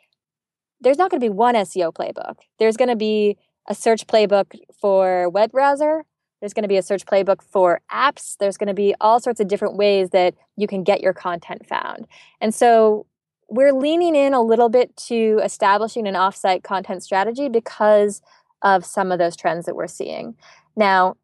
there's 0.83 0.99
not 0.99 1.11
going 1.11 1.21
to 1.21 1.25
be 1.25 1.31
one 1.31 1.55
SEO 1.55 1.93
playbook. 1.93 2.37
There's 2.59 2.77
going 2.77 2.89
to 2.89 2.97
be 2.97 3.39
a 3.69 3.75
search 3.75 4.07
playbook 4.07 4.59
for 4.81 5.29
web 5.31 5.53
browser. 5.53 6.05
There's 6.41 6.53
going 6.53 6.65
to 6.65 6.69
be 6.69 6.77
a 6.77 6.83
search 6.83 7.07
playbook 7.07 7.41
for 7.41 7.81
apps. 7.91 8.37
There's 8.39 8.57
going 8.57 8.69
to 8.69 8.75
be 8.75 8.95
all 9.01 9.21
sorts 9.21 9.41
of 9.41 9.47
different 9.47 9.77
ways 9.77 10.11
that 10.11 10.35
you 10.57 10.67
can 10.67 10.83
get 10.83 11.01
your 11.01 11.13
content 11.13 11.67
found. 11.67 12.09
And 12.41 12.53
so 12.53 13.07
we're 13.49 13.73
leaning 13.73 14.17
in 14.17 14.35
a 14.35 14.43
little 14.43 14.69
bit 14.69 14.97
to 14.97 15.41
establishing 15.45 16.09
an 16.09 16.15
offsite 16.15 16.65
content 16.65 17.05
strategy 17.05 17.49
because 17.49 18.23
of 18.63 18.85
some 18.85 19.13
of 19.13 19.19
those 19.19 19.37
trends 19.37 19.67
that 19.67 19.77
we're 19.77 19.87
seeing. 19.87 20.35
Now, 20.75 21.17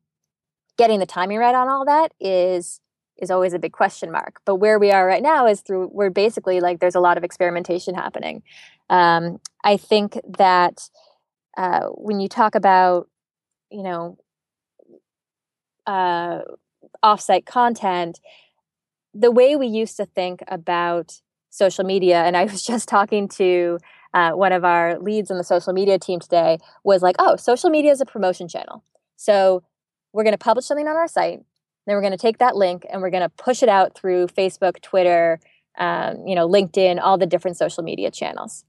getting 0.77 1.01
the 1.01 1.07
timing 1.07 1.38
right 1.38 1.55
on 1.55 1.68
all 1.68 1.85
that 1.87 2.12
is 2.21 2.81
is 3.18 3.31
always 3.31 3.52
a 3.52 3.59
big 3.59 3.72
question 3.72 4.11
mark. 4.11 4.40
But 4.44 4.57
where 4.57 4.78
we 4.78 4.90
are 4.90 5.07
right 5.07 5.22
now 5.22 5.46
is 5.46 5.61
through 5.61 5.90
we're 5.92 6.11
basically 6.11 6.61
like 6.61 6.81
there's 6.81 6.94
a 6.94 7.00
lot 7.00 7.16
of 7.16 7.24
experimentation 7.24 7.94
happening. 7.94 8.42
Um, 8.90 9.38
I 9.64 9.76
think 9.76 10.18
that 10.38 10.88
uh, 11.57 11.88
when 11.88 12.20
you 12.20 12.28
talk 12.28 12.54
about 12.54 13.09
you 13.70 13.83
know 13.83 14.18
uh, 15.87 16.40
offsite 17.04 17.46
content, 17.46 18.20
the 19.14 19.31
way 19.31 19.57
we 19.57 19.66
used 19.66 19.96
to 19.96 20.07
think 20.07 20.42
about 20.48 21.20
social 21.50 21.85
media. 21.85 22.22
And 22.22 22.37
I 22.37 22.44
was 22.52 22.62
just 22.62 22.88
talking 22.88 23.28
to 23.28 23.78
uh, 24.14 24.33
one 24.33 24.52
of 24.52 24.64
our 24.64 24.98
leads 24.98 25.31
on 25.31 25.38
the 25.38 25.44
social 25.44 25.72
media 25.72 25.98
team 25.98 26.20
today 26.20 26.59
was 26.85 27.02
like, 27.02 27.16
oh, 27.18 27.37
social 27.37 27.70
media 27.70 27.92
is 27.92 28.00
a 28.00 28.07
promotion 28.07 28.48
channel. 28.48 28.85
So 29.16 29.62
we're 30.12 30.24
going 30.24 30.33
to 30.33 30.38
publish 30.38 30.66
something 30.66 30.88
on 30.88 30.96
our 30.96 31.09
site. 31.09 31.40
Then 31.88 31.96
we're 31.96 32.03
going 32.03 32.12
to 32.12 32.18
take 32.18 32.37
that 32.37 32.55
link 32.55 32.85
and 32.90 33.01
we're 33.01 33.09
going 33.09 33.22
to 33.22 33.31
push 33.31 33.62
it 33.62 33.68
out 33.70 33.94
through 33.94 34.27
Facebook, 34.27 34.83
Twitter, 34.83 35.40
um, 35.79 36.27
you 36.27 36.35
know, 36.35 36.46
LinkedIn, 36.46 37.01
all 37.01 37.16
the 37.16 37.24
different 37.24 37.57
social 37.57 37.83
media 37.83 38.11
channels. 38.11 38.66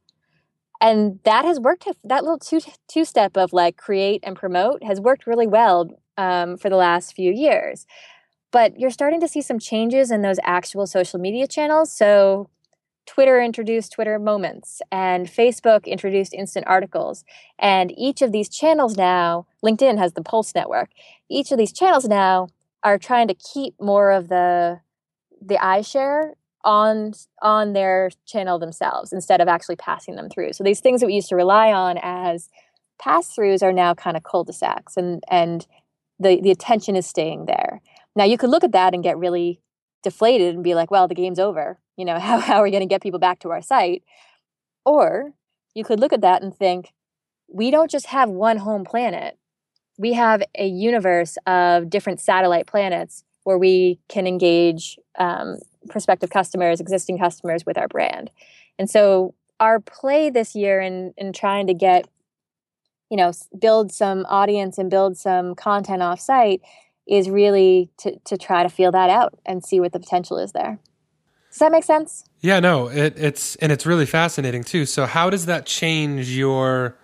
And 0.79 1.19
that 1.25 1.43
has 1.43 1.59
worked. 1.59 1.85
That 2.05 2.23
little 2.23 2.39
two 2.39 2.61
two 2.87 3.03
step 3.03 3.35
of 3.35 3.51
like 3.51 3.75
create 3.75 4.21
and 4.23 4.37
promote 4.37 4.85
has 4.85 5.01
worked 5.01 5.27
really 5.27 5.47
well 5.47 5.89
um, 6.17 6.55
for 6.55 6.69
the 6.69 6.77
last 6.77 7.13
few 7.13 7.33
years. 7.33 7.85
But 8.51 8.79
you're 8.79 8.89
starting 8.89 9.19
to 9.19 9.27
see 9.27 9.41
some 9.41 9.59
changes 9.59 10.11
in 10.11 10.21
those 10.21 10.39
actual 10.43 10.87
social 10.87 11.19
media 11.19 11.45
channels. 11.45 11.91
So 11.91 12.49
Twitter 13.05 13.41
introduced 13.41 13.91
Twitter 13.91 14.17
Moments 14.17 14.81
and 14.93 15.27
Facebook 15.27 15.85
introduced 15.85 16.33
instant 16.33 16.67
articles. 16.69 17.25
And 17.59 17.91
each 17.97 18.21
of 18.21 18.31
these 18.31 18.47
channels 18.47 18.95
now, 18.95 19.45
LinkedIn 19.61 19.97
has 19.97 20.13
the 20.13 20.23
Pulse 20.23 20.55
network. 20.55 20.91
Each 21.29 21.51
of 21.51 21.57
these 21.57 21.73
channels 21.73 22.07
now 22.07 22.47
are 22.83 22.97
trying 22.97 23.27
to 23.27 23.33
keep 23.33 23.75
more 23.79 24.11
of 24.11 24.29
the 24.29 24.81
the 25.41 25.55
iShare 25.55 26.31
on 26.63 27.13
on 27.41 27.73
their 27.73 28.11
channel 28.25 28.59
themselves 28.59 29.13
instead 29.13 29.41
of 29.41 29.47
actually 29.47 29.77
passing 29.77 30.15
them 30.15 30.29
through. 30.29 30.53
So 30.53 30.63
these 30.63 30.81
things 30.81 30.99
that 31.01 31.07
we 31.07 31.13
used 31.13 31.29
to 31.29 31.35
rely 31.35 31.71
on 31.71 31.97
as 32.01 32.49
pass 32.99 33.33
throughs 33.33 33.63
are 33.63 33.71
now 33.71 33.93
kind 33.93 34.17
of 34.17 34.23
cul-de-sacs 34.23 34.97
and 34.97 35.23
and 35.29 35.65
the 36.19 36.41
the 36.41 36.51
attention 36.51 36.95
is 36.95 37.05
staying 37.05 37.45
there. 37.45 37.81
Now 38.15 38.25
you 38.25 38.37
could 38.37 38.49
look 38.49 38.63
at 38.63 38.73
that 38.73 38.93
and 38.93 39.03
get 39.03 39.17
really 39.17 39.61
deflated 40.03 40.55
and 40.55 40.63
be 40.63 40.75
like, 40.75 40.91
well, 40.91 41.07
the 41.07 41.15
game's 41.15 41.39
over 41.39 41.79
you 41.99 42.05
know 42.05 42.17
how, 42.19 42.39
how 42.39 42.55
are 42.55 42.63
we 42.63 42.71
going 42.71 42.81
to 42.81 42.87
get 42.87 43.03
people 43.03 43.19
back 43.19 43.39
to 43.39 43.51
our 43.51 43.61
site 43.61 44.03
or 44.85 45.33
you 45.75 45.83
could 45.83 45.99
look 45.99 46.13
at 46.13 46.21
that 46.21 46.41
and 46.41 46.55
think 46.55 46.93
we 47.47 47.69
don't 47.69 47.91
just 47.91 48.07
have 48.07 48.29
one 48.29 48.57
home 48.57 48.85
planet 48.85 49.37
we 49.99 50.13
have 50.13 50.41
a 50.57 50.65
universe 50.65 51.37
of 51.45 51.89
different 51.89 52.21
satellite 52.21 52.65
planets 52.65 53.25
where 53.43 53.57
we 53.57 53.99
can 54.07 54.25
engage 54.25 54.97
um, 55.19 55.57
prospective 55.89 56.29
customers 56.29 56.79
existing 56.79 57.19
customers 57.19 57.65
with 57.65 57.77
our 57.77 57.87
brand 57.87 58.31
and 58.79 58.89
so 58.89 59.35
our 59.59 59.79
play 59.79 60.29
this 60.29 60.55
year 60.55 60.79
in 60.81 61.13
in 61.17 61.33
trying 61.33 61.67
to 61.67 61.73
get 61.73 62.07
you 63.09 63.17
know 63.17 63.31
build 63.59 63.91
some 63.91 64.25
audience 64.29 64.77
and 64.77 64.89
build 64.89 65.17
some 65.17 65.53
content 65.55 66.01
off 66.01 66.19
site 66.19 66.61
is 67.07 67.29
really 67.29 67.89
to, 67.97 68.17
to 68.19 68.37
try 68.37 68.61
to 68.63 68.69
feel 68.69 68.91
that 68.91 69.09
out 69.09 69.37
and 69.45 69.65
see 69.65 69.79
what 69.79 69.91
the 69.93 69.99
potential 69.99 70.37
is 70.37 70.51
there 70.53 70.79
does 71.49 71.59
that 71.59 71.71
make 71.71 71.83
sense? 71.83 72.25
Yeah, 72.41 72.59
no, 72.59 72.89
it, 72.89 73.17
it's 73.17 73.55
and 73.55 73.71
it's 73.71 73.85
really 73.85 74.05
fascinating 74.05 74.63
too. 74.63 74.85
So, 74.85 75.07
how 75.07 75.31
does 75.31 75.47
that 75.47 75.65
change 75.65 76.29
your 76.29 76.98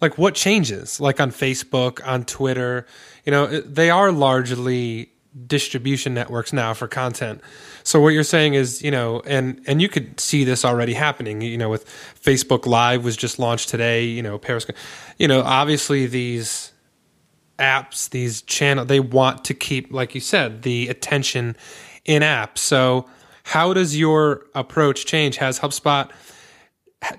like 0.00 0.18
what 0.18 0.34
changes 0.34 1.00
like 1.00 1.20
on 1.20 1.30
Facebook, 1.30 2.06
on 2.06 2.24
Twitter? 2.24 2.86
You 3.24 3.32
know, 3.32 3.46
they 3.46 3.90
are 3.90 4.12
largely 4.12 5.10
distribution 5.46 6.14
networks 6.14 6.52
now 6.52 6.74
for 6.74 6.86
content. 6.86 7.40
So 7.82 8.00
what 8.00 8.10
you're 8.10 8.22
saying 8.22 8.54
is, 8.54 8.82
you 8.82 8.90
know, 8.90 9.20
and 9.26 9.60
and 9.66 9.82
you 9.82 9.88
could 9.88 10.20
see 10.20 10.44
this 10.44 10.64
already 10.64 10.94
happening. 10.94 11.40
You 11.40 11.58
know, 11.58 11.68
with 11.70 11.86
Facebook 12.22 12.66
Live 12.66 13.04
was 13.04 13.16
just 13.16 13.38
launched 13.38 13.68
today. 13.68 14.04
You 14.04 14.22
know, 14.22 14.38
Periscope. 14.38 14.76
You 15.18 15.28
know, 15.28 15.42
obviously 15.42 16.06
these 16.06 16.72
apps, 17.58 18.08
these 18.10 18.42
channel, 18.42 18.84
they 18.84 19.00
want 19.00 19.44
to 19.44 19.54
keep, 19.54 19.92
like 19.92 20.14
you 20.14 20.20
said, 20.20 20.62
the 20.62 20.88
attention 20.88 21.56
in 22.04 22.22
apps. 22.22 22.58
So 22.58 23.08
how 23.44 23.74
does 23.74 23.96
your 23.96 24.46
approach 24.54 25.06
change? 25.06 25.36
Has 25.36 25.60
HubSpot 25.60 26.10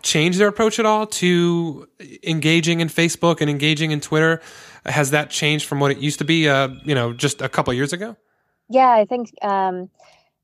changed 0.02 0.40
their 0.40 0.48
approach 0.48 0.80
at 0.80 0.86
all 0.86 1.08
to 1.08 1.88
engaging 2.24 2.80
in 2.80 2.88
Facebook 2.88 3.42
and 3.42 3.50
engaging 3.50 3.92
in 3.92 4.02
Twitter? 4.02 4.42
Has 4.86 5.12
that 5.12 5.30
changed 5.30 5.66
from 5.66 5.80
what 5.80 5.92
it 5.92 5.98
used 5.98 6.20
to 6.20 6.26
be, 6.26 6.48
uh, 6.48 6.70
you 6.84 6.96
know, 6.96 7.14
just 7.14 7.42
a 7.42 7.50
couple 7.50 7.74
years 7.74 7.94
ago? 7.94 8.16
Yeah, 8.70 8.90
I 8.90 9.06
think, 9.06 9.32
um, 9.44 9.90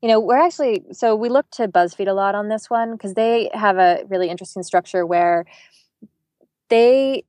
you 0.00 0.08
know, 0.08 0.20
we're 0.20 0.38
actually, 0.38 0.84
so 0.92 1.14
we 1.14 1.28
look 1.28 1.48
to 1.52 1.68
BuzzFeed 1.68 2.08
a 2.08 2.12
lot 2.12 2.34
on 2.34 2.48
this 2.48 2.68
one 2.68 2.92
because 2.92 3.14
they 3.14 3.50
have 3.52 3.78
a 3.78 4.04
really 4.08 4.28
interesting 4.28 4.62
structure 4.62 5.06
where 5.06 5.44
they, 6.68 7.24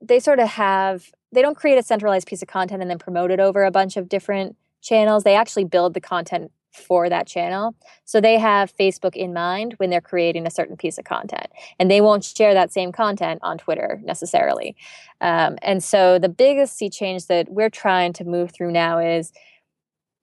they 0.00 0.20
sort 0.20 0.40
of 0.40 0.48
have, 0.48 1.10
they 1.32 1.42
don't 1.42 1.56
create 1.56 1.78
a 1.78 1.82
centralized 1.82 2.26
piece 2.26 2.42
of 2.42 2.48
content 2.48 2.82
and 2.82 2.90
then 2.90 2.98
promote 2.98 3.30
it 3.30 3.40
over 3.40 3.64
a 3.64 3.70
bunch 3.70 3.96
of 3.96 4.08
different 4.08 4.56
channels. 4.80 5.24
They 5.24 5.34
actually 5.34 5.64
build 5.64 5.94
the 5.94 6.00
content 6.00 6.50
for 6.72 7.08
that 7.08 7.26
channel. 7.26 7.74
So 8.04 8.20
they 8.20 8.38
have 8.38 8.76
Facebook 8.76 9.16
in 9.16 9.32
mind 9.32 9.74
when 9.78 9.90
they're 9.90 10.00
creating 10.00 10.46
a 10.46 10.50
certain 10.50 10.76
piece 10.76 10.98
of 10.98 11.04
content, 11.04 11.48
and 11.78 11.90
they 11.90 12.00
won't 12.00 12.24
share 12.24 12.54
that 12.54 12.72
same 12.72 12.92
content 12.92 13.40
on 13.42 13.58
Twitter 13.58 14.00
necessarily. 14.04 14.76
Um, 15.20 15.58
and 15.62 15.82
so 15.82 16.18
the 16.18 16.28
biggest 16.28 16.76
sea 16.76 16.90
change 16.90 17.26
that 17.26 17.50
we're 17.50 17.70
trying 17.70 18.12
to 18.14 18.24
move 18.24 18.52
through 18.52 18.72
now 18.72 18.98
is 18.98 19.32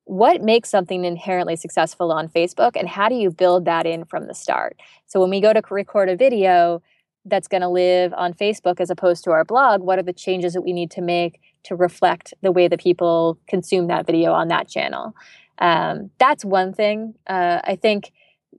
what 0.06 0.43
makes 0.43 0.70
something 0.70 1.04
inherently 1.04 1.56
successful 1.56 2.12
on 2.12 2.30
Facebook, 2.30 2.76
and 2.76 2.88
how 2.88 3.10
do 3.10 3.16
you 3.16 3.32
build 3.32 3.66
that 3.66 3.88
in 3.88 4.06
from 4.06 4.28
the 4.28 4.36
start? 4.36 4.80
So 5.08 5.20
when 5.20 5.32
we 5.32 5.41
go 5.41 5.52
to 5.52 5.62
record 5.72 6.10
a 6.10 6.16
video 6.16 6.84
that's 7.26 7.48
going 7.48 7.62
to 7.62 7.70
live 7.70 8.14
on 8.14 8.36
Facebook 8.36 8.80
as 8.80 8.91
opposed 8.91 9.24
to 9.24 9.32
our 9.32 9.43
blog, 9.43 9.82
what 9.82 9.98
are 9.98 10.04
the 10.04 10.14
changes 10.14 10.54
that 10.54 10.62
we 10.62 10.74
need 10.74 10.91
to 10.91 11.02
make 11.02 11.41
to 11.64 11.76
reflect 11.76 12.36
the 12.43 12.52
way 12.52 12.68
that 12.68 12.80
people 12.80 13.39
consume 13.48 13.88
that 13.88 14.06
video 14.06 14.32
on 14.32 14.48
that 14.50 14.70
channel? 14.70 15.16
Um, 15.60 16.12
that's 16.20 16.43
one 16.43 16.74
thing. 16.74 17.16
Uh, 17.28 17.60
I 17.64 17.76
think 17.76 18.12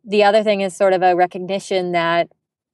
the 0.04 0.24
other 0.24 0.42
thing 0.42 0.60
is 0.60 0.74
sort 0.76 0.92
of 0.92 1.02
a 1.02 1.14
recognition 1.16 1.92
that 1.92 2.28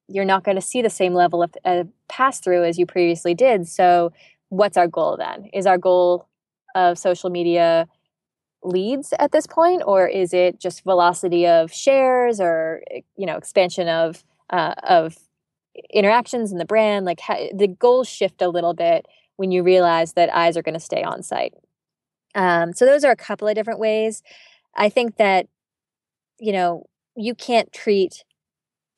you're 0.09 0.25
not 0.25 0.45
going 0.45 0.57
to 0.57 0.63
see 0.63 0.83
the 0.83 0.91
same 0.91 1.15
level 1.15 1.43
of 1.43 1.55
uh, 1.65 1.85
pass 2.09 2.41
through 2.41 2.65
as 2.65 2.79
you 2.79 2.87
previously 2.87 3.35
did. 3.35 3.67
So, 3.69 4.13
what's 4.49 4.77
our 4.77 4.89
goal 4.89 5.17
then? 5.17 5.49
Is 5.53 5.67
our 5.67 5.79
goal 5.79 6.29
of 6.75 6.99
social 6.99 7.31
media 7.31 7.89
leads 8.63 9.13
at 9.19 9.33
this 9.33 9.47
point, 9.47 9.83
or 9.87 10.07
is 10.07 10.33
it 10.33 10.61
just 10.61 10.85
velocity 10.85 11.47
of 11.47 11.73
shares, 11.73 12.41
or 12.41 12.83
you 13.17 13.27
know, 13.27 13.37
expansion 13.37 13.89
of 13.89 14.25
uh, 14.51 14.75
of 14.83 15.17
interactions 15.93 16.53
in 16.53 16.59
the 16.59 16.65
brand? 16.65 17.07
Like 17.07 17.21
the 17.55 17.75
goals 17.79 18.09
shift 18.09 18.43
a 18.43 18.49
little 18.49 18.75
bit 18.75 19.07
when 19.37 19.51
you 19.51 19.63
realize 19.63 20.13
that 20.13 20.35
eyes 20.35 20.57
are 20.57 20.63
going 20.63 20.75
to 20.75 20.81
stay 20.81 21.03
on 21.03 21.23
site. 21.23 21.55
Um, 22.35 22.73
so 22.73 22.87
those 22.87 23.05
are 23.05 23.11
a 23.13 23.17
couple 23.17 23.49
of 23.49 23.55
different 23.55 23.81
ways. 23.81 24.23
I 24.75 24.89
think 24.89 25.17
that, 25.17 25.47
you 26.41 26.53
know, 26.53 26.87
you 27.17 27.35
can't 27.35 27.73
treat 27.73 28.25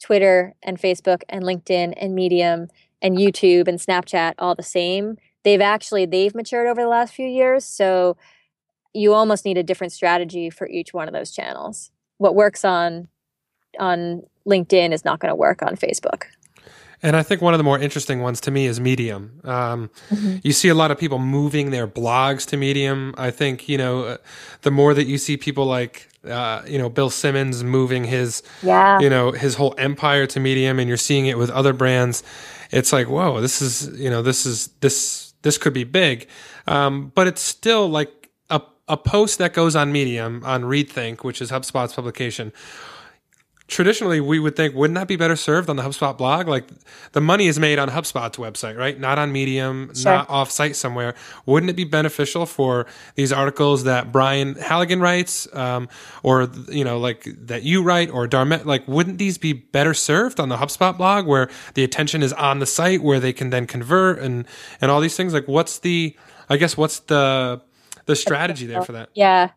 Twitter 0.01 0.55
and 0.62 0.78
Facebook 0.78 1.22
and 1.28 1.43
LinkedIn 1.43 1.95
and 1.97 2.14
Medium 2.14 2.68
and 3.03 3.16
YouTube 3.16 3.68
and 3.68 3.78
Snapchat 3.78 4.35
all 4.39 4.55
the 4.55 4.62
same. 4.62 5.16
They've 5.45 5.61
actually 5.61 6.07
they've 6.07 6.35
matured 6.35 6.66
over 6.66 6.80
the 6.80 6.89
last 6.89 7.14
few 7.14 7.26
years, 7.26 7.64
so 7.64 8.16
you 8.95 9.12
almost 9.12 9.45
need 9.45 9.59
a 9.59 9.62
different 9.62 9.93
strategy 9.93 10.49
for 10.51 10.68
each 10.68 10.95
one 10.95 11.09
of 11.09 11.14
those 11.14 11.32
channels. 11.32 11.91
What 12.18 12.35
works 12.35 12.64
on 12.64 13.09
on 13.78 14.22
LinkedIn 14.47 14.93
is 14.93 15.05
not 15.05 15.20
going 15.20 15.30
to 15.30 15.37
work 15.37 15.62
on 15.62 15.76
Facebook. 15.76 16.24
And 17.05 17.16
I 17.16 17.22
think 17.22 17.42
one 17.42 17.52
of 17.52 17.59
the 17.59 17.64
more 17.64 17.78
interesting 17.78 18.22
ones 18.22 18.40
to 18.40 18.50
me 18.50 18.64
is 18.64 18.80
Medium. 18.80 19.38
Um, 19.44 19.90
mm-hmm. 20.09 20.36
You 20.42 20.55
see 20.55 20.70
a 20.70 20.74
lot 20.74 20.90
of 20.90 20.96
people 20.98 21.18
moving 21.18 21.70
their 21.70 21.86
blogs 21.86 22.46
to 22.46 22.57
Medium. 22.57 23.14
I 23.18 23.30
think 23.30 23.68
you 23.68 23.76
know 23.76 24.05
uh, 24.05 24.16
the 24.62 24.70
more 24.70 24.94
that 24.94 25.05
you 25.05 25.18
see 25.18 25.36
people 25.36 25.66
like 25.66 26.09
uh, 26.26 26.62
you 26.66 26.78
know 26.78 26.88
Bill 26.88 27.11
Simmons 27.11 27.62
moving 27.62 28.05
his 28.05 28.42
yeah. 28.62 28.98
you 29.00 29.11
know 29.11 29.32
his 29.32 29.55
whole 29.55 29.74
empire 29.76 30.26
to 30.28 30.40
Medium, 30.40 30.78
and 30.78 30.88
you're 30.88 30.96
seeing 30.96 31.26
it 31.26 31.36
with 31.36 31.50
other 31.50 31.74
brands. 31.74 32.22
It's 32.70 32.90
like 32.90 33.11
whoa, 33.11 33.42
this 33.42 33.61
is 33.61 34.00
you 34.00 34.09
know 34.09 34.22
this 34.22 34.46
is 34.46 34.68
this 34.80 35.34
this 35.42 35.59
could 35.59 35.74
be 35.74 35.84
big, 35.84 36.26
um, 36.66 37.12
but 37.14 37.26
it's 37.26 37.42
still 37.42 37.86
like 37.86 38.30
a 38.48 38.62
a 38.88 38.96
post 38.96 39.36
that 39.40 39.52
goes 39.52 39.76
on 39.76 39.92
Medium 39.92 40.42
on 40.42 40.62
ReadThink, 40.62 41.22
which 41.22 41.42
is 41.42 41.50
HubSpot's 41.50 41.92
publication 41.92 42.55
traditionally 43.67 44.21
we 44.21 44.39
would 44.39 44.57
think 44.57 44.75
wouldn't 44.75 44.95
that 44.95 45.09
be 45.09 45.17
better 45.17 45.37
served 45.37 45.71
on 45.71 45.77
the 45.77 45.83
HubSpot 45.83 46.17
blog? 46.17 46.49
Like 46.49 46.67
the 47.12 47.21
money 47.21 47.47
is 47.47 47.59
made 47.59 47.79
on 47.79 47.89
HubSpot's 47.89 48.37
website, 48.37 48.77
right? 48.77 48.99
Not 48.99 49.19
on 49.19 49.33
Medium, 49.33 49.95
sure. 49.95 50.12
not 50.12 50.31
off 50.31 50.51
site 50.51 50.77
somewhere. 50.77 51.15
Wouldn't 51.47 51.71
it 51.71 51.77
be 51.77 51.85
beneficial 51.85 52.47
for 52.47 52.87
these 53.15 53.33
articles 53.33 53.85
that 53.85 54.12
Brian 54.12 54.55
Halligan 54.57 55.01
writes, 55.01 55.53
um, 55.55 55.89
or 56.23 56.51
you 56.69 56.85
know, 56.85 56.99
like 56.99 57.27
that 57.47 57.62
you 57.62 57.83
write, 57.83 58.11
or 58.11 58.29
Dharmesh? 58.29 58.65
Like, 58.65 58.87
wouldn't 58.87 59.19
these 59.19 59.39
be 59.39 59.53
better 59.53 59.95
served 59.95 60.41
on 60.41 60.49
the 60.51 60.57
HubSpot 60.57 60.97
blog, 60.97 61.27
where 61.27 61.49
the 61.75 61.85
attention 61.85 62.23
is 62.23 62.33
on 62.35 62.59
the 62.59 62.67
site, 62.67 63.03
where 63.03 63.21
they 63.21 63.33
can 63.33 63.51
then 63.51 63.67
convert 63.67 64.19
and 64.19 64.45
and 64.81 64.91
all 64.91 65.01
these 65.01 65.17
things? 65.17 65.33
Like, 65.33 65.49
what's 65.49 65.79
the, 65.79 66.17
I 66.51 66.59
guess, 66.59 66.77
what's 66.77 67.01
the 67.01 67.62
the 68.05 68.15
strategy 68.15 68.67
there 68.67 68.83
for 68.83 68.93
that? 68.93 69.09
Yeah. 69.15 69.51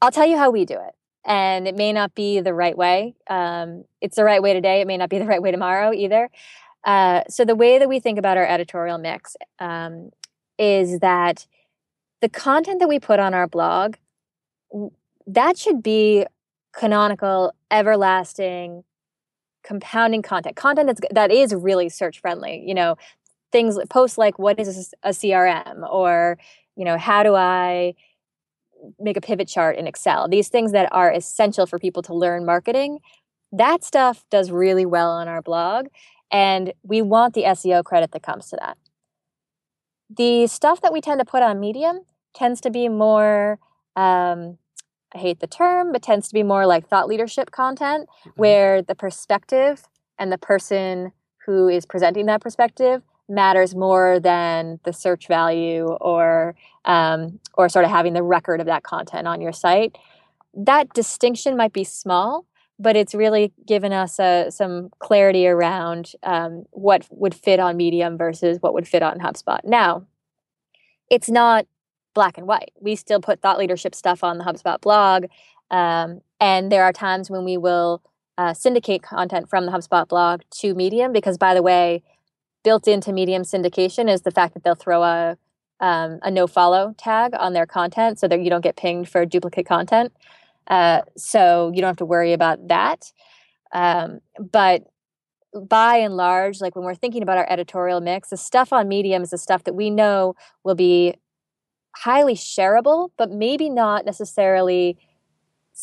I'll 0.00 0.10
tell 0.10 0.26
you 0.26 0.36
how 0.36 0.50
we 0.50 0.64
do 0.64 0.74
it 0.74 0.94
and 1.24 1.66
it 1.66 1.76
may 1.76 1.92
not 1.92 2.14
be 2.14 2.40
the 2.40 2.54
right 2.54 2.76
way. 2.76 3.14
Um, 3.28 3.84
it's 4.00 4.16
the 4.16 4.24
right 4.24 4.42
way 4.42 4.52
today. 4.52 4.80
It 4.80 4.86
may 4.86 4.96
not 4.96 5.08
be 5.08 5.18
the 5.18 5.26
right 5.26 5.42
way 5.42 5.50
tomorrow 5.50 5.92
either. 5.92 6.28
Uh, 6.84 7.22
so 7.28 7.44
the 7.44 7.54
way 7.54 7.78
that 7.78 7.88
we 7.88 7.98
think 7.98 8.18
about 8.18 8.36
our 8.36 8.46
editorial 8.46 8.98
mix 8.98 9.36
um, 9.58 10.10
is 10.58 11.00
that 11.00 11.46
the 12.20 12.28
content 12.28 12.80
that 12.80 12.88
we 12.88 12.98
put 12.98 13.18
on 13.18 13.34
our 13.34 13.46
blog 13.46 13.96
that 15.26 15.56
should 15.56 15.82
be 15.82 16.26
canonical, 16.72 17.52
everlasting, 17.70 18.84
compounding 19.62 20.22
content. 20.22 20.56
Content 20.56 20.86
that's 20.86 21.00
that 21.12 21.30
is 21.30 21.54
really 21.54 21.88
search 21.88 22.20
friendly. 22.20 22.62
You 22.66 22.74
know, 22.74 22.96
things 23.52 23.78
posts 23.88 24.18
like 24.18 24.38
what 24.38 24.58
is 24.58 24.94
a 25.02 25.10
CRM 25.10 25.88
or 25.90 26.38
you 26.76 26.84
know 26.84 26.98
how 26.98 27.22
do 27.22 27.34
I 27.34 27.94
make 28.98 29.16
a 29.16 29.20
pivot 29.20 29.48
chart 29.48 29.76
in 29.76 29.86
Excel, 29.86 30.28
these 30.28 30.48
things 30.48 30.72
that 30.72 30.88
are 30.92 31.12
essential 31.12 31.66
for 31.66 31.78
people 31.78 32.02
to 32.02 32.14
learn 32.14 32.44
marketing, 32.44 32.98
that 33.52 33.84
stuff 33.84 34.24
does 34.30 34.50
really 34.50 34.86
well 34.86 35.10
on 35.10 35.28
our 35.28 35.42
blog. 35.42 35.86
And 36.30 36.72
we 36.82 37.02
want 37.02 37.34
the 37.34 37.44
SEO 37.44 37.84
credit 37.84 38.12
that 38.12 38.22
comes 38.22 38.48
to 38.48 38.56
that. 38.60 38.76
The 40.10 40.46
stuff 40.46 40.80
that 40.82 40.92
we 40.92 41.00
tend 41.00 41.20
to 41.20 41.24
put 41.24 41.42
on 41.42 41.60
Medium 41.60 42.00
tends 42.34 42.60
to 42.62 42.70
be 42.70 42.88
more, 42.88 43.58
um, 43.96 44.58
I 45.14 45.18
hate 45.18 45.40
the 45.40 45.46
term, 45.46 45.92
but 45.92 46.02
tends 46.02 46.28
to 46.28 46.34
be 46.34 46.42
more 46.42 46.66
like 46.66 46.88
thought 46.88 47.08
leadership 47.08 47.50
content 47.50 48.08
mm-hmm. 48.08 48.30
where 48.30 48.82
the 48.82 48.94
perspective 48.94 49.84
and 50.18 50.32
the 50.32 50.38
person 50.38 51.12
who 51.46 51.68
is 51.68 51.86
presenting 51.86 52.26
that 52.26 52.40
perspective 52.40 53.02
matters 53.28 53.74
more 53.74 54.20
than 54.20 54.80
the 54.84 54.92
search 54.92 55.28
value 55.28 55.86
or 55.86 56.54
um, 56.84 57.40
or 57.54 57.68
sort 57.68 57.84
of 57.84 57.90
having 57.90 58.12
the 58.12 58.22
record 58.22 58.60
of 58.60 58.66
that 58.66 58.82
content 58.82 59.26
on 59.26 59.40
your 59.40 59.52
site. 59.52 59.96
That 60.54 60.92
distinction 60.92 61.56
might 61.56 61.72
be 61.72 61.84
small, 61.84 62.46
but 62.78 62.96
it's 62.96 63.14
really 63.14 63.52
given 63.66 63.92
us 63.92 64.18
a, 64.18 64.50
some 64.50 64.90
clarity 64.98 65.46
around 65.46 66.12
um, 66.22 66.64
what 66.70 67.06
would 67.10 67.34
fit 67.34 67.60
on 67.60 67.76
Medium 67.76 68.18
versus 68.18 68.58
what 68.60 68.74
would 68.74 68.86
fit 68.86 69.02
on 69.02 69.18
HubSpot. 69.18 69.60
Now, 69.64 70.06
it's 71.10 71.30
not 71.30 71.66
black 72.12 72.38
and 72.38 72.46
white. 72.46 72.72
We 72.80 72.94
still 72.96 73.20
put 73.20 73.40
thought 73.40 73.58
leadership 73.58 73.94
stuff 73.94 74.22
on 74.22 74.38
the 74.38 74.44
HubSpot 74.44 74.80
blog, 74.80 75.26
um, 75.70 76.20
and 76.40 76.70
there 76.70 76.84
are 76.84 76.92
times 76.92 77.30
when 77.30 77.44
we 77.44 77.56
will 77.56 78.02
uh, 78.36 78.52
syndicate 78.52 79.02
content 79.02 79.48
from 79.48 79.66
the 79.66 79.72
HubSpot 79.72 80.06
blog 80.08 80.42
to 80.50 80.74
Medium 80.74 81.12
because, 81.12 81.38
by 81.38 81.54
the 81.54 81.62
way, 81.62 82.02
built 82.64 82.88
into 82.88 83.12
Medium 83.12 83.42
syndication 83.42 84.10
is 84.10 84.22
the 84.22 84.30
fact 84.32 84.54
that 84.54 84.64
they'll 84.64 84.74
throw 84.74 85.02
a 85.02 85.36
um, 85.80 86.18
a 86.22 86.30
no 86.30 86.46
follow 86.46 86.94
tag 86.96 87.32
on 87.38 87.52
their 87.52 87.66
content 87.66 88.18
so 88.18 88.26
that 88.28 88.40
you 88.42 88.48
don't 88.48 88.62
get 88.62 88.76
pinged 88.76 89.08
for 89.08 89.26
duplicate 89.26 89.66
content. 89.66 90.12
Uh, 90.68 91.02
so 91.16 91.70
you 91.74 91.80
don't 91.80 91.88
have 91.88 91.96
to 91.96 92.04
worry 92.04 92.32
about 92.32 92.68
that. 92.68 93.12
Um, 93.72 94.20
but 94.38 94.84
by 95.68 95.96
and 95.96 96.16
large, 96.16 96.60
like 96.60 96.74
when 96.74 96.84
we're 96.84 96.94
thinking 96.94 97.22
about 97.22 97.38
our 97.38 97.50
editorial 97.50 98.00
mix, 98.00 98.30
the 98.30 98.36
stuff 98.36 98.72
on 98.72 98.88
Medium 98.88 99.22
is 99.22 99.30
the 99.30 99.38
stuff 99.38 99.64
that 99.64 99.74
we 99.74 99.90
know 99.90 100.34
will 100.62 100.74
be 100.74 101.14
highly 101.96 102.34
shareable, 102.34 103.10
but 103.16 103.30
maybe 103.30 103.68
not 103.68 104.04
necessarily 104.04 104.96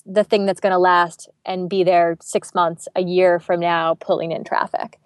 the 0.05 0.23
thing 0.23 0.45
that's 0.45 0.61
going 0.61 0.71
to 0.71 0.79
last 0.79 1.29
and 1.45 1.69
be 1.69 1.83
there 1.83 2.17
six 2.21 2.53
months, 2.53 2.87
a 2.95 3.01
year 3.01 3.39
from 3.39 3.59
now, 3.59 3.95
pulling 3.95 4.31
in 4.31 4.43
traffic. 4.43 4.97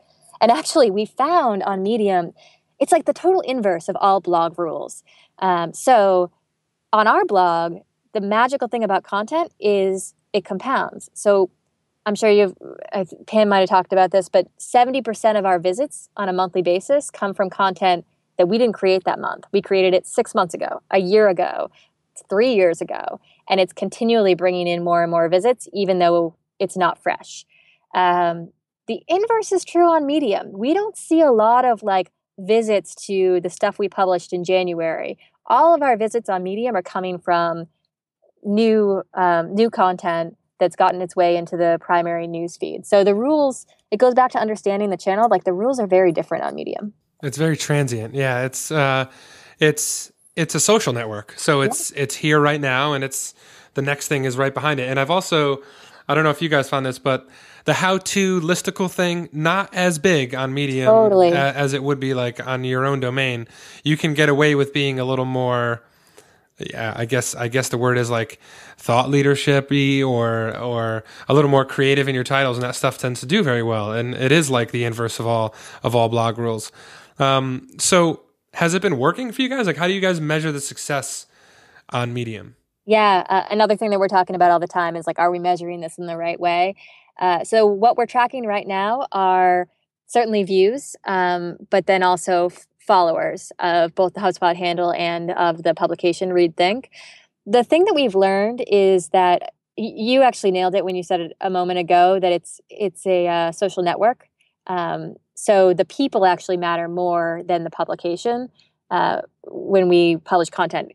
And 0.42 0.52
actually, 0.52 0.92
we 0.92 1.06
found 1.06 1.64
on 1.64 1.84
Medium, 1.84 2.34
it's 2.80 2.92
like 2.92 3.06
the 3.06 3.14
total 3.14 3.42
inverse 3.42 3.88
of 3.88 3.96
all 4.00 4.20
blog 4.20 4.60
rules. 4.60 5.04
Um, 5.40 5.74
so 5.74 6.32
on 6.92 7.08
our 7.08 7.26
blog, 7.26 7.78
the 8.14 8.22
magical 8.22 8.68
thing 8.68 8.84
about 8.84 9.04
content 9.04 9.52
is 9.60 10.14
it 10.34 10.46
compounds. 10.46 11.10
So 11.14 11.50
I'm 12.06 12.16
sure 12.16 12.30
you've, 12.30 12.54
Pam 13.26 13.50
might 13.50 13.62
have 13.62 13.70
talked 13.70 13.92
about 13.92 14.12
this, 14.12 14.30
but 14.30 14.48
70% 14.58 15.38
of 15.38 15.46
our 15.46 15.60
visits 15.60 16.10
on 16.16 16.30
a 16.30 16.34
monthly 16.34 16.62
basis 16.62 17.10
come 17.10 17.34
from 17.34 17.50
content 17.50 18.06
that 18.38 18.48
we 18.48 18.58
didn't 18.58 18.76
create 18.76 19.06
that 19.06 19.20
month. 19.20 19.46
We 19.52 19.62
created 19.62 19.94
it 19.94 20.06
six 20.06 20.36
months 20.36 20.54
ago, 20.54 20.82
a 20.92 21.00
year 21.00 21.30
ago, 21.30 21.72
three 22.30 22.54
years 22.54 22.82
ago, 22.82 23.20
and 23.50 23.60
it's 23.60 23.74
continually 23.74 24.36
bringing 24.36 24.68
in 24.68 24.84
more 24.84 25.02
and 25.02 25.12
more 25.12 25.28
visits, 25.30 25.68
even 25.74 26.00
though 26.00 26.36
it's 26.60 26.78
not 26.78 27.02
fresh. 27.02 27.46
Um, 27.94 28.52
the 28.88 29.04
inverse 29.08 29.52
is 29.52 29.66
true 29.66 29.88
on 29.88 30.06
Medium. 30.06 30.52
We 30.52 30.74
don't 30.74 30.98
see 30.98 31.22
a 31.22 31.32
lot 31.32 31.66
of 31.66 31.84
like 31.84 32.12
visits 32.38 32.96
to 33.08 33.40
the 33.42 33.50
stuff 33.50 33.80
we 33.80 33.90
published 33.90 34.34
in 34.34 34.44
January. 34.44 35.18
All 35.48 35.74
of 35.74 35.82
our 35.82 35.98
visits 35.98 36.30
on 36.30 36.44
Medium 36.44 36.76
are 36.76 36.82
coming 36.82 37.18
from 37.18 37.66
new 38.44 39.04
um, 39.14 39.56
new 39.56 39.70
content 39.70 40.38
that's 40.60 40.76
gotten 40.76 41.02
its 41.02 41.16
way 41.16 41.36
into 41.36 41.58
the 41.58 41.78
primary 41.82 42.28
news 42.28 42.58
feed. 42.58 42.86
So 42.86 43.04
the 43.04 43.16
rules, 43.16 43.66
it 43.92 43.98
goes 43.98 44.14
back 44.14 44.32
to 44.32 44.40
understanding 44.40 44.90
the 44.90 44.98
channel. 44.98 45.28
Like 45.30 45.44
the 45.44 45.54
rules 45.54 45.80
are 45.80 45.88
very 45.88 46.12
different 46.12 46.44
on 46.44 46.56
Medium. 46.56 46.94
It's 47.24 47.38
very 47.38 47.58
transient. 47.58 48.14
Yeah, 48.14 48.46
it's 48.46 48.72
uh, 48.72 49.10
it's 49.60 50.12
it's 50.36 50.56
a 50.56 50.60
social 50.60 50.94
network. 50.94 51.34
So 51.38 51.62
it's 51.62 51.92
yeah. 51.92 52.04
it's 52.04 52.16
here 52.16 52.40
right 52.40 52.62
now, 52.62 52.94
and 52.94 53.04
it's 53.04 53.34
the 53.74 53.82
next 53.82 54.08
thing 54.08 54.26
is 54.26 54.38
right 54.38 54.54
behind 54.54 54.80
it. 54.80 54.90
And 54.90 55.00
I've 55.00 55.12
also, 55.12 55.62
I 56.08 56.16
don't 56.16 56.24
know 56.24 56.30
if 56.30 56.42
you 56.42 56.50
guys 56.50 56.70
found 56.70 56.86
this, 56.86 57.00
but 57.00 57.28
the 57.66 57.74
how-to 57.74 58.40
listicle 58.42 58.90
thing 58.90 59.28
not 59.32 59.74
as 59.74 60.00
big 60.00 60.34
on 60.34 60.54
Medium 60.54 60.88
totally. 60.88 61.32
a, 61.32 61.52
as 61.54 61.74
it 61.74 61.84
would 61.84 62.00
be 62.00 62.14
like 62.14 62.46
on 62.46 62.64
your 62.64 62.86
own 62.86 63.00
domain. 63.00 63.48
You 63.84 63.98
can 63.98 64.14
get 64.14 64.30
away 64.30 64.56
with 64.56 64.74
being 64.74 65.00
a 65.00 65.06
little 65.06 65.26
more. 65.26 65.84
Yeah, 66.58 66.94
I 66.96 67.04
guess 67.04 67.36
I 67.36 67.50
guess 67.50 67.68
the 67.68 67.78
word 67.78 67.98
is 67.98 68.10
like 68.10 68.40
thought 68.78 69.08
leadershipy 69.08 70.08
or 70.08 70.56
or 70.58 71.04
a 71.28 71.34
little 71.34 71.50
more 71.50 71.66
creative 71.66 72.08
in 72.08 72.16
your 72.16 72.24
titles, 72.24 72.56
and 72.56 72.64
that 72.64 72.76
stuff 72.76 72.98
tends 72.98 73.20
to 73.20 73.26
do 73.26 73.44
very 73.44 73.62
well. 73.62 73.92
And 73.92 74.16
it 74.16 74.32
is 74.32 74.50
like 74.50 74.72
the 74.72 74.86
inverse 74.86 75.20
of 75.20 75.28
all 75.28 75.54
of 75.84 75.96
all 75.96 76.08
blog 76.08 76.38
rules. 76.38 76.72
Um, 77.20 77.68
so 77.78 78.22
has 78.54 78.74
it 78.74 78.82
been 78.82 78.98
working 78.98 79.34
for 79.34 79.42
you 79.42 79.50
guys? 79.50 79.68
Like, 79.68 79.76
how 79.76 79.88
do 79.88 79.94
you 79.94 80.00
guys 80.00 80.22
measure 80.22 80.52
the 80.52 80.62
success 80.62 81.26
on 81.90 82.14
Medium? 82.14 82.56
Yeah, 82.86 83.26
uh, 83.28 83.44
another 83.50 83.76
thing 83.76 83.90
that 83.90 84.00
we're 84.00 84.08
talking 84.08 84.36
about 84.36 84.52
all 84.52 84.60
the 84.60 84.68
time 84.68 84.96
is 84.96 85.08
like, 85.08 85.20
are 85.20 85.32
we 85.32 85.40
measuring 85.40 85.82
this 85.82 85.98
in 85.98 86.06
the 86.06 86.16
right 86.16 86.40
way? 86.40 86.76
Uh, 87.20 87.44
so 87.44 87.66
what 87.66 87.98
we're 87.98 88.06
tracking 88.06 88.46
right 88.46 88.68
now 88.68 89.08
are 89.12 89.68
certainly 90.08 90.44
views, 90.44 90.96
um, 91.06 91.58
but 91.70 91.88
then 91.88 92.04
also 92.04 92.48
f- 92.48 92.68
followers 92.80 93.52
of 93.60 93.96
both 93.96 94.14
the 94.14 94.20
HubSpot 94.20 94.56
handle 94.56 94.94
and 94.94 95.32
of 95.32 95.64
the 95.64 95.74
publication 95.74 96.32
Read 96.32 96.56
Think. 96.56 96.90
The 97.46 97.64
thing 97.64 97.86
that 97.86 97.96
we've 97.96 98.16
learned 98.16 98.64
is 98.68 99.10
that 99.10 99.54
you 99.78 100.22
actually 100.22 100.52
nailed 100.52 100.76
it 100.76 100.86
when 100.86 100.96
you 100.96 101.04
said 101.04 101.20
it 101.20 101.38
a 101.42 101.50
moment 101.50 101.80
ago 101.80 102.20
that 102.20 102.32
it's 102.32 102.62
it's 102.70 103.06
a 103.06 103.28
uh, 103.28 103.52
social 103.52 103.84
network. 103.84 104.28
Um, 104.68 105.16
so 105.36 105.74
the 105.74 105.86
people 105.86 106.26
actually 106.26 106.58
matter 106.58 106.88
more 106.88 107.42
than 107.46 107.64
the 107.64 107.70
publication 107.70 108.50
uh, 108.90 109.22
when 109.44 109.90
we 109.90 110.18
publish 110.18 110.50
content. 110.50 110.92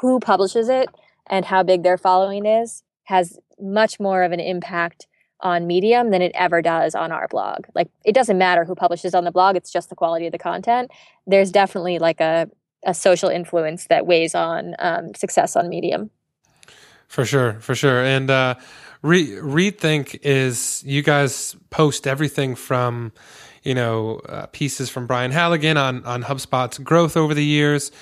Who 0.00 0.18
publishes 0.18 0.68
it 0.68 0.88
and 1.28 1.44
how 1.44 1.62
big 1.62 1.82
their 1.82 1.96
following 1.96 2.44
is 2.44 2.82
has 3.04 3.38
much 3.60 4.00
more 4.00 4.24
of 4.24 4.32
an 4.32 4.40
impact 4.40 5.06
on 5.40 5.66
Medium 5.66 6.10
than 6.10 6.22
it 6.22 6.32
ever 6.34 6.62
does 6.62 6.94
on 6.94 7.12
our 7.12 7.28
blog. 7.28 7.66
Like 7.74 7.88
it 8.04 8.14
doesn't 8.14 8.38
matter 8.38 8.64
who 8.64 8.74
publishes 8.74 9.14
on 9.14 9.24
the 9.24 9.32
blog, 9.32 9.56
it's 9.56 9.72
just 9.72 9.90
the 9.90 9.96
quality 9.96 10.26
of 10.26 10.32
the 10.32 10.38
content. 10.38 10.90
There's 11.26 11.50
definitely 11.50 11.98
like 11.98 12.20
a, 12.20 12.48
a 12.84 12.94
social 12.94 13.28
influence 13.28 13.86
that 13.88 14.06
weighs 14.06 14.34
on 14.34 14.74
um, 14.78 15.14
success 15.14 15.56
on 15.56 15.68
Medium. 15.68 16.10
For 17.08 17.24
sure, 17.24 17.54
for 17.60 17.74
sure. 17.74 18.02
And 18.04 18.30
uh, 18.30 18.54
Re- 19.02 19.36
Rethink 19.36 20.18
is 20.22 20.82
you 20.86 21.02
guys 21.02 21.56
post 21.70 22.06
everything 22.06 22.54
from 22.54 23.12
you 23.62 23.74
know 23.74 24.20
uh, 24.28 24.46
pieces 24.46 24.88
from 24.88 25.06
Brian 25.06 25.30
Halligan 25.30 25.76
on 25.76 26.04
on 26.04 26.22
HubSpot's 26.22 26.78
growth 26.78 27.16
over 27.16 27.34
the 27.34 27.44
years 27.44 27.92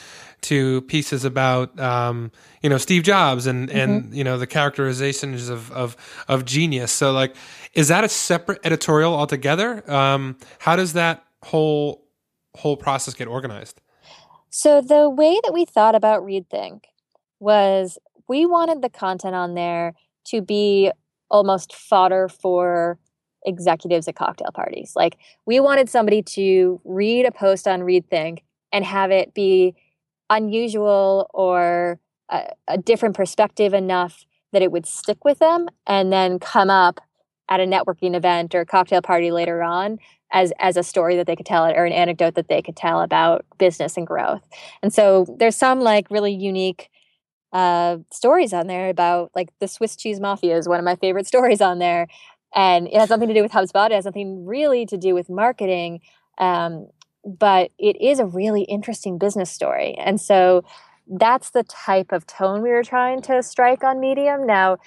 to 0.43 0.83
pieces 0.83 1.25
about 1.25 1.79
um, 1.81 2.31
you 2.63 2.69
know 2.69 2.79
Steve 2.79 3.03
Jobs 3.03 3.47
and 3.47 3.69
mm-hmm. 3.69 3.79
and 3.79 4.15
you 4.15 4.25
know 4.25 4.39
the 4.39 4.47
characterizations 4.47 5.49
of, 5.49 5.71
of 5.73 5.97
of 6.29 6.45
genius. 6.45 6.93
So 6.93 7.13
like, 7.13 7.35
is 7.75 7.89
that 7.89 8.05
a 8.05 8.09
separate 8.09 8.61
editorial 8.65 9.15
altogether? 9.15 9.89
Um, 9.91 10.37
how 10.59 10.77
does 10.77 10.93
that 10.93 11.25
whole 11.43 12.05
whole 12.55 12.77
process 12.77 13.15
get 13.15 13.29
organized? 13.29 13.81
So 14.51 14.81
the 14.83 15.09
way 15.09 15.39
that 15.45 15.53
we 15.53 15.65
thought 15.65 15.95
about 15.95 16.23
ReadThink 16.23 16.83
was 17.41 17.99
we 18.29 18.45
wanted 18.45 18.83
the 18.83 18.91
content 18.91 19.35
on 19.35 19.55
there 19.55 19.95
to 20.27 20.43
be 20.43 20.93
almost 21.31 21.75
fodder 21.75 22.29
for 22.29 22.99
executives 23.45 24.07
at 24.07 24.15
cocktail 24.15 24.51
parties. 24.55 24.93
Like 24.95 25.17
we 25.47 25.59
wanted 25.59 25.89
somebody 25.89 26.23
to 26.23 26.81
read 26.85 27.25
a 27.25 27.33
post 27.33 27.67
on 27.67 27.81
ReadThink 27.81 28.41
and 28.73 28.85
have 28.85 29.11
it 29.11 29.35
be 29.35 29.75
unusual 30.37 31.29
or 31.35 32.01
a, 32.31 32.53
a, 32.69 32.79
different 32.79 33.15
perspective 33.15 33.75
enough 33.75 34.25
that 34.53 34.63
it 34.63 34.73
would 34.73 34.87
stick 34.87 35.25
with 35.25 35.39
them 35.39 35.69
and 35.87 36.13
then 36.13 36.39
come 36.39 36.71
up 36.71 37.01
at 37.49 37.61
a 37.61 37.65
networking 37.65 38.17
event 38.17 38.55
or 38.55 38.61
a 38.61 38.67
cocktail 38.67 39.03
party 39.03 39.31
later 39.31 39.63
on 39.63 39.99
as 40.33 40.53
as 40.59 40.77
a 40.77 40.83
story 40.83 41.17
that 41.17 41.27
they 41.27 41.37
could 41.37 41.47
tell 41.47 41.67
it 41.67 41.77
or 41.77 41.85
an 41.85 41.93
anecdote 41.93 42.35
that 42.35 42.49
they 42.49 42.63
could 42.63 42.77
tell 42.77 43.03
about 43.03 43.45
business 43.59 43.97
and 43.97 44.07
growth. 44.07 44.43
And 44.83 44.93
so 44.93 45.27
there's 45.39 45.57
some 45.57 45.81
like 45.81 46.11
really 46.11 46.33
unique 46.33 46.89
uh, 47.53 47.99
stories 48.11 48.55
on 48.55 48.67
there 48.67 48.89
about 48.89 49.31
like 49.35 49.51
the 49.61 49.69
Swiss 49.69 49.95
cheese 49.97 50.21
mafia 50.21 50.57
is 50.57 50.69
one 50.69 50.79
of 50.79 50.85
my 50.85 50.97
favorite 50.97 51.27
stories 51.27 51.61
on 51.61 51.79
there. 51.79 52.09
And 52.55 52.87
it 52.87 52.95
has 52.95 53.11
nothing 53.11 53.29
to 53.29 53.35
do 53.35 53.43
with 53.43 53.53
HubSpot. 53.53 53.87
It 53.87 53.93
has 53.93 54.05
nothing 54.05 54.45
really 54.47 54.85
to 54.87 54.97
do 54.97 55.15
with 55.15 55.31
marketing. 55.31 56.01
Um, 56.39 56.89
but 57.25 57.71
it 57.79 58.01
is 58.01 58.19
a 58.19 58.27
really 58.27 58.63
interesting 58.63 59.19
business 59.19 59.51
story. 59.51 59.95
And 59.95 60.21
so 60.21 60.65
that's 61.07 61.51
the 61.51 61.63
type 61.65 62.13
of 62.13 62.27
tone 62.27 62.63
we 62.63 62.71
were 62.71 62.83
trying 62.83 63.23
to 63.23 63.43
strike 63.43 63.85
on 63.85 64.01
Medium 64.01 64.47
now, 64.47 64.79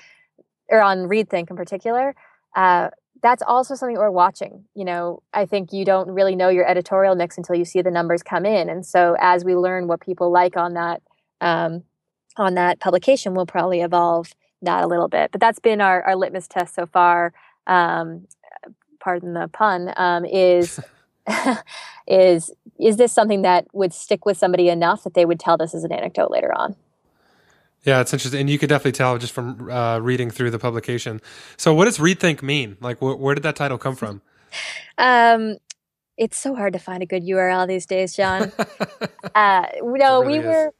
or 0.69 0.81
on 0.81 1.07
ReadThink 1.09 1.49
in 1.49 1.55
particular. 1.55 2.15
Uh, 2.55 2.89
that's 3.21 3.41
also 3.41 3.75
something 3.75 3.97
we're 3.97 4.11
watching. 4.11 4.65
You 4.75 4.85
know, 4.85 5.23
I 5.33 5.45
think 5.45 5.73
you 5.73 5.85
don't 5.85 6.09
really 6.09 6.35
know 6.35 6.49
your 6.49 6.67
editorial 6.69 7.15
mix 7.15 7.37
until 7.37 7.55
you 7.55 7.65
see 7.65 7.81
the 7.81 7.91
numbers 7.91 8.21
come 8.21 8.45
in. 8.45 8.69
And 8.69 8.85
so 8.85 9.15
as 9.19 9.43
we 9.43 9.55
learn 9.55 9.87
what 9.87 9.99
people 9.99 10.31
like 10.31 10.57
on 10.57 10.73
that 10.73 11.01
um, 11.41 11.83
on 12.37 12.55
that 12.55 12.79
publication, 12.79 13.33
we'll 13.33 13.45
probably 13.45 13.81
evolve 13.81 14.33
that 14.61 14.83
a 14.83 14.87
little 14.87 15.07
bit. 15.07 15.31
But 15.31 15.41
that's 15.41 15.59
been 15.59 15.81
our, 15.81 16.03
our 16.03 16.15
litmus 16.15 16.47
test 16.47 16.75
so 16.75 16.85
far. 16.85 17.33
Um, 17.67 18.27
pardon 18.99 19.33
the 19.33 19.47
pun. 19.47 19.93
Um, 19.95 20.25
is 20.25 20.79
is 22.07 22.51
is 22.79 22.97
this 22.97 23.11
something 23.11 23.41
that 23.41 23.67
would 23.73 23.93
stick 23.93 24.25
with 24.25 24.37
somebody 24.37 24.69
enough 24.69 25.03
that 25.03 25.13
they 25.13 25.25
would 25.25 25.39
tell 25.39 25.57
this 25.57 25.73
as 25.73 25.83
an 25.83 25.91
anecdote 25.91 26.29
later 26.29 26.53
on? 26.55 26.75
Yeah, 27.83 28.01
it's 28.01 28.11
interesting, 28.11 28.41
and 28.41 28.49
you 28.49 28.57
could 28.57 28.69
definitely 28.69 28.93
tell 28.93 29.17
just 29.19 29.31
from 29.31 29.69
uh, 29.69 29.99
reading 29.99 30.31
through 30.31 30.49
the 30.49 30.57
publication. 30.57 31.21
So, 31.55 31.73
what 31.73 31.85
does 31.85 31.99
rethink 31.99 32.41
mean? 32.41 32.77
Like, 32.81 32.97
wh- 32.97 33.19
where 33.19 33.35
did 33.35 33.43
that 33.43 33.55
title 33.55 33.77
come 33.77 33.95
from? 33.95 34.21
um, 34.97 35.57
it's 36.17 36.37
so 36.37 36.55
hard 36.55 36.73
to 36.73 36.79
find 36.79 37.03
a 37.03 37.05
good 37.05 37.23
URL 37.23 37.67
these 37.67 37.85
days, 37.85 38.15
John. 38.15 38.51
uh, 39.35 39.67
no, 39.83 40.21
really 40.21 40.39
we 40.39 40.45
were 40.45 40.73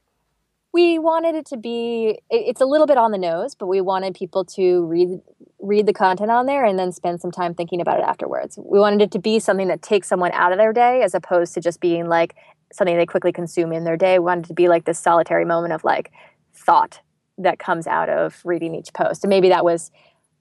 we 0.76 1.00
wanted 1.00 1.36
it 1.36 1.46
to 1.46 1.56
be. 1.56 2.20
It's 2.30 2.60
a 2.60 2.66
little 2.66 2.86
bit 2.86 2.98
on 2.98 3.12
the 3.12 3.18
nose, 3.18 3.56
but 3.56 3.68
we 3.68 3.80
wanted 3.80 4.14
people 4.14 4.44
to 4.56 4.86
read 4.88 5.22
read 5.58 5.86
the 5.86 5.94
content 5.94 6.30
on 6.30 6.48
there 6.48 6.66
and 6.66 6.78
then 6.78 6.92
spend 6.92 7.22
some 7.22 7.32
time 7.32 7.56
thinking 7.56 7.80
about 7.80 7.98
it 7.98 8.04
afterwards. 8.04 8.60
We 8.62 8.78
wanted 8.78 9.02
it 9.02 9.12
to 9.12 9.20
be 9.20 9.40
something 9.40 9.70
that 9.70 9.82
takes 9.82 10.10
someone 10.10 10.34
out 10.34 10.52
of 10.52 10.58
their 10.58 10.74
day 10.74 11.02
as 11.02 11.16
opposed 11.16 11.54
to 11.54 11.62
just 11.62 11.80
being 11.80 12.10
like 12.10 12.36
something 12.74 12.98
they 12.98 13.06
quickly 13.06 13.32
consume 13.32 13.72
in 13.72 13.86
their 13.86 13.96
day. 13.96 14.20
We 14.20 14.26
wanted 14.26 14.46
to 14.46 14.54
be 14.54 14.68
like 14.68 14.84
this 14.84 15.00
solitary 15.00 15.46
moment 15.46 15.72
of 15.72 15.86
like 15.86 16.12
thought 16.54 17.00
that 17.38 17.58
comes 17.58 17.88
out 17.88 18.10
of 18.10 18.42
reading 18.44 18.76
each 18.76 18.92
post. 18.94 19.24
And 19.24 19.30
maybe 19.30 19.48
that 19.50 19.64
was 19.64 19.92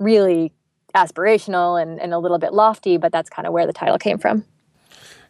really 0.01 0.53
aspirational 0.97 1.81
and, 1.81 2.01
and 2.01 2.13
a 2.13 2.19
little 2.19 2.41
bit 2.41 2.53
lofty, 2.53 2.97
but 2.97 3.13
that's 3.13 3.31
kind 3.31 3.47
of 3.47 3.53
where 3.53 3.69
the 3.69 3.73
title 3.73 3.99
came 3.99 4.19
from. 4.19 4.45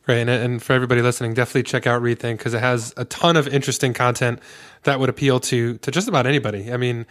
Great. 0.05 0.21
And, 0.21 0.31
and 0.31 0.63
for 0.63 0.75
everybody 0.75 1.01
listening, 1.01 1.33
definitely 1.33 1.63
check 1.63 1.87
out 1.87 2.03
Rethink 2.03 2.37
because 2.37 2.53
it 2.53 2.61
has 2.61 2.93
a 2.99 3.07
ton 3.07 3.37
of 3.37 3.49
interesting 3.49 3.95
content 3.95 4.39
that 4.83 5.01
would 5.01 5.09
appeal 5.09 5.41
to 5.41 5.79
to 5.79 5.91
just 5.91 6.09
about 6.09 6.27
anybody. 6.27 6.71
I 6.71 6.77
mean, 6.77 7.07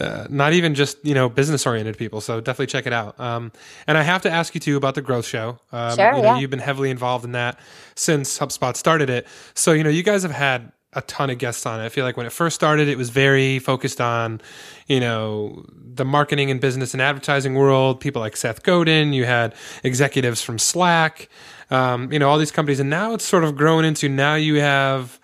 uh, 0.00 0.26
not 0.28 0.52
even 0.52 0.74
just 0.74 0.98
you 1.04 1.14
know 1.14 1.28
business 1.28 1.64
oriented 1.64 1.96
people. 1.96 2.20
So 2.20 2.40
definitely 2.40 2.66
check 2.66 2.86
it 2.86 2.92
out. 2.92 3.18
Um, 3.20 3.52
and 3.86 3.96
I 3.96 4.02
have 4.02 4.22
to 4.22 4.30
ask 4.30 4.52
you 4.54 4.60
too 4.60 4.76
about 4.76 4.96
the 4.96 5.02
Growth 5.02 5.26
Show. 5.26 5.60
Um, 5.70 5.94
sure, 5.94 6.06
you 6.06 6.22
know, 6.22 6.22
yeah. 6.22 6.38
You've 6.38 6.50
been 6.50 6.58
heavily 6.58 6.90
involved 6.90 7.24
in 7.24 7.32
that 7.32 7.58
since 7.94 8.36
HubSpot 8.36 8.76
started 8.76 9.10
it. 9.10 9.28
So 9.54 9.72
you 9.72 9.84
know 9.84 9.90
you 9.90 10.02
guys 10.02 10.22
have 10.22 10.32
had 10.32 10.72
a 10.94 11.02
ton 11.02 11.30
of 11.30 11.38
guests 11.38 11.66
on 11.66 11.80
it. 11.80 11.84
I 11.84 11.88
feel 11.88 12.04
like 12.04 12.16
when 12.16 12.26
it 12.26 12.32
first 12.32 12.54
started, 12.54 12.88
it 12.88 12.96
was 12.96 13.10
very 13.10 13.58
focused 13.58 14.00
on, 14.00 14.40
you 14.86 15.00
know, 15.00 15.64
the 15.72 16.04
marketing 16.04 16.50
and 16.50 16.60
business 16.60 16.94
and 16.94 17.02
advertising 17.02 17.54
world. 17.54 18.00
People 18.00 18.20
like 18.20 18.36
Seth 18.36 18.62
Godin. 18.62 19.12
You 19.12 19.24
had 19.24 19.54
executives 19.82 20.42
from 20.42 20.58
Slack. 20.58 21.28
Um, 21.70 22.12
you 22.12 22.18
know, 22.18 22.28
all 22.28 22.38
these 22.38 22.52
companies, 22.52 22.80
and 22.80 22.90
now 22.90 23.14
it's 23.14 23.24
sort 23.24 23.44
of 23.44 23.56
grown 23.56 23.84
into 23.84 24.08
now 24.08 24.34
you 24.34 24.56
have 24.56 25.18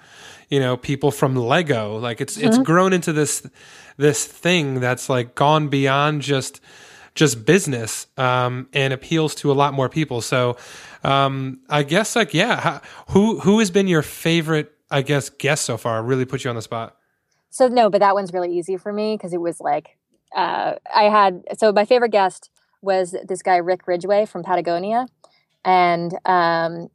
you 0.49 0.61
know 0.61 0.77
people 0.77 1.11
from 1.11 1.37
Lego. 1.37 1.97
Like 1.97 2.21
it's 2.21 2.37
mm-hmm. 2.37 2.49
it's 2.49 2.59
grown 2.59 2.93
into 2.93 3.13
this 3.13 3.47
this 3.97 4.25
thing 4.25 4.81
that's 4.81 5.09
like 5.09 5.35
gone 5.35 5.69
beyond 5.69 6.23
just 6.23 6.61
just 7.15 7.45
business 7.45 8.07
um, 8.17 8.69
and 8.73 8.93
appeals 8.93 9.35
to 9.37 9.51
a 9.51 9.55
lot 9.55 9.75
more 9.75 9.89
people. 9.89 10.21
So 10.21 10.57
um, 11.05 11.61
I 11.69 11.83
guess 11.83 12.17
like 12.17 12.35
yeah, 12.35 12.81
who 13.09 13.41
who 13.41 13.59
has 13.59 13.71
been 13.71 13.89
your 13.89 14.03
favorite? 14.03 14.73
I 14.91 15.03
guess 15.03 15.31
guest 15.31 15.65
so 15.65 15.77
far. 15.77 16.03
Really 16.03 16.25
put 16.25 16.45
you 16.45 16.51
on 16.51 16.57
the 16.57 16.63
spot. 16.63 16.97
So 17.51 17.69
no, 17.69 17.91
but 17.91 18.01
that 18.01 18.15
one's 18.15 18.33
really 18.33 18.57
easy 18.57 18.77
for 18.77 18.93
me 18.93 19.17
because 19.17 19.33
it 19.33 19.41
was 19.41 19.61
like 19.61 19.97
uh, 20.35 20.75
I 20.93 21.05
had. 21.05 21.45
So 21.59 21.73
my 21.73 21.85
favorite 21.85 22.13
guest 22.13 22.51
was 22.83 23.15
this 23.27 23.43
guy 23.43 23.57
Rick 23.57 23.87
Ridgeway 23.87 24.27
from 24.27 24.43
Patagonia, 24.43 25.07
and 25.65 26.17
um, 26.25 26.89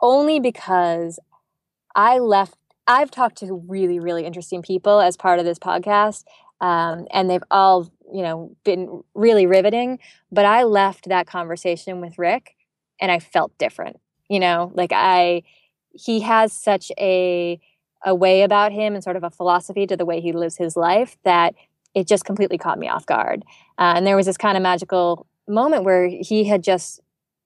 only 0.00 0.40
because 0.40 1.18
I 1.94 2.18
left. 2.18 2.54
I've 2.86 3.10
talked 3.10 3.38
to 3.38 3.62
really, 3.68 4.00
really 4.00 4.24
interesting 4.24 4.62
people 4.62 5.00
as 5.00 5.16
part 5.16 5.38
of 5.38 5.44
this 5.44 5.58
podcast, 5.58 6.24
um, 6.60 7.06
and 7.12 7.30
they've 7.30 7.42
all, 7.50 7.90
you 8.12 8.22
know, 8.22 8.56
been 8.64 9.02
really 9.14 9.46
riveting. 9.46 9.98
But 10.32 10.44
I 10.44 10.64
left 10.64 11.08
that 11.08 11.26
conversation 11.26 12.00
with 12.00 12.18
Rick, 12.18 12.56
and 13.00 13.12
I 13.12 13.18
felt 13.18 13.56
different. 13.58 14.00
You 14.28 14.40
know, 14.40 14.72
like 14.74 14.92
I, 14.92 15.42
he 15.92 16.20
has 16.20 16.52
such 16.52 16.90
a 16.98 17.60
a 18.04 18.14
way 18.14 18.42
about 18.42 18.72
him 18.72 18.94
and 18.94 19.04
sort 19.04 19.16
of 19.16 19.24
a 19.24 19.30
philosophy 19.30 19.86
to 19.86 19.96
the 19.96 20.06
way 20.06 20.20
he 20.20 20.32
lives 20.32 20.56
his 20.56 20.76
life 20.76 21.16
that 21.24 21.54
it 21.94 22.06
just 22.06 22.24
completely 22.24 22.56
caught 22.58 22.78
me 22.78 22.88
off 22.88 23.04
guard. 23.06 23.44
Uh, 23.78 23.94
and 23.96 24.06
there 24.06 24.16
was 24.16 24.26
this 24.26 24.36
kind 24.36 24.56
of 24.56 24.62
magical 24.62 25.26
moment 25.48 25.84
where 25.84 26.08
he 26.08 26.44
had 26.44 26.62
just 26.62 27.00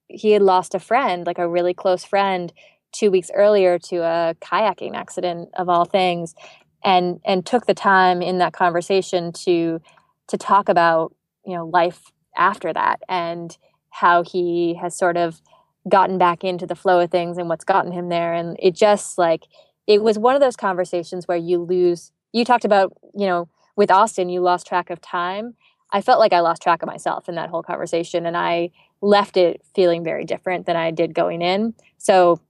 he 0.09 0.33
had 0.33 0.43
lost 0.43 0.75
a 0.75 0.79
friend, 0.81 1.27
like 1.27 1.39
a 1.39 1.49
really 1.49 1.75
close 1.75 2.05
friend, 2.05 2.53
two 2.93 3.11
weeks 3.11 3.31
earlier 3.35 3.79
to 3.79 3.97
a 3.97 4.35
kayaking 4.41 4.95
accident 4.95 5.49
of 5.55 5.69
all 5.69 5.85
things, 5.85 6.35
and 6.85 7.21
and 7.25 7.45
took 7.47 7.67
the 7.67 7.75
time 7.75 8.23
in 8.23 8.39
that 8.39 8.53
conversation 8.53 9.33
to 9.33 9.81
to 10.29 10.37
talk 10.39 10.69
about 10.69 11.15
you 11.45 11.55
know 11.55 11.67
life 11.67 12.03
after 12.37 12.73
that 12.73 13.01
and 13.09 13.57
how 13.91 14.23
he 14.23 14.75
has 14.75 14.97
sort 14.97 15.17
of 15.17 15.41
gotten 15.89 16.19
back 16.19 16.43
into 16.45 16.67
the 16.67 16.75
flow 16.75 17.01
of 17.01 17.11
things 17.11 17.39
and 17.39 17.49
what's 17.49 17.65
gotten 17.65 17.93
him 17.93 18.09
there. 18.09 18.33
And 18.33 18.57
it 18.61 18.75
just 18.75 19.19
like 19.19 19.45
it 19.87 20.03
was 20.03 20.19
one 20.19 20.35
of 20.35 20.41
those 20.41 20.57
conversations 20.57 21.29
where 21.29 21.37
you 21.37 21.59
lose 21.59 22.11
you 22.33 22.45
talked 22.45 22.65
about 22.65 22.93
you 23.15 23.27
know 23.27 23.49
with 23.77 23.91
austin 23.91 24.29
you 24.29 24.41
lost 24.41 24.67
track 24.67 24.91
of 24.91 25.01
time. 25.01 25.55
I 25.93 26.01
felt 26.01 26.19
like 26.19 26.33
i 26.33 26.41
lost 26.41 26.63
track 26.63 26.83
of 26.83 26.87
myself 26.89 27.29
in 27.29 27.35
that 27.37 27.51
whole 27.51 27.63
conversation 27.63 28.27
and 28.27 28.37
i 28.37 28.71
left 29.05 29.37
it 29.37 29.61
feeling 29.75 30.03
very 30.03 30.25
different 30.25 30.67
than 30.67 30.77
I 30.77 30.91
did 30.91 31.15
going 31.15 31.43
in. 31.43 31.75
So 31.99 32.41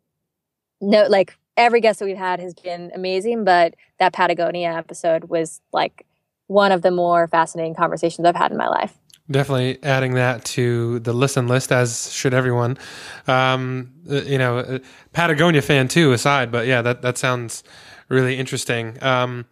no 0.81 1.07
like 1.09 1.37
every 1.57 1.81
guest 1.81 1.99
that 1.99 2.05
we've 2.05 2.17
had 2.17 2.41
has 2.41 2.55
been 2.55 2.93
amazing, 2.95 3.45
but 3.45 3.75
that 3.99 4.13
Patagonia 4.13 4.73
episode 4.73 5.25
was 5.25 5.61
like 5.73 6.07
one 6.47 6.73
of 6.73 6.83
the 6.83 6.91
more 6.91 7.27
fascinating 7.27 7.75
conversations 7.75 8.27
I've 8.27 8.37
had 8.37 8.53
in 8.53 8.57
my 8.57 8.69
life. 8.69 8.97
Definitely 9.31 9.83
adding 9.83 10.15
that 10.15 10.45
to 10.47 10.99
the 11.01 11.13
listen 11.15 11.49
list, 11.49 11.73
as 11.73 12.13
should 12.13 12.35
everyone. 12.35 12.77
Um, 13.27 13.93
uh, 14.09 14.17
you 14.17 14.37
know, 14.37 14.59
uh, 14.59 14.79
Patagonia 15.13 15.63
fan 15.63 15.89
too, 15.89 16.13
aside, 16.13 16.53
but 16.53 16.67
yeah, 16.67 16.83
that 16.83 17.03
that 17.03 17.17
sounds 17.17 17.65
really 18.09 18.37
interesting. 18.39 19.03
Um, 19.03 19.47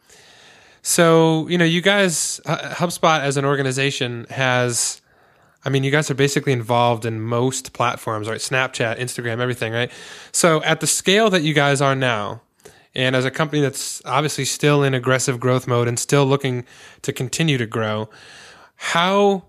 so 0.82 1.48
you 1.48 1.56
know, 1.56 1.64
you 1.64 1.80
guys, 1.80 2.40
HubSpot 2.44 3.20
as 3.20 3.38
an 3.38 3.46
organization 3.46 4.26
has 4.28 5.00
I 5.64 5.70
mean, 5.70 5.84
you 5.84 5.90
guys 5.90 6.10
are 6.10 6.14
basically 6.14 6.52
involved 6.52 7.04
in 7.04 7.20
most 7.20 7.72
platforms, 7.72 8.28
right? 8.28 8.40
Snapchat, 8.40 8.98
Instagram, 8.98 9.38
everything, 9.38 9.72
right? 9.72 9.90
So 10.32 10.62
at 10.64 10.80
the 10.80 10.86
scale 10.86 11.30
that 11.30 11.42
you 11.42 11.54
guys 11.54 11.80
are 11.80 11.94
now, 11.94 12.42
and 12.94 13.16
as 13.16 13.24
a 13.24 13.30
company 13.30 13.62
that's 13.62 14.02
obviously 14.04 14.44
still 14.44 14.82
in 14.82 14.92
aggressive 14.92 15.40
growth 15.40 15.66
mode 15.66 15.88
and 15.88 15.98
still 15.98 16.26
looking 16.26 16.64
to 17.02 17.12
continue 17.12 17.58
to 17.58 17.66
grow, 17.66 18.10
how 18.76 19.44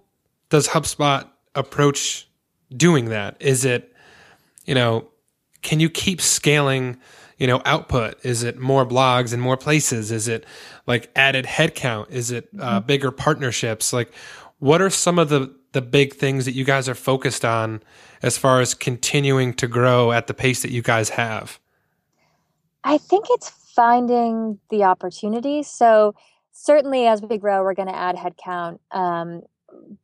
does 0.50 0.70
HubSpot 0.70 1.28
approach 1.56 2.28
doing 2.76 3.06
that? 3.06 3.36
Is 3.40 3.66
it, 3.66 3.94
you 4.66 4.76
know, 4.76 5.10
can 5.62 5.80
you 5.80 5.90
keep 5.90 6.22
scaling, 6.22 6.98
you 7.38 7.48
know, 7.48 7.62
output? 7.66 8.24
Is 8.24 8.44
it 8.44 8.60
more 8.60 8.86
blogs 8.86 9.34
and 9.34 9.42
more 9.42 9.58
places? 9.58 10.12
Is 10.12 10.28
it 10.28 10.46
like 10.86 11.10
added 11.16 11.46
headcount? 11.46 12.12
Is 12.12 12.32
it 12.32 12.50
uh, 12.60 12.78
mm-hmm. 12.78 12.88
bigger 12.88 13.12
partnerships? 13.12 13.92
Like, 13.92 14.14
what 14.60 14.82
are 14.82 14.90
some 14.90 15.18
of 15.20 15.30
the 15.30 15.54
the 15.74 15.82
big 15.82 16.14
things 16.14 16.46
that 16.46 16.54
you 16.54 16.64
guys 16.64 16.88
are 16.88 16.96
focused 16.96 17.44
on 17.44 17.84
as 18.22 18.38
far 18.38 18.62
as 18.62 18.74
continuing 18.74 19.54
to 19.56 19.68
grow 19.68 20.12
at 20.12 20.28
the 20.28 20.34
pace 20.34 20.62
that 20.62 20.72
you 20.72 20.82
guys 20.82 21.10
have? 21.10 21.60
I 22.84 22.98
think 22.98 23.26
it's 23.30 23.50
finding 23.50 24.60
the 24.70 24.84
opportunity. 24.84 25.64
So 25.64 26.16
certainly 26.52 27.08
as 27.08 27.22
we 27.22 27.38
grow, 27.38 27.64
we're 27.64 27.74
going 27.74 27.88
to 27.88 27.96
add 27.96 28.16
headcount. 28.16 28.80
Um, 28.92 29.42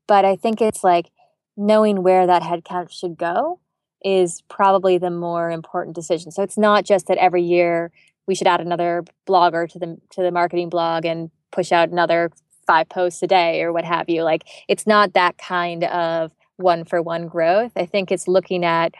but 0.08 0.26
I 0.26 0.36
think 0.36 0.62
it's 0.62 0.84
like 0.84 1.12
knowing 1.56 2.04
where 2.04 2.26
that 2.26 2.42
headcount 2.42 2.92
should 2.92 3.18
go 3.18 3.60
is 4.04 4.42
probably 4.50 4.98
the 4.98 5.12
more 5.12 5.52
important 5.52 5.96
decision. 5.96 6.32
So 6.32 6.42
it's 6.42 6.58
not 6.58 6.86
just 6.86 7.08
that 7.08 7.18
every 7.18 7.44
year 7.44 7.92
we 8.28 8.36
should 8.36 8.48
add 8.48 8.62
another 8.62 9.04
blogger 9.28 9.70
to 9.72 9.80
the 9.80 9.98
to 10.12 10.22
the 10.22 10.32
marketing 10.32 10.70
blog 10.70 11.06
and 11.06 11.30
push 11.52 11.72
out 11.72 11.90
another 11.90 12.32
five 12.70 12.88
posts 12.88 13.24
a 13.24 13.28
day 13.28 13.64
or 13.64 13.74
what 13.74 13.84
have 13.84 14.10
you. 14.10 14.22
Like 14.22 14.44
it's 14.68 14.86
not 14.86 15.14
that 15.14 15.40
kind 15.40 15.86
of 15.86 16.32
one 16.58 16.86
for 16.86 17.02
one 17.02 17.28
growth. 17.28 17.72
I 17.76 17.88
think 17.88 18.12
it's 18.12 18.28
looking 18.28 18.64
at 18.64 18.94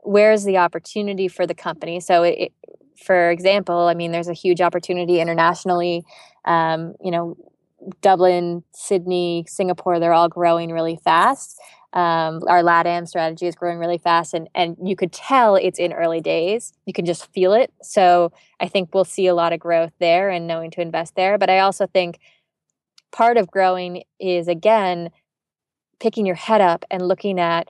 where's 0.00 0.44
the 0.44 0.58
opportunity 0.58 1.26
for 1.26 1.46
the 1.46 1.54
company. 1.54 1.98
So 2.00 2.24
it, 2.24 2.52
for 3.02 3.30
example, 3.30 3.88
I 3.88 3.94
mean, 3.94 4.12
there's 4.12 4.28
a 4.28 4.34
huge 4.34 4.60
opportunity 4.60 5.18
internationally. 5.20 6.04
Um, 6.44 6.94
you 7.02 7.10
know, 7.10 7.36
Dublin, 8.02 8.62
Sydney, 8.72 9.46
Singapore, 9.48 9.98
they're 9.98 10.12
all 10.12 10.28
growing 10.28 10.70
really 10.72 10.98
fast. 11.02 11.58
Um, 11.92 12.42
our 12.46 12.62
LATAM 12.62 13.08
strategy 13.08 13.46
is 13.46 13.54
growing 13.54 13.78
really 13.78 13.96
fast, 13.96 14.34
and, 14.34 14.50
and 14.54 14.76
you 14.84 14.96
could 14.96 15.12
tell 15.12 15.56
it's 15.56 15.78
in 15.78 15.94
early 15.94 16.20
days. 16.20 16.74
You 16.84 16.92
can 16.92 17.06
just 17.06 17.32
feel 17.32 17.54
it. 17.54 17.72
So 17.82 18.32
I 18.60 18.68
think 18.68 18.92
we'll 18.92 19.04
see 19.04 19.26
a 19.28 19.34
lot 19.34 19.54
of 19.54 19.60
growth 19.60 19.92
there 19.98 20.28
and 20.28 20.46
knowing 20.46 20.70
to 20.72 20.82
invest 20.82 21.14
there. 21.16 21.38
But 21.38 21.48
I 21.48 21.60
also 21.60 21.86
think 21.86 22.18
part 23.16 23.38
of 23.38 23.50
growing 23.50 24.02
is 24.20 24.46
again 24.46 25.08
picking 25.98 26.26
your 26.26 26.34
head 26.34 26.60
up 26.60 26.84
and 26.90 27.08
looking 27.08 27.40
at 27.40 27.66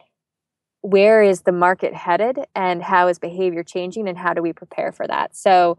where 0.81 1.23
is 1.23 1.43
the 1.43 1.53
market 1.53 1.95
headed 1.95 2.39
and 2.57 2.83
how 2.83 3.07
is 3.07 3.21
behavior 3.21 3.63
changing 3.63 4.09
and 4.09 4.19
how 4.19 4.35
do 4.35 4.43
we 4.43 4.53
prepare 4.53 4.91
for 4.91 5.07
that. 5.07 5.37
So 5.37 5.79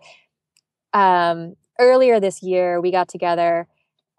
um, 0.94 1.56
earlier 1.80 2.20
this 2.22 2.42
year 2.42 2.80
we 2.80 2.92
got 2.92 3.10
together 3.10 3.68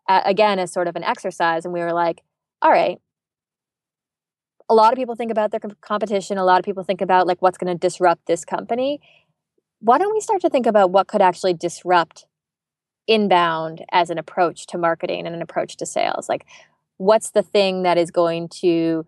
uh, 0.06 0.20
again 0.26 0.58
as 0.58 0.70
sort 0.70 0.86
of 0.86 0.96
an 0.96 1.04
exercise 1.04 1.64
and 1.64 1.72
we 1.72 1.80
were 1.80 1.94
like 1.94 2.22
all 2.60 2.70
right. 2.70 2.98
A 4.68 4.74
lot 4.74 4.92
of 4.92 4.98
people 4.98 5.14
think 5.14 5.30
about 5.30 5.50
their 5.50 5.60
competition. 5.80 6.36
A 6.36 6.44
lot 6.44 6.58
of 6.58 6.64
people 6.66 6.84
think 6.84 7.00
about 7.00 7.26
like 7.26 7.40
what's 7.40 7.56
going 7.56 7.72
to 7.72 7.78
disrupt 7.78 8.26
this 8.26 8.44
company. 8.44 9.00
Why 9.80 9.96
don't 9.96 10.12
we 10.12 10.20
start 10.20 10.42
to 10.42 10.50
think 10.50 10.66
about 10.66 10.90
what 10.90 11.06
could 11.06 11.22
actually 11.22 11.54
disrupt 11.54 12.26
inbound 13.08 13.84
as 13.90 14.10
an 14.10 14.18
approach 14.18 14.66
to 14.68 14.78
marketing 14.78 15.26
and 15.26 15.34
an 15.34 15.42
approach 15.42 15.76
to 15.78 15.86
sales? 15.86 16.28
Like 16.28 16.46
what's 16.98 17.30
the 17.30 17.42
thing 17.42 17.82
that 17.82 17.98
is 17.98 18.10
going 18.10 18.48
to 18.48 19.04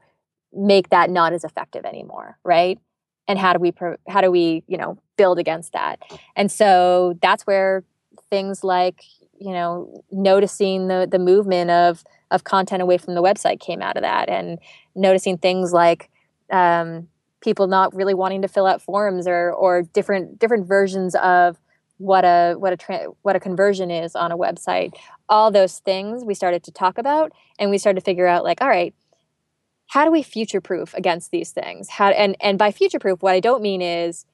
make 0.52 0.88
that 0.88 1.10
not 1.10 1.32
as 1.32 1.44
effective 1.44 1.84
anymore 1.84 2.38
right? 2.44 2.78
And 3.28 3.38
how 3.38 3.52
do 3.52 3.60
we 3.60 3.70
pro- 3.70 3.96
how 4.08 4.20
do 4.20 4.30
we 4.30 4.64
you 4.66 4.76
know 4.76 4.98
build 5.16 5.38
against 5.38 5.72
that? 5.74 6.00
And 6.34 6.50
so 6.50 7.16
that's 7.22 7.46
where 7.46 7.84
things 8.28 8.64
like 8.64 9.04
you 9.38 9.52
know 9.52 10.02
noticing 10.10 10.88
the 10.88 11.06
the 11.08 11.18
movement 11.18 11.70
of 11.70 12.02
of 12.30 12.44
content 12.44 12.82
away 12.82 12.98
from 12.98 13.14
the 13.14 13.22
website 13.22 13.60
came 13.60 13.82
out 13.82 13.96
of 13.96 14.02
that 14.02 14.28
and 14.28 14.58
noticing 14.94 15.38
things 15.38 15.72
like 15.72 16.10
um, 16.50 17.08
people 17.40 17.66
not 17.66 17.94
really 17.94 18.14
wanting 18.14 18.42
to 18.42 18.48
fill 18.48 18.66
out 18.66 18.82
forms 18.82 19.28
or 19.28 19.52
or 19.52 19.82
different 19.82 20.38
different 20.38 20.66
versions 20.66 21.14
of 21.16 21.59
what 22.00 22.24
a 22.24 22.54
what 22.54 22.72
a 22.72 22.76
tra- 22.78 23.08
what 23.20 23.36
a 23.36 23.40
conversion 23.40 23.90
is 23.90 24.16
on 24.16 24.32
a 24.32 24.38
website. 24.38 24.94
All 25.28 25.50
those 25.50 25.80
things 25.80 26.24
we 26.24 26.32
started 26.32 26.62
to 26.64 26.72
talk 26.72 26.96
about 26.96 27.30
and 27.58 27.70
we 27.70 27.76
started 27.76 28.00
to 28.00 28.04
figure 28.04 28.26
out 28.26 28.42
like 28.42 28.62
all 28.62 28.68
right 28.68 28.94
how 29.88 30.04
do 30.04 30.10
we 30.12 30.22
future 30.22 30.60
proof 30.60 30.94
against 30.94 31.30
these 31.30 31.50
things? 31.50 31.90
How 31.90 32.08
and 32.08 32.36
and 32.40 32.58
by 32.58 32.72
future 32.72 32.98
proof 32.98 33.22
what 33.22 33.34
i 33.34 33.40
don't 33.40 33.62
mean 33.62 33.82
is 33.82 34.24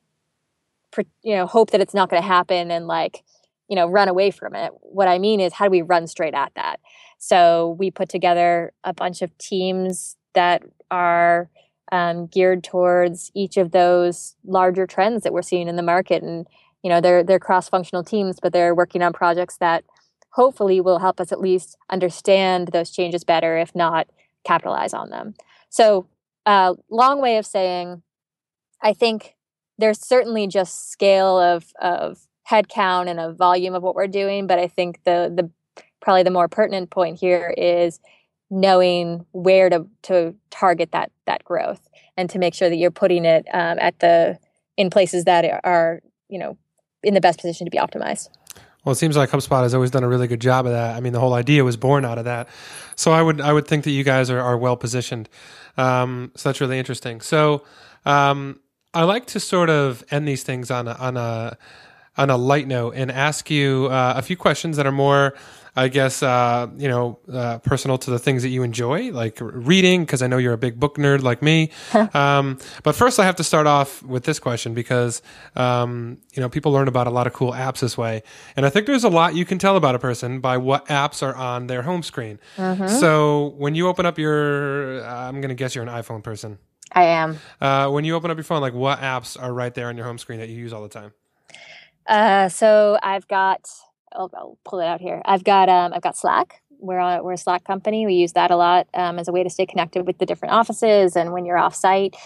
you 1.22 1.34
know 1.34 1.46
hope 1.46 1.72
that 1.72 1.80
it's 1.80 1.92
not 1.92 2.08
going 2.08 2.22
to 2.22 2.26
happen 2.26 2.70
and 2.70 2.86
like 2.86 3.24
you 3.68 3.74
know 3.74 3.88
run 3.88 4.08
away 4.08 4.30
from 4.30 4.54
it. 4.54 4.72
What 4.80 5.08
i 5.08 5.18
mean 5.18 5.40
is 5.40 5.52
how 5.52 5.64
do 5.64 5.70
we 5.72 5.82
run 5.82 6.06
straight 6.06 6.34
at 6.34 6.52
that? 6.54 6.78
So 7.18 7.74
we 7.80 7.90
put 7.90 8.08
together 8.08 8.72
a 8.84 8.94
bunch 8.94 9.22
of 9.22 9.36
teams 9.38 10.16
that 10.34 10.62
are 10.90 11.50
um, 11.90 12.26
geared 12.26 12.62
towards 12.62 13.30
each 13.34 13.56
of 13.56 13.72
those 13.72 14.36
larger 14.44 14.86
trends 14.86 15.24
that 15.24 15.32
we're 15.32 15.42
seeing 15.42 15.68
in 15.68 15.76
the 15.76 15.82
market 15.82 16.22
and 16.22 16.46
you 16.86 16.90
know 16.92 17.00
they're 17.00 17.24
they're 17.24 17.46
cross-functional 17.48 18.04
teams 18.04 18.38
but 18.40 18.52
they're 18.52 18.74
working 18.74 19.02
on 19.02 19.12
projects 19.12 19.56
that 19.58 19.84
hopefully 20.30 20.80
will 20.80 21.00
help 21.00 21.20
us 21.20 21.32
at 21.32 21.40
least 21.40 21.76
understand 21.90 22.68
those 22.68 22.90
changes 22.90 23.24
better 23.24 23.56
if 23.58 23.74
not 23.74 24.06
capitalize 24.44 24.94
on 24.94 25.10
them. 25.10 25.34
So 25.68 26.06
uh, 26.44 26.74
long 26.90 27.20
way 27.20 27.38
of 27.38 27.46
saying 27.46 28.02
i 28.80 28.92
think 28.92 29.34
there's 29.78 30.00
certainly 30.00 30.46
just 30.46 30.90
scale 30.92 31.38
of 31.38 31.72
of 31.80 32.18
head 32.46 32.68
count 32.68 33.08
and 33.08 33.18
a 33.18 33.32
volume 33.32 33.74
of 33.74 33.82
what 33.82 33.96
we're 33.96 34.06
doing, 34.06 34.46
but 34.46 34.58
I 34.58 34.68
think 34.68 35.02
the 35.04 35.32
the 35.34 35.50
probably 36.00 36.22
the 36.22 36.30
more 36.30 36.48
pertinent 36.48 36.90
point 36.90 37.18
here 37.18 37.52
is 37.56 38.00
knowing 38.50 39.26
where 39.32 39.68
to 39.68 39.86
to 40.04 40.34
target 40.50 40.92
that 40.92 41.10
that 41.26 41.44
growth 41.44 41.88
and 42.16 42.30
to 42.30 42.38
make 42.38 42.54
sure 42.54 42.68
that 42.68 42.76
you're 42.76 42.92
putting 42.92 43.24
it 43.24 43.44
um, 43.52 43.78
at 43.80 43.98
the 43.98 44.38
in 44.76 44.90
places 44.90 45.24
that 45.24 45.60
are 45.64 46.00
you 46.28 46.38
know 46.38 46.56
in 47.06 47.14
the 47.14 47.20
best 47.20 47.40
position 47.40 47.64
to 47.64 47.70
be 47.70 47.78
optimized. 47.78 48.28
Well, 48.84 48.92
it 48.92 48.96
seems 48.96 49.16
like 49.16 49.30
HubSpot 49.30 49.62
has 49.62 49.74
always 49.74 49.90
done 49.90 50.04
a 50.04 50.08
really 50.08 50.28
good 50.28 50.40
job 50.40 50.66
of 50.66 50.72
that. 50.72 50.96
I 50.96 51.00
mean, 51.00 51.12
the 51.12 51.20
whole 51.20 51.34
idea 51.34 51.64
was 51.64 51.76
born 51.76 52.04
out 52.04 52.18
of 52.18 52.24
that. 52.24 52.48
So 52.94 53.12
I 53.12 53.22
would 53.22 53.40
I 53.40 53.52
would 53.52 53.66
think 53.66 53.84
that 53.84 53.90
you 53.90 54.04
guys 54.04 54.30
are, 54.30 54.40
are 54.40 54.56
well 54.56 54.76
positioned. 54.76 55.28
Um, 55.76 56.32
so 56.36 56.48
that's 56.48 56.60
really 56.60 56.78
interesting. 56.78 57.20
So 57.20 57.64
um, 58.04 58.60
I 58.94 59.02
like 59.04 59.26
to 59.26 59.40
sort 59.40 59.70
of 59.70 60.04
end 60.10 60.26
these 60.28 60.42
things 60.42 60.70
on 60.70 60.88
a, 60.88 60.92
on 60.92 61.16
a 61.16 61.56
on 62.16 62.30
a 62.30 62.36
light 62.36 62.66
note 62.66 62.94
and 62.96 63.10
ask 63.10 63.50
you 63.50 63.88
uh, 63.90 64.14
a 64.16 64.22
few 64.22 64.36
questions 64.36 64.76
that 64.76 64.86
are 64.86 64.92
more 64.92 65.34
I 65.76 65.88
guess, 65.88 66.22
uh, 66.22 66.68
you 66.78 66.88
know, 66.88 67.18
uh, 67.30 67.58
personal 67.58 67.98
to 67.98 68.10
the 68.10 68.18
things 68.18 68.42
that 68.42 68.48
you 68.48 68.62
enjoy, 68.62 69.12
like 69.12 69.38
reading, 69.40 70.04
because 70.04 70.22
I 70.22 70.26
know 70.26 70.38
you're 70.38 70.54
a 70.54 70.58
big 70.58 70.80
book 70.80 70.96
nerd 70.96 71.22
like 71.22 71.42
me. 71.42 71.70
um, 72.14 72.58
but 72.82 72.94
first, 72.94 73.20
I 73.20 73.24
have 73.24 73.36
to 73.36 73.44
start 73.44 73.66
off 73.66 74.02
with 74.02 74.24
this 74.24 74.38
question 74.38 74.72
because, 74.72 75.20
um, 75.54 76.16
you 76.32 76.40
know, 76.40 76.48
people 76.48 76.72
learn 76.72 76.88
about 76.88 77.06
a 77.06 77.10
lot 77.10 77.26
of 77.26 77.34
cool 77.34 77.52
apps 77.52 77.80
this 77.80 77.98
way. 77.98 78.22
And 78.56 78.64
I 78.64 78.70
think 78.70 78.86
there's 78.86 79.04
a 79.04 79.10
lot 79.10 79.34
you 79.34 79.44
can 79.44 79.58
tell 79.58 79.76
about 79.76 79.94
a 79.94 79.98
person 79.98 80.40
by 80.40 80.56
what 80.56 80.86
apps 80.86 81.22
are 81.22 81.36
on 81.36 81.66
their 81.66 81.82
home 81.82 82.02
screen. 82.02 82.38
Mm-hmm. 82.56 82.88
So 82.88 83.54
when 83.58 83.74
you 83.74 83.88
open 83.88 84.06
up 84.06 84.18
your, 84.18 85.04
uh, 85.04 85.28
I'm 85.28 85.42
going 85.42 85.50
to 85.50 85.54
guess 85.54 85.74
you're 85.74 85.84
an 85.84 85.90
iPhone 85.90 86.22
person. 86.22 86.58
I 86.92 87.04
am. 87.04 87.38
Uh, 87.60 87.90
when 87.90 88.04
you 88.04 88.14
open 88.14 88.30
up 88.30 88.38
your 88.38 88.44
phone, 88.44 88.62
like 88.62 88.72
what 88.72 89.00
apps 89.00 89.40
are 89.40 89.52
right 89.52 89.74
there 89.74 89.88
on 89.88 89.96
your 89.96 90.06
home 90.06 90.16
screen 90.16 90.38
that 90.38 90.48
you 90.48 90.56
use 90.56 90.72
all 90.72 90.82
the 90.82 90.88
time? 90.88 91.12
Uh, 92.06 92.48
so 92.48 92.98
I've 93.02 93.26
got 93.28 93.68
I'll, 94.12 94.30
I'll 94.34 94.58
pull 94.64 94.80
it 94.80 94.86
out 94.86 95.00
here. 95.00 95.22
I've 95.24 95.44
got 95.44 95.68
um, 95.68 95.92
I've 95.92 96.02
got 96.02 96.16
Slack. 96.16 96.62
We're 96.78 96.98
a, 96.98 97.22
we're 97.22 97.32
a 97.32 97.38
Slack 97.38 97.64
company. 97.64 98.06
We 98.06 98.14
use 98.14 98.32
that 98.34 98.50
a 98.50 98.56
lot 98.56 98.86
um, 98.94 99.18
as 99.18 99.28
a 99.28 99.32
way 99.32 99.42
to 99.42 99.50
stay 99.50 99.66
connected 99.66 100.06
with 100.06 100.18
the 100.18 100.26
different 100.26 100.54
offices 100.54 101.16
and 101.16 101.32
when 101.32 101.46
you're 101.46 101.58
off 101.58 101.74
site. 101.74 102.16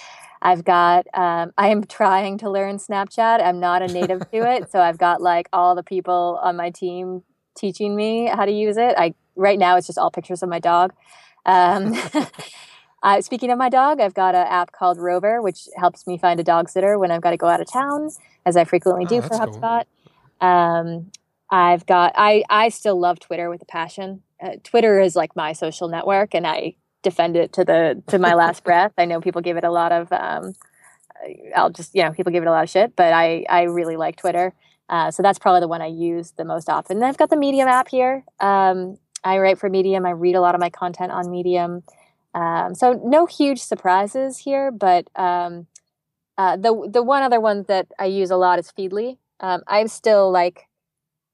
I've 0.42 0.64
got 0.64 1.06
um, 1.14 1.52
I 1.58 1.68
am 1.68 1.84
trying 1.84 2.38
to 2.38 2.50
learn 2.50 2.78
Snapchat. 2.78 3.42
I'm 3.42 3.60
not 3.60 3.82
a 3.82 3.86
native 3.86 4.30
to 4.30 4.50
it, 4.50 4.70
so 4.70 4.80
I've 4.80 4.98
got 4.98 5.20
like 5.20 5.48
all 5.52 5.74
the 5.74 5.82
people 5.82 6.38
on 6.42 6.56
my 6.56 6.70
team 6.70 7.22
teaching 7.56 7.94
me 7.94 8.26
how 8.26 8.44
to 8.44 8.52
use 8.52 8.76
it. 8.76 8.94
I 8.96 9.14
right 9.36 9.58
now 9.58 9.76
it's 9.76 9.86
just 9.86 9.98
all 9.98 10.10
pictures 10.10 10.42
of 10.42 10.48
my 10.48 10.58
dog. 10.58 10.92
Um, 11.46 11.94
uh, 13.02 13.20
speaking 13.20 13.50
of 13.50 13.58
my 13.58 13.68
dog, 13.68 14.00
I've 14.00 14.14
got 14.14 14.34
an 14.34 14.46
app 14.46 14.72
called 14.72 14.98
Rover, 14.98 15.40
which 15.42 15.68
helps 15.76 16.06
me 16.06 16.18
find 16.18 16.40
a 16.40 16.44
dog 16.44 16.68
sitter 16.68 16.98
when 16.98 17.10
I've 17.10 17.22
got 17.22 17.30
to 17.30 17.36
go 17.36 17.48
out 17.48 17.60
of 17.60 17.70
town, 17.70 18.10
as 18.44 18.56
I 18.56 18.64
frequently 18.64 19.04
do 19.04 19.16
oh, 19.16 19.22
for 19.22 19.34
HubSpot. 19.34 19.84
Cool. 20.40 20.48
Um, 20.48 21.10
I've 21.50 21.84
got 21.86 22.12
I 22.16 22.44
I 22.48 22.68
still 22.68 22.98
love 22.98 23.18
Twitter 23.20 23.50
with 23.50 23.62
a 23.62 23.66
passion. 23.66 24.22
Uh, 24.40 24.52
Twitter 24.62 25.00
is 25.00 25.16
like 25.16 25.34
my 25.34 25.52
social 25.52 25.88
network, 25.88 26.34
and 26.34 26.46
I 26.46 26.74
defend 27.02 27.36
it 27.36 27.52
to 27.54 27.64
the 27.64 28.02
to 28.08 28.18
my 28.18 28.34
last 28.34 28.64
breath. 28.64 28.92
I 28.98 29.04
know 29.04 29.20
people 29.20 29.40
give 29.40 29.56
it 29.56 29.64
a 29.64 29.70
lot 29.70 29.92
of 29.92 30.12
um, 30.12 30.54
I'll 31.54 31.70
just 31.70 31.94
you 31.94 32.02
know 32.02 32.12
people 32.12 32.32
give 32.32 32.42
it 32.42 32.46
a 32.46 32.50
lot 32.50 32.64
of 32.64 32.70
shit, 32.70 32.94
but 32.96 33.12
I 33.12 33.44
I 33.48 33.62
really 33.62 33.96
like 33.96 34.16
Twitter. 34.16 34.54
Uh, 34.88 35.10
so 35.10 35.22
that's 35.22 35.38
probably 35.38 35.60
the 35.60 35.68
one 35.68 35.82
I 35.82 35.86
use 35.86 36.32
the 36.32 36.44
most 36.44 36.68
often. 36.68 37.02
I've 37.02 37.16
got 37.16 37.30
the 37.30 37.36
Medium 37.36 37.68
app 37.68 37.88
here. 37.88 38.24
Um, 38.40 38.98
I 39.22 39.38
write 39.38 39.58
for 39.58 39.70
Medium. 39.70 40.04
I 40.04 40.10
read 40.10 40.34
a 40.34 40.40
lot 40.40 40.56
of 40.56 40.60
my 40.60 40.70
content 40.70 41.12
on 41.12 41.30
Medium. 41.30 41.84
Um, 42.34 42.74
so 42.74 43.00
no 43.04 43.26
huge 43.26 43.60
surprises 43.60 44.38
here, 44.38 44.70
but 44.70 45.08
um, 45.16 45.66
uh, 46.38 46.56
the 46.56 46.88
the 46.90 47.02
one 47.02 47.22
other 47.22 47.40
one 47.40 47.64
that 47.68 47.88
I 47.98 48.06
use 48.06 48.30
a 48.30 48.36
lot 48.36 48.58
is 48.58 48.72
Feedly. 48.72 49.18
Um, 49.40 49.62
I'm 49.66 49.88
still 49.88 50.30
like 50.30 50.66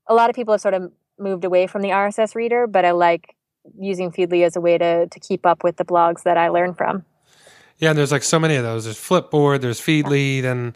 a 0.09 0.15
lot 0.15 0.31
of 0.31 0.37
people 0.37 0.53
have 0.53 0.61
sort 0.61 0.75
of 0.75 0.93
moved 1.19 1.45
away 1.45 1.67
from 1.67 1.83
the 1.83 1.91
RSS 1.91 2.35
reader, 2.35 2.67
but 2.67 2.85
I 2.85 2.93
like 2.93 3.37
using 3.79 4.13
Feedly 4.13 4.45
as 4.45 4.57
a 4.57 4.61
way 4.61 4.79
to 4.79 5.07
to 5.07 5.21
keep 5.21 5.47
up 5.47 5.65
with 5.65 5.77
the 5.77 5.85
blogs 5.85 6.23
that 6.23 6.37
I 6.37 6.49
learn 6.49 6.75
from. 6.75 7.05
Yeah, 7.79 7.91
and 7.91 7.99
there's 7.99 8.13
like 8.13 8.23
so 8.23 8.39
many 8.39 8.57
of 8.57 8.63
those. 8.63 8.85
There's 8.85 8.99
Flipboard, 8.99 9.61
there's 9.61 9.81
Feedly, 9.81 10.41
then 10.41 10.75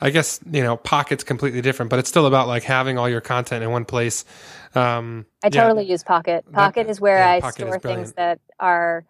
I 0.00 0.10
guess 0.10 0.40
you 0.50 0.62
know 0.62 0.76
Pocket's 0.76 1.24
completely 1.24 1.60
different, 1.60 1.90
but 1.90 1.98
it's 1.98 2.08
still 2.08 2.26
about 2.26 2.48
like 2.48 2.62
having 2.62 2.98
all 2.98 3.08
your 3.08 3.20
content 3.20 3.64
in 3.64 3.70
one 3.70 3.84
place. 3.84 4.24
Um, 4.74 5.26
I 5.42 5.50
totally 5.50 5.84
yeah. 5.84 5.92
use 5.92 6.04
Pocket. 6.04 6.50
Pocket 6.52 6.86
that, 6.86 6.90
is 6.90 7.00
where 7.00 7.18
yeah, 7.18 7.32
I 7.32 7.40
Pocket 7.40 7.66
store 7.66 7.78
things 7.78 8.12
that 8.12 8.40
are 8.60 9.04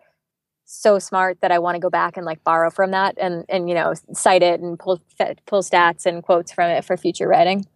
so 0.64 0.99
smart 0.99 1.41
that 1.41 1.51
I 1.51 1.59
want 1.59 1.77
to 1.77 1.81
go 1.81 1.89
back 1.91 2.16
and 2.16 2.27
like 2.27 2.45
borrow 2.45 2.71
from 2.71 2.91
that 2.91 3.16
and 3.19 3.45
and 3.49 3.69
you 3.69 3.75
know 3.75 3.95
cite 4.12 4.43
it 4.43 4.61
and 4.61 4.79
pull 4.79 5.01
pull 5.47 5.62
stats 5.62 6.07
and 6.07 6.23
quotes 6.23 6.53
from 6.53 6.71
it 6.71 6.85
for 6.85 6.97
future 6.97 7.29
writing. 7.29 7.66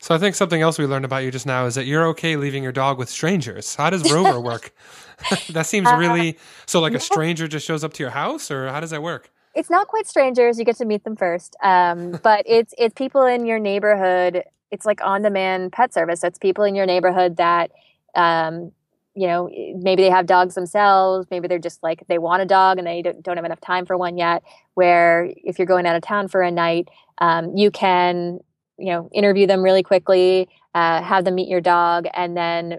So 0.00 0.14
I 0.14 0.18
think 0.18 0.34
something 0.34 0.62
else 0.62 0.78
we 0.78 0.86
learned 0.86 1.04
about 1.04 1.24
you 1.24 1.30
just 1.30 1.46
now 1.46 1.66
is 1.66 1.74
that 1.74 1.84
you're 1.84 2.06
okay 2.08 2.36
leaving 2.36 2.62
your 2.62 2.72
dog 2.72 2.98
with 2.98 3.10
strangers. 3.10 3.74
How 3.74 3.90
does 3.90 4.10
Rover 4.10 4.40
work? 4.52 4.72
that 5.50 5.66
seems 5.66 5.88
uh, 5.88 5.96
really 5.96 6.38
so. 6.64 6.80
Like 6.80 6.94
a 6.94 7.00
stranger 7.00 7.46
just 7.46 7.66
shows 7.66 7.84
up 7.84 7.92
to 7.94 8.02
your 8.02 8.10
house, 8.10 8.50
or 8.50 8.68
how 8.68 8.80
does 8.80 8.90
that 8.90 9.02
work? 9.02 9.30
It's 9.54 9.68
not 9.68 9.88
quite 9.88 10.06
strangers. 10.06 10.58
You 10.58 10.64
get 10.64 10.76
to 10.76 10.86
meet 10.86 11.04
them 11.04 11.16
first, 11.16 11.54
um, 11.62 12.12
but 12.22 12.44
it's 12.46 12.72
it's 12.78 12.94
people 12.94 13.26
in 13.26 13.44
your 13.44 13.58
neighborhood. 13.58 14.42
It's 14.70 14.86
like 14.86 15.04
on 15.04 15.20
demand 15.20 15.72
pet 15.72 15.92
service. 15.92 16.22
So 16.22 16.28
it's 16.28 16.38
people 16.38 16.64
in 16.64 16.74
your 16.74 16.86
neighborhood 16.86 17.36
that 17.36 17.70
um, 18.14 18.72
you 19.14 19.26
know 19.26 19.50
maybe 19.76 20.02
they 20.02 20.10
have 20.10 20.24
dogs 20.24 20.54
themselves 20.54 21.26
maybe 21.30 21.48
they're 21.48 21.58
just 21.58 21.82
like 21.82 22.06
they 22.06 22.16
want 22.16 22.42
a 22.42 22.46
dog 22.46 22.78
and 22.78 22.86
they 22.86 23.02
don't 23.02 23.36
have 23.36 23.44
enough 23.44 23.60
time 23.60 23.84
for 23.84 23.96
one 23.96 24.16
yet 24.16 24.42
where 24.74 25.32
if 25.36 25.58
you're 25.58 25.66
going 25.66 25.84
out 25.84 25.96
of 25.96 26.02
town 26.02 26.28
for 26.28 26.42
a 26.42 26.50
night 26.50 26.88
um, 27.18 27.56
you 27.56 27.72
can 27.72 28.38
you 28.80 28.86
know 28.86 29.08
interview 29.12 29.46
them 29.46 29.62
really 29.62 29.82
quickly 29.82 30.48
uh, 30.74 31.02
have 31.02 31.24
them 31.24 31.34
meet 31.34 31.48
your 31.48 31.60
dog 31.60 32.06
and 32.14 32.36
then 32.36 32.78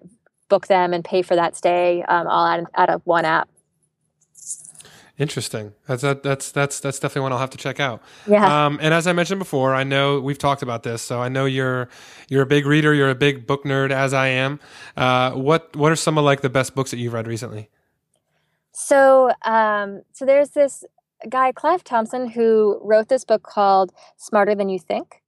book 0.50 0.68
them 0.68 0.94
and 0.94 1.06
pay 1.06 1.22
for 1.22 1.36
that 1.36 1.56
stay 1.56 2.04
um, 2.04 2.28
all 2.28 2.46
out, 2.46 2.64
out 2.76 2.90
of 2.90 3.02
one 3.06 3.26
app 3.26 3.48
Interesting. 5.22 5.74
That's 5.88 6.02
that, 6.02 6.24
that's 6.24 6.52
that's 6.52 6.80
that's 6.80 6.98
definitely 6.98 7.22
one 7.22 7.34
I'll 7.34 7.38
have 7.38 7.52
to 7.52 7.58
check 7.58 7.80
out. 7.80 8.02
Yeah. 8.26 8.66
Um, 8.66 8.80
and 8.82 8.92
as 8.92 9.06
I 9.06 9.14
mentioned 9.14 9.38
before, 9.38 9.76
I 9.76 9.84
know 9.84 10.20
we've 10.20 10.40
talked 10.40 10.64
about 10.64 10.82
this, 10.82 11.04
so 11.04 11.22
I 11.22 11.30
know 11.30 11.46
you're 11.46 11.90
you're 12.28 12.42
a 12.42 12.48
big 12.48 12.66
reader, 12.66 12.92
you're 12.92 13.12
a 13.12 13.16
big 13.16 13.46
book 13.46 13.64
nerd, 13.64 13.92
as 13.92 14.16
I 14.16 14.30
am. 14.30 14.60
Uh, 14.98 15.34
what 15.34 15.76
what 15.76 15.92
are 15.92 15.96
some 15.96 16.18
of 16.18 16.24
like 16.24 16.42
the 16.42 16.50
best 16.50 16.74
books 16.74 16.90
that 16.90 16.98
you've 16.98 17.14
read 17.14 17.28
recently? 17.28 17.70
So 18.72 19.32
um, 19.46 20.02
so 20.12 20.26
there's 20.26 20.50
this 20.52 20.84
guy 21.30 21.52
Clive 21.52 21.84
Thompson 21.84 22.28
who 22.28 22.80
wrote 22.82 23.08
this 23.08 23.24
book 23.24 23.44
called 23.44 23.94
Smarter 24.18 24.56
Than 24.56 24.70
You 24.70 24.80
Think, 24.80 25.21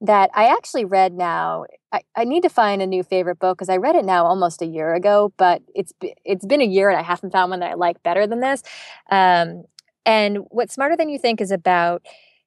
that 0.00 0.30
I 0.34 0.46
actually 0.46 0.84
read 0.84 1.12
now. 1.12 1.66
I, 1.92 2.00
I 2.16 2.24
need 2.24 2.42
to 2.42 2.48
find 2.48 2.80
a 2.80 2.86
new 2.86 3.02
favorite 3.02 3.38
book 3.38 3.58
because 3.58 3.68
I 3.68 3.76
read 3.76 3.96
it 3.96 4.04
now 4.04 4.24
almost 4.24 4.62
a 4.62 4.66
year 4.66 4.94
ago, 4.94 5.32
but 5.36 5.62
it's 5.74 5.92
it's 6.24 6.46
been 6.46 6.60
a 6.60 6.66
year 6.66 6.88
and 6.88 6.98
I 6.98 7.02
haven't 7.02 7.32
found 7.32 7.50
one 7.50 7.60
that 7.60 7.70
I 7.72 7.74
like 7.74 8.02
better 8.02 8.26
than 8.26 8.40
this. 8.40 8.62
Um, 9.10 9.64
and 10.06 10.38
what 10.50 10.70
Smarter 10.70 10.96
Than 10.96 11.08
You 11.08 11.18
Think 11.18 11.40
is 11.40 11.50
about 11.50 12.02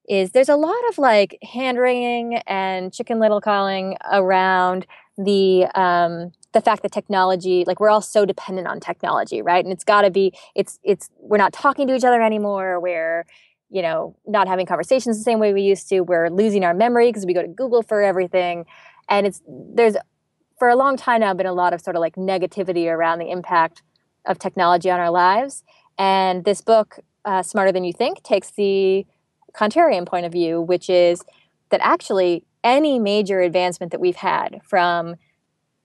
is 0.08 0.32
there's 0.32 0.49
a 0.49 0.56
lot 0.56 0.76
of 0.89 0.97
like 0.97 1.38
hand 1.43 1.78
wringing 1.78 2.38
and 2.47 2.93
chicken 2.93 3.20
little 3.20 3.39
calling 3.39 3.97
around 4.12 4.86
the 5.18 5.68
um, 5.76 6.32
the 6.54 6.62
fact 6.62 6.82
that 6.84 6.91
technology 6.91 7.64
like 7.66 7.80
we're 7.80 7.89
all 7.89 8.01
so 8.01 8.26
dependent 8.26 8.68
on 8.68 8.80
technology 8.80 9.41
right 9.41 9.64
and 9.64 9.74
it's 9.74 9.84
got 9.84 10.01
to 10.01 10.12
be 10.12 10.34
it's 10.56 10.80
it's 10.84 11.10
we're 11.20 11.38
not 11.38 11.54
talking 11.54 11.88
to 11.88 11.95
each 11.95 12.04
other 12.04 12.22
anymore 12.22 12.80
we're 12.80 13.26
you 13.74 13.82
know, 13.82 14.15
not 14.28 14.47
having 14.47 14.67
conversations 14.67 15.17
the 15.17 15.24
same 15.24 15.39
way 15.39 15.51
we 15.51 15.63
used 15.63 15.89
to. 15.89 16.01
We're 16.01 16.30
losing 16.30 16.63
our 16.63 16.76
memory 16.76 17.09
because 17.09 17.26
we 17.26 17.34
go 17.34 17.41
to 17.41 17.47
Google 17.47 17.82
for 17.82 18.03
everything. 18.03 18.65
And 19.09 19.26
it's 19.26 19.41
there's 19.47 19.95
for 20.59 20.69
a 20.69 20.76
long 20.76 20.95
time 20.95 21.21
now 21.21 21.34
been 21.34 21.47
a 21.47 21.53
lot 21.53 21.74
of 21.74 21.82
sort 21.82 21.95
of 21.95 21.99
like 21.99 22.15
negativity 22.15 22.86
around 22.86 23.17
the 23.17 23.32
impact 23.32 23.82
of 24.28 24.38
technology 24.38 24.91
on 24.91 24.99
our 24.99 25.09
lives. 25.09 25.63
And 25.97 26.45
this 26.45 26.61
book, 26.61 26.99
uh, 27.26 27.41
Smarter 27.41 27.71
Than 27.71 27.84
You 27.84 27.93
Think, 27.93 28.21
takes 28.21 28.51
the 28.51 29.07
contrarian 29.55 30.05
point 30.05 30.28
of 30.28 30.32
view, 30.32 30.61
which 30.61 30.88
is 30.88 31.24
that 31.71 31.82
actually 31.84 32.43
any 32.63 32.99
major 32.99 33.41
advancement 33.41 33.91
that 33.91 33.99
we've 33.99 34.15
had 34.15 34.61
from 34.63 35.15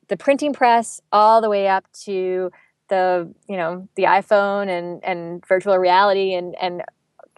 the 0.09 0.17
printing 0.19 0.53
press 0.53 1.01
all 1.11 1.41
the 1.41 1.49
way 1.49 1.69
up 1.69 1.87
to 2.05 2.51
the 2.89 3.33
you 3.49 3.57
know 3.57 3.87
the 3.97 4.05
iphone 4.05 4.69
and 4.69 5.05
and 5.05 5.47
virtual 5.47 5.77
reality 5.77 6.33
and 6.33 6.55
and 6.59 6.83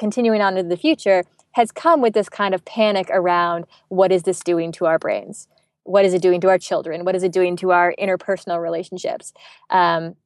continuing 0.00 0.40
on 0.40 0.56
into 0.56 0.68
the 0.68 0.76
future 0.76 1.22
has 1.52 1.70
come 1.70 2.00
with 2.00 2.14
this 2.14 2.28
kind 2.28 2.54
of 2.54 2.64
panic 2.64 3.08
around 3.12 3.66
what 3.88 4.10
is 4.10 4.24
this 4.24 4.40
doing 4.40 4.72
to 4.72 4.86
our 4.86 4.98
brains? 4.98 5.46
What 5.84 6.04
is 6.04 6.14
it 6.14 6.22
doing 6.22 6.40
to 6.40 6.48
our 6.48 6.58
children? 6.58 7.04
What 7.04 7.14
is 7.14 7.22
it 7.22 7.32
doing 7.32 7.56
to 7.56 7.70
our 7.72 7.94
interpersonal 8.00 8.60
relationships? 8.60 9.32
Um, 9.68 10.16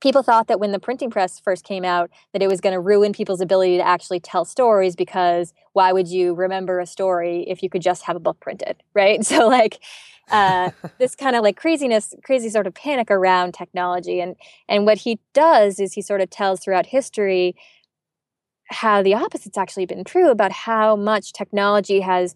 people 0.00 0.22
thought 0.22 0.48
that 0.48 0.60
when 0.60 0.72
the 0.72 0.78
printing 0.78 1.10
press 1.10 1.40
first 1.40 1.64
came 1.64 1.84
out 1.84 2.10
that 2.32 2.42
it 2.42 2.48
was 2.48 2.60
going 2.60 2.72
to 2.72 2.80
ruin 2.80 3.12
people's 3.12 3.40
ability 3.40 3.76
to 3.76 3.86
actually 3.86 4.20
tell 4.20 4.44
stories 4.44 4.94
because 4.94 5.52
why 5.72 5.92
would 5.92 6.08
you 6.08 6.34
remember 6.34 6.80
a 6.80 6.86
story 6.86 7.44
if 7.48 7.62
you 7.62 7.70
could 7.70 7.82
just 7.82 8.02
have 8.02 8.16
a 8.16 8.20
book 8.20 8.38
printed 8.40 8.82
right 8.94 9.24
so 9.24 9.48
like 9.48 9.78
uh, 10.30 10.70
this 10.98 11.14
kind 11.14 11.36
of 11.36 11.42
like 11.42 11.56
craziness 11.56 12.14
crazy 12.24 12.48
sort 12.48 12.66
of 12.66 12.74
panic 12.74 13.10
around 13.10 13.54
technology 13.54 14.20
and 14.20 14.36
and 14.68 14.84
what 14.84 14.98
he 14.98 15.18
does 15.32 15.80
is 15.80 15.94
he 15.94 16.02
sort 16.02 16.20
of 16.20 16.28
tells 16.30 16.60
throughout 16.60 16.86
history 16.86 17.54
how 18.68 19.02
the 19.02 19.14
opposite's 19.14 19.58
actually 19.58 19.86
been 19.86 20.04
true 20.04 20.30
about 20.30 20.52
how 20.52 20.96
much 20.96 21.32
technology 21.32 22.00
has 22.00 22.34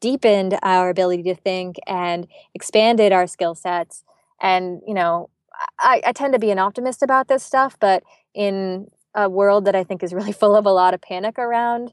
deepened 0.00 0.58
our 0.62 0.90
ability 0.90 1.22
to 1.22 1.34
think 1.34 1.76
and 1.86 2.26
expanded 2.54 3.12
our 3.12 3.26
skill 3.26 3.54
sets. 3.54 4.04
And, 4.40 4.80
you 4.86 4.94
know, 4.94 5.30
I, 5.78 6.02
I 6.06 6.12
tend 6.12 6.32
to 6.32 6.38
be 6.38 6.50
an 6.50 6.58
optimist 6.58 7.02
about 7.02 7.28
this 7.28 7.42
stuff, 7.42 7.76
but 7.80 8.02
in 8.34 8.88
a 9.14 9.28
world 9.28 9.64
that 9.66 9.76
I 9.76 9.84
think 9.84 10.02
is 10.02 10.12
really 10.12 10.32
full 10.42 10.56
of 10.56 10.66
a 10.66 10.72
lot 10.72 10.94
of 10.94 11.00
panic 11.00 11.38
around 11.38 11.92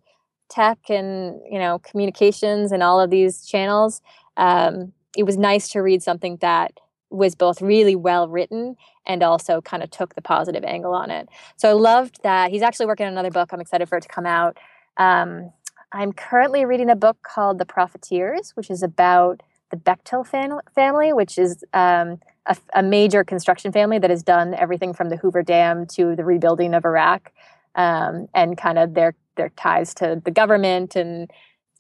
tech 0.50 0.80
and, 0.90 1.40
you 1.50 1.60
know, 1.60 1.80
communications 1.80 2.72
and 2.72 2.82
all 2.82 3.00
of 3.00 3.12
these 3.12 3.46
channels, 3.46 4.02
um, 4.38 4.94
it 5.16 5.24
was 5.24 5.38
nice 5.38 5.70
to 5.70 5.80
read 5.80 6.02
something 6.02 6.38
that 6.42 6.80
was 7.10 7.36
both 7.36 7.62
really 7.62 7.96
well 7.96 8.28
written 8.28 8.76
and 9.06 9.24
also 9.24 9.62
kind 9.62 9.82
of 9.82 9.90
took 9.90 10.16
the 10.16 10.22
positive 10.22 10.64
angle 10.64 10.94
on 10.94 11.10
it. 11.10 11.28
So 11.58 11.70
I 11.70 11.74
loved 11.74 12.20
that. 12.24 12.52
He's 12.52 12.62
actually 12.62 12.86
working 12.86 13.06
on 13.06 13.14
another 13.14 13.32
book. 13.32 13.50
I'm 13.52 13.62
excited 13.62 13.90
for 13.90 13.98
it 13.98 14.02
to 14.02 14.08
come 14.08 14.26
out. 14.26 14.58
Um, 14.98 15.52
I'm 15.92 16.14
currently 16.14 16.66
reading 16.66 16.90
a 16.90 16.96
book 16.96 17.18
called 17.24 17.58
The 17.58 17.66
Profiteers, 17.66 18.52
which 18.52 18.70
is 18.70 18.84
about 18.84 19.42
the 19.72 19.78
Bechtel 19.78 20.26
fam- 20.26 20.60
family, 20.76 21.14
which 21.14 21.38
is 21.38 21.64
um, 21.74 22.20
a, 22.46 22.58
a, 22.74 22.84
major 22.84 23.24
construction 23.24 23.72
family 23.72 24.00
that 24.00 24.10
has 24.10 24.24
done 24.24 24.54
everything 24.54 24.94
from 24.94 25.10
the 25.10 25.18
Hoover 25.18 25.44
Dam 25.44 25.86
to 25.88 26.16
the 26.16 26.26
rebuilding 26.26 26.74
of 26.74 26.86
Iraq, 26.86 27.32
um, 27.76 28.28
and 28.34 28.58
kind 28.58 28.78
of 28.78 28.94
their 28.94 29.16
their 29.36 29.50
ties 29.50 29.94
to 29.96 30.22
the 30.24 30.32
government 30.32 30.96
and 30.96 31.32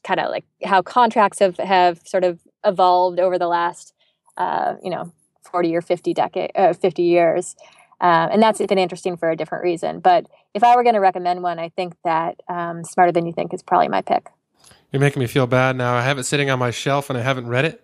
kind 0.03 0.19
of 0.19 0.29
like 0.29 0.45
how 0.63 0.81
contracts 0.81 1.39
have 1.39 1.57
have 1.57 1.99
sort 2.05 2.23
of 2.23 2.39
evolved 2.65 3.19
over 3.19 3.37
the 3.37 3.47
last 3.47 3.93
uh, 4.37 4.75
you 4.83 4.89
know 4.89 5.11
40 5.51 5.75
or 5.75 5.81
50 5.81 6.13
decade 6.13 6.51
uh, 6.55 6.73
50 6.73 7.03
years 7.03 7.55
uh, 8.01 8.29
and 8.31 8.41
that's 8.41 8.59
been 8.65 8.77
interesting 8.77 9.17
for 9.17 9.29
a 9.29 9.35
different 9.35 9.63
reason 9.63 9.99
but 9.99 10.27
if 10.53 10.63
i 10.63 10.75
were 10.75 10.83
going 10.83 10.95
to 10.95 11.01
recommend 11.01 11.41
one 11.41 11.59
i 11.59 11.69
think 11.69 11.93
that 12.03 12.41
um, 12.47 12.83
smarter 12.83 13.11
than 13.11 13.25
you 13.25 13.33
think 13.33 13.53
is 13.53 13.63
probably 13.63 13.87
my 13.87 14.01
pick 14.01 14.27
you're 14.91 14.99
making 14.99 15.19
me 15.19 15.27
feel 15.27 15.47
bad 15.47 15.75
now 15.75 15.95
i 15.95 16.01
have 16.01 16.17
it 16.17 16.23
sitting 16.23 16.49
on 16.49 16.59
my 16.59 16.71
shelf 16.71 17.09
and 17.09 17.17
i 17.17 17.21
haven't 17.21 17.47
read 17.47 17.65
it 17.65 17.83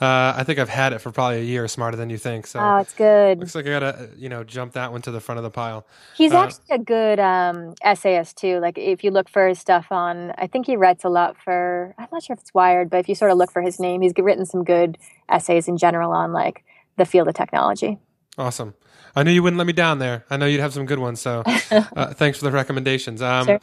uh, 0.00 0.32
I 0.34 0.44
think 0.44 0.58
I've 0.58 0.70
had 0.70 0.94
it 0.94 1.00
for 1.00 1.12
probably 1.12 1.40
a 1.40 1.44
year, 1.44 1.68
smarter 1.68 1.94
than 1.94 2.08
you 2.08 2.16
think. 2.16 2.46
So 2.46 2.58
oh, 2.58 2.78
it's 2.78 2.94
good. 2.94 3.38
Looks 3.38 3.54
like 3.54 3.66
I 3.66 3.68
gotta, 3.68 4.08
you 4.16 4.30
know, 4.30 4.42
jump 4.42 4.72
that 4.72 4.92
one 4.92 5.02
to 5.02 5.10
the 5.10 5.20
front 5.20 5.36
of 5.36 5.42
the 5.42 5.50
pile. 5.50 5.86
He's 6.16 6.32
uh, 6.32 6.38
actually 6.38 6.64
a 6.70 6.78
good 6.78 7.20
um, 7.20 7.74
essayist 7.82 8.38
too. 8.38 8.60
Like 8.60 8.78
if 8.78 9.04
you 9.04 9.10
look 9.10 9.28
for 9.28 9.46
his 9.46 9.58
stuff 9.58 9.92
on, 9.92 10.32
I 10.38 10.46
think 10.46 10.64
he 10.64 10.76
writes 10.76 11.04
a 11.04 11.10
lot 11.10 11.36
for. 11.36 11.94
I'm 11.98 12.08
not 12.10 12.22
sure 12.22 12.32
if 12.32 12.40
it's 12.40 12.54
Wired, 12.54 12.88
but 12.88 13.00
if 13.00 13.10
you 13.10 13.14
sort 13.14 13.30
of 13.30 13.36
look 13.36 13.50
for 13.50 13.60
his 13.60 13.78
name, 13.78 14.00
he's 14.00 14.14
written 14.16 14.46
some 14.46 14.64
good 14.64 14.96
essays 15.28 15.68
in 15.68 15.76
general 15.76 16.12
on 16.12 16.32
like 16.32 16.64
the 17.00 17.06
field 17.06 17.26
of 17.26 17.34
technology. 17.34 17.98
Awesome. 18.38 18.74
I 19.16 19.22
knew 19.24 19.32
you 19.32 19.42
wouldn't 19.42 19.58
let 19.58 19.66
me 19.66 19.72
down 19.72 19.98
there. 19.98 20.24
I 20.30 20.36
know 20.36 20.46
you'd 20.46 20.60
have 20.60 20.72
some 20.72 20.86
good 20.86 20.98
ones. 20.98 21.20
So 21.20 21.42
uh, 21.70 22.14
thanks 22.14 22.38
for 22.38 22.44
the 22.44 22.52
recommendations. 22.52 23.20
Um, 23.22 23.46
sure. 23.46 23.60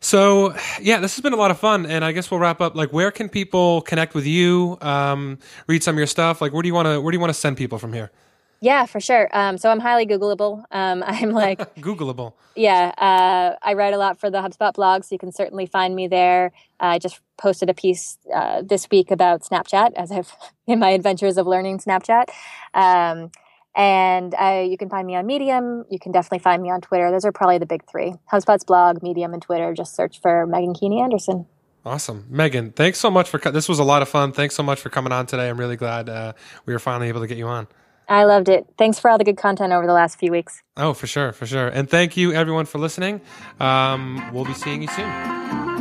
So 0.00 0.54
yeah, 0.80 0.98
this 0.98 1.14
has 1.14 1.22
been 1.22 1.32
a 1.32 1.36
lot 1.36 1.50
of 1.50 1.58
fun, 1.58 1.86
and 1.86 2.04
I 2.04 2.12
guess 2.12 2.30
we'll 2.30 2.40
wrap 2.40 2.60
up. 2.60 2.74
Like, 2.74 2.92
where 2.92 3.10
can 3.10 3.28
people 3.28 3.82
connect 3.82 4.14
with 4.14 4.26
you? 4.26 4.76
Um, 4.80 5.38
read 5.66 5.82
some 5.82 5.94
of 5.94 5.98
your 5.98 6.06
stuff. 6.06 6.40
Like, 6.40 6.52
where 6.52 6.62
do 6.62 6.66
you 6.68 6.74
want 6.74 6.86
to 6.86 7.00
where 7.00 7.10
do 7.12 7.16
you 7.16 7.20
want 7.20 7.32
to 7.32 7.38
send 7.38 7.56
people 7.56 7.78
from 7.78 7.92
here? 7.92 8.10
Yeah, 8.64 8.86
for 8.86 8.98
sure. 8.98 9.28
Um, 9.32 9.58
so 9.58 9.68
I'm 9.68 9.78
highly 9.78 10.06
Googleable. 10.06 10.64
Um, 10.70 11.04
I'm 11.06 11.32
like 11.32 11.58
Googleable. 11.76 12.32
Yeah, 12.56 12.92
uh, 12.96 13.56
I 13.62 13.74
write 13.74 13.92
a 13.92 13.98
lot 13.98 14.18
for 14.18 14.30
the 14.30 14.38
HubSpot 14.38 14.72
blog, 14.72 15.04
so 15.04 15.14
you 15.14 15.18
can 15.18 15.32
certainly 15.32 15.66
find 15.66 15.94
me 15.94 16.08
there. 16.08 16.50
Uh, 16.80 16.86
I 16.86 16.98
just 16.98 17.20
posted 17.36 17.68
a 17.68 17.74
piece 17.74 18.16
uh, 18.34 18.62
this 18.62 18.88
week 18.90 19.10
about 19.10 19.42
Snapchat, 19.42 19.92
as 19.96 20.10
I've 20.10 20.34
in 20.66 20.78
my 20.78 20.90
adventures 20.90 21.36
of 21.36 21.46
learning 21.46 21.78
Snapchat. 21.78 22.24
Um, 22.72 23.30
and 23.76 24.34
uh, 24.34 24.64
you 24.66 24.78
can 24.78 24.88
find 24.88 25.06
me 25.06 25.14
on 25.14 25.26
Medium. 25.26 25.84
You 25.90 25.98
can 25.98 26.12
definitely 26.12 26.38
find 26.38 26.62
me 26.62 26.70
on 26.70 26.80
Twitter. 26.80 27.10
Those 27.10 27.26
are 27.26 27.32
probably 27.32 27.58
the 27.58 27.66
big 27.66 27.84
three 27.86 28.14
HubSpot's 28.32 28.64
blog, 28.64 29.02
Medium, 29.02 29.34
and 29.34 29.42
Twitter. 29.42 29.74
Just 29.74 29.94
search 29.94 30.22
for 30.22 30.46
Meghan 30.46 30.74
Keaney 30.80 31.02
Anderson. 31.02 31.44
Awesome. 31.84 32.26
Meghan, 32.32 32.74
thanks 32.74 32.98
so 32.98 33.10
much 33.10 33.28
for 33.28 33.36
this 33.50 33.68
was 33.68 33.78
a 33.78 33.84
lot 33.84 34.00
of 34.00 34.08
fun. 34.08 34.32
Thanks 34.32 34.54
so 34.54 34.62
much 34.62 34.80
for 34.80 34.88
coming 34.88 35.12
on 35.12 35.26
today. 35.26 35.50
I'm 35.50 35.60
really 35.60 35.76
glad 35.76 36.08
uh, 36.08 36.32
we 36.64 36.72
were 36.72 36.78
finally 36.78 37.08
able 37.08 37.20
to 37.20 37.26
get 37.26 37.36
you 37.36 37.46
on. 37.46 37.66
I 38.08 38.24
loved 38.24 38.48
it. 38.48 38.66
Thanks 38.78 38.98
for 38.98 39.10
all 39.10 39.18
the 39.18 39.24
good 39.24 39.36
content 39.36 39.72
over 39.72 39.86
the 39.86 39.92
last 39.92 40.18
few 40.18 40.30
weeks. 40.30 40.62
Oh, 40.76 40.92
for 40.94 41.06
sure, 41.06 41.32
for 41.32 41.46
sure. 41.46 41.68
And 41.68 41.88
thank 41.88 42.16
you 42.16 42.32
everyone 42.32 42.66
for 42.66 42.78
listening. 42.78 43.20
Um, 43.60 44.30
we'll 44.32 44.44
be 44.44 44.54
seeing 44.54 44.82
you 44.82 44.88
soon. 44.88 45.73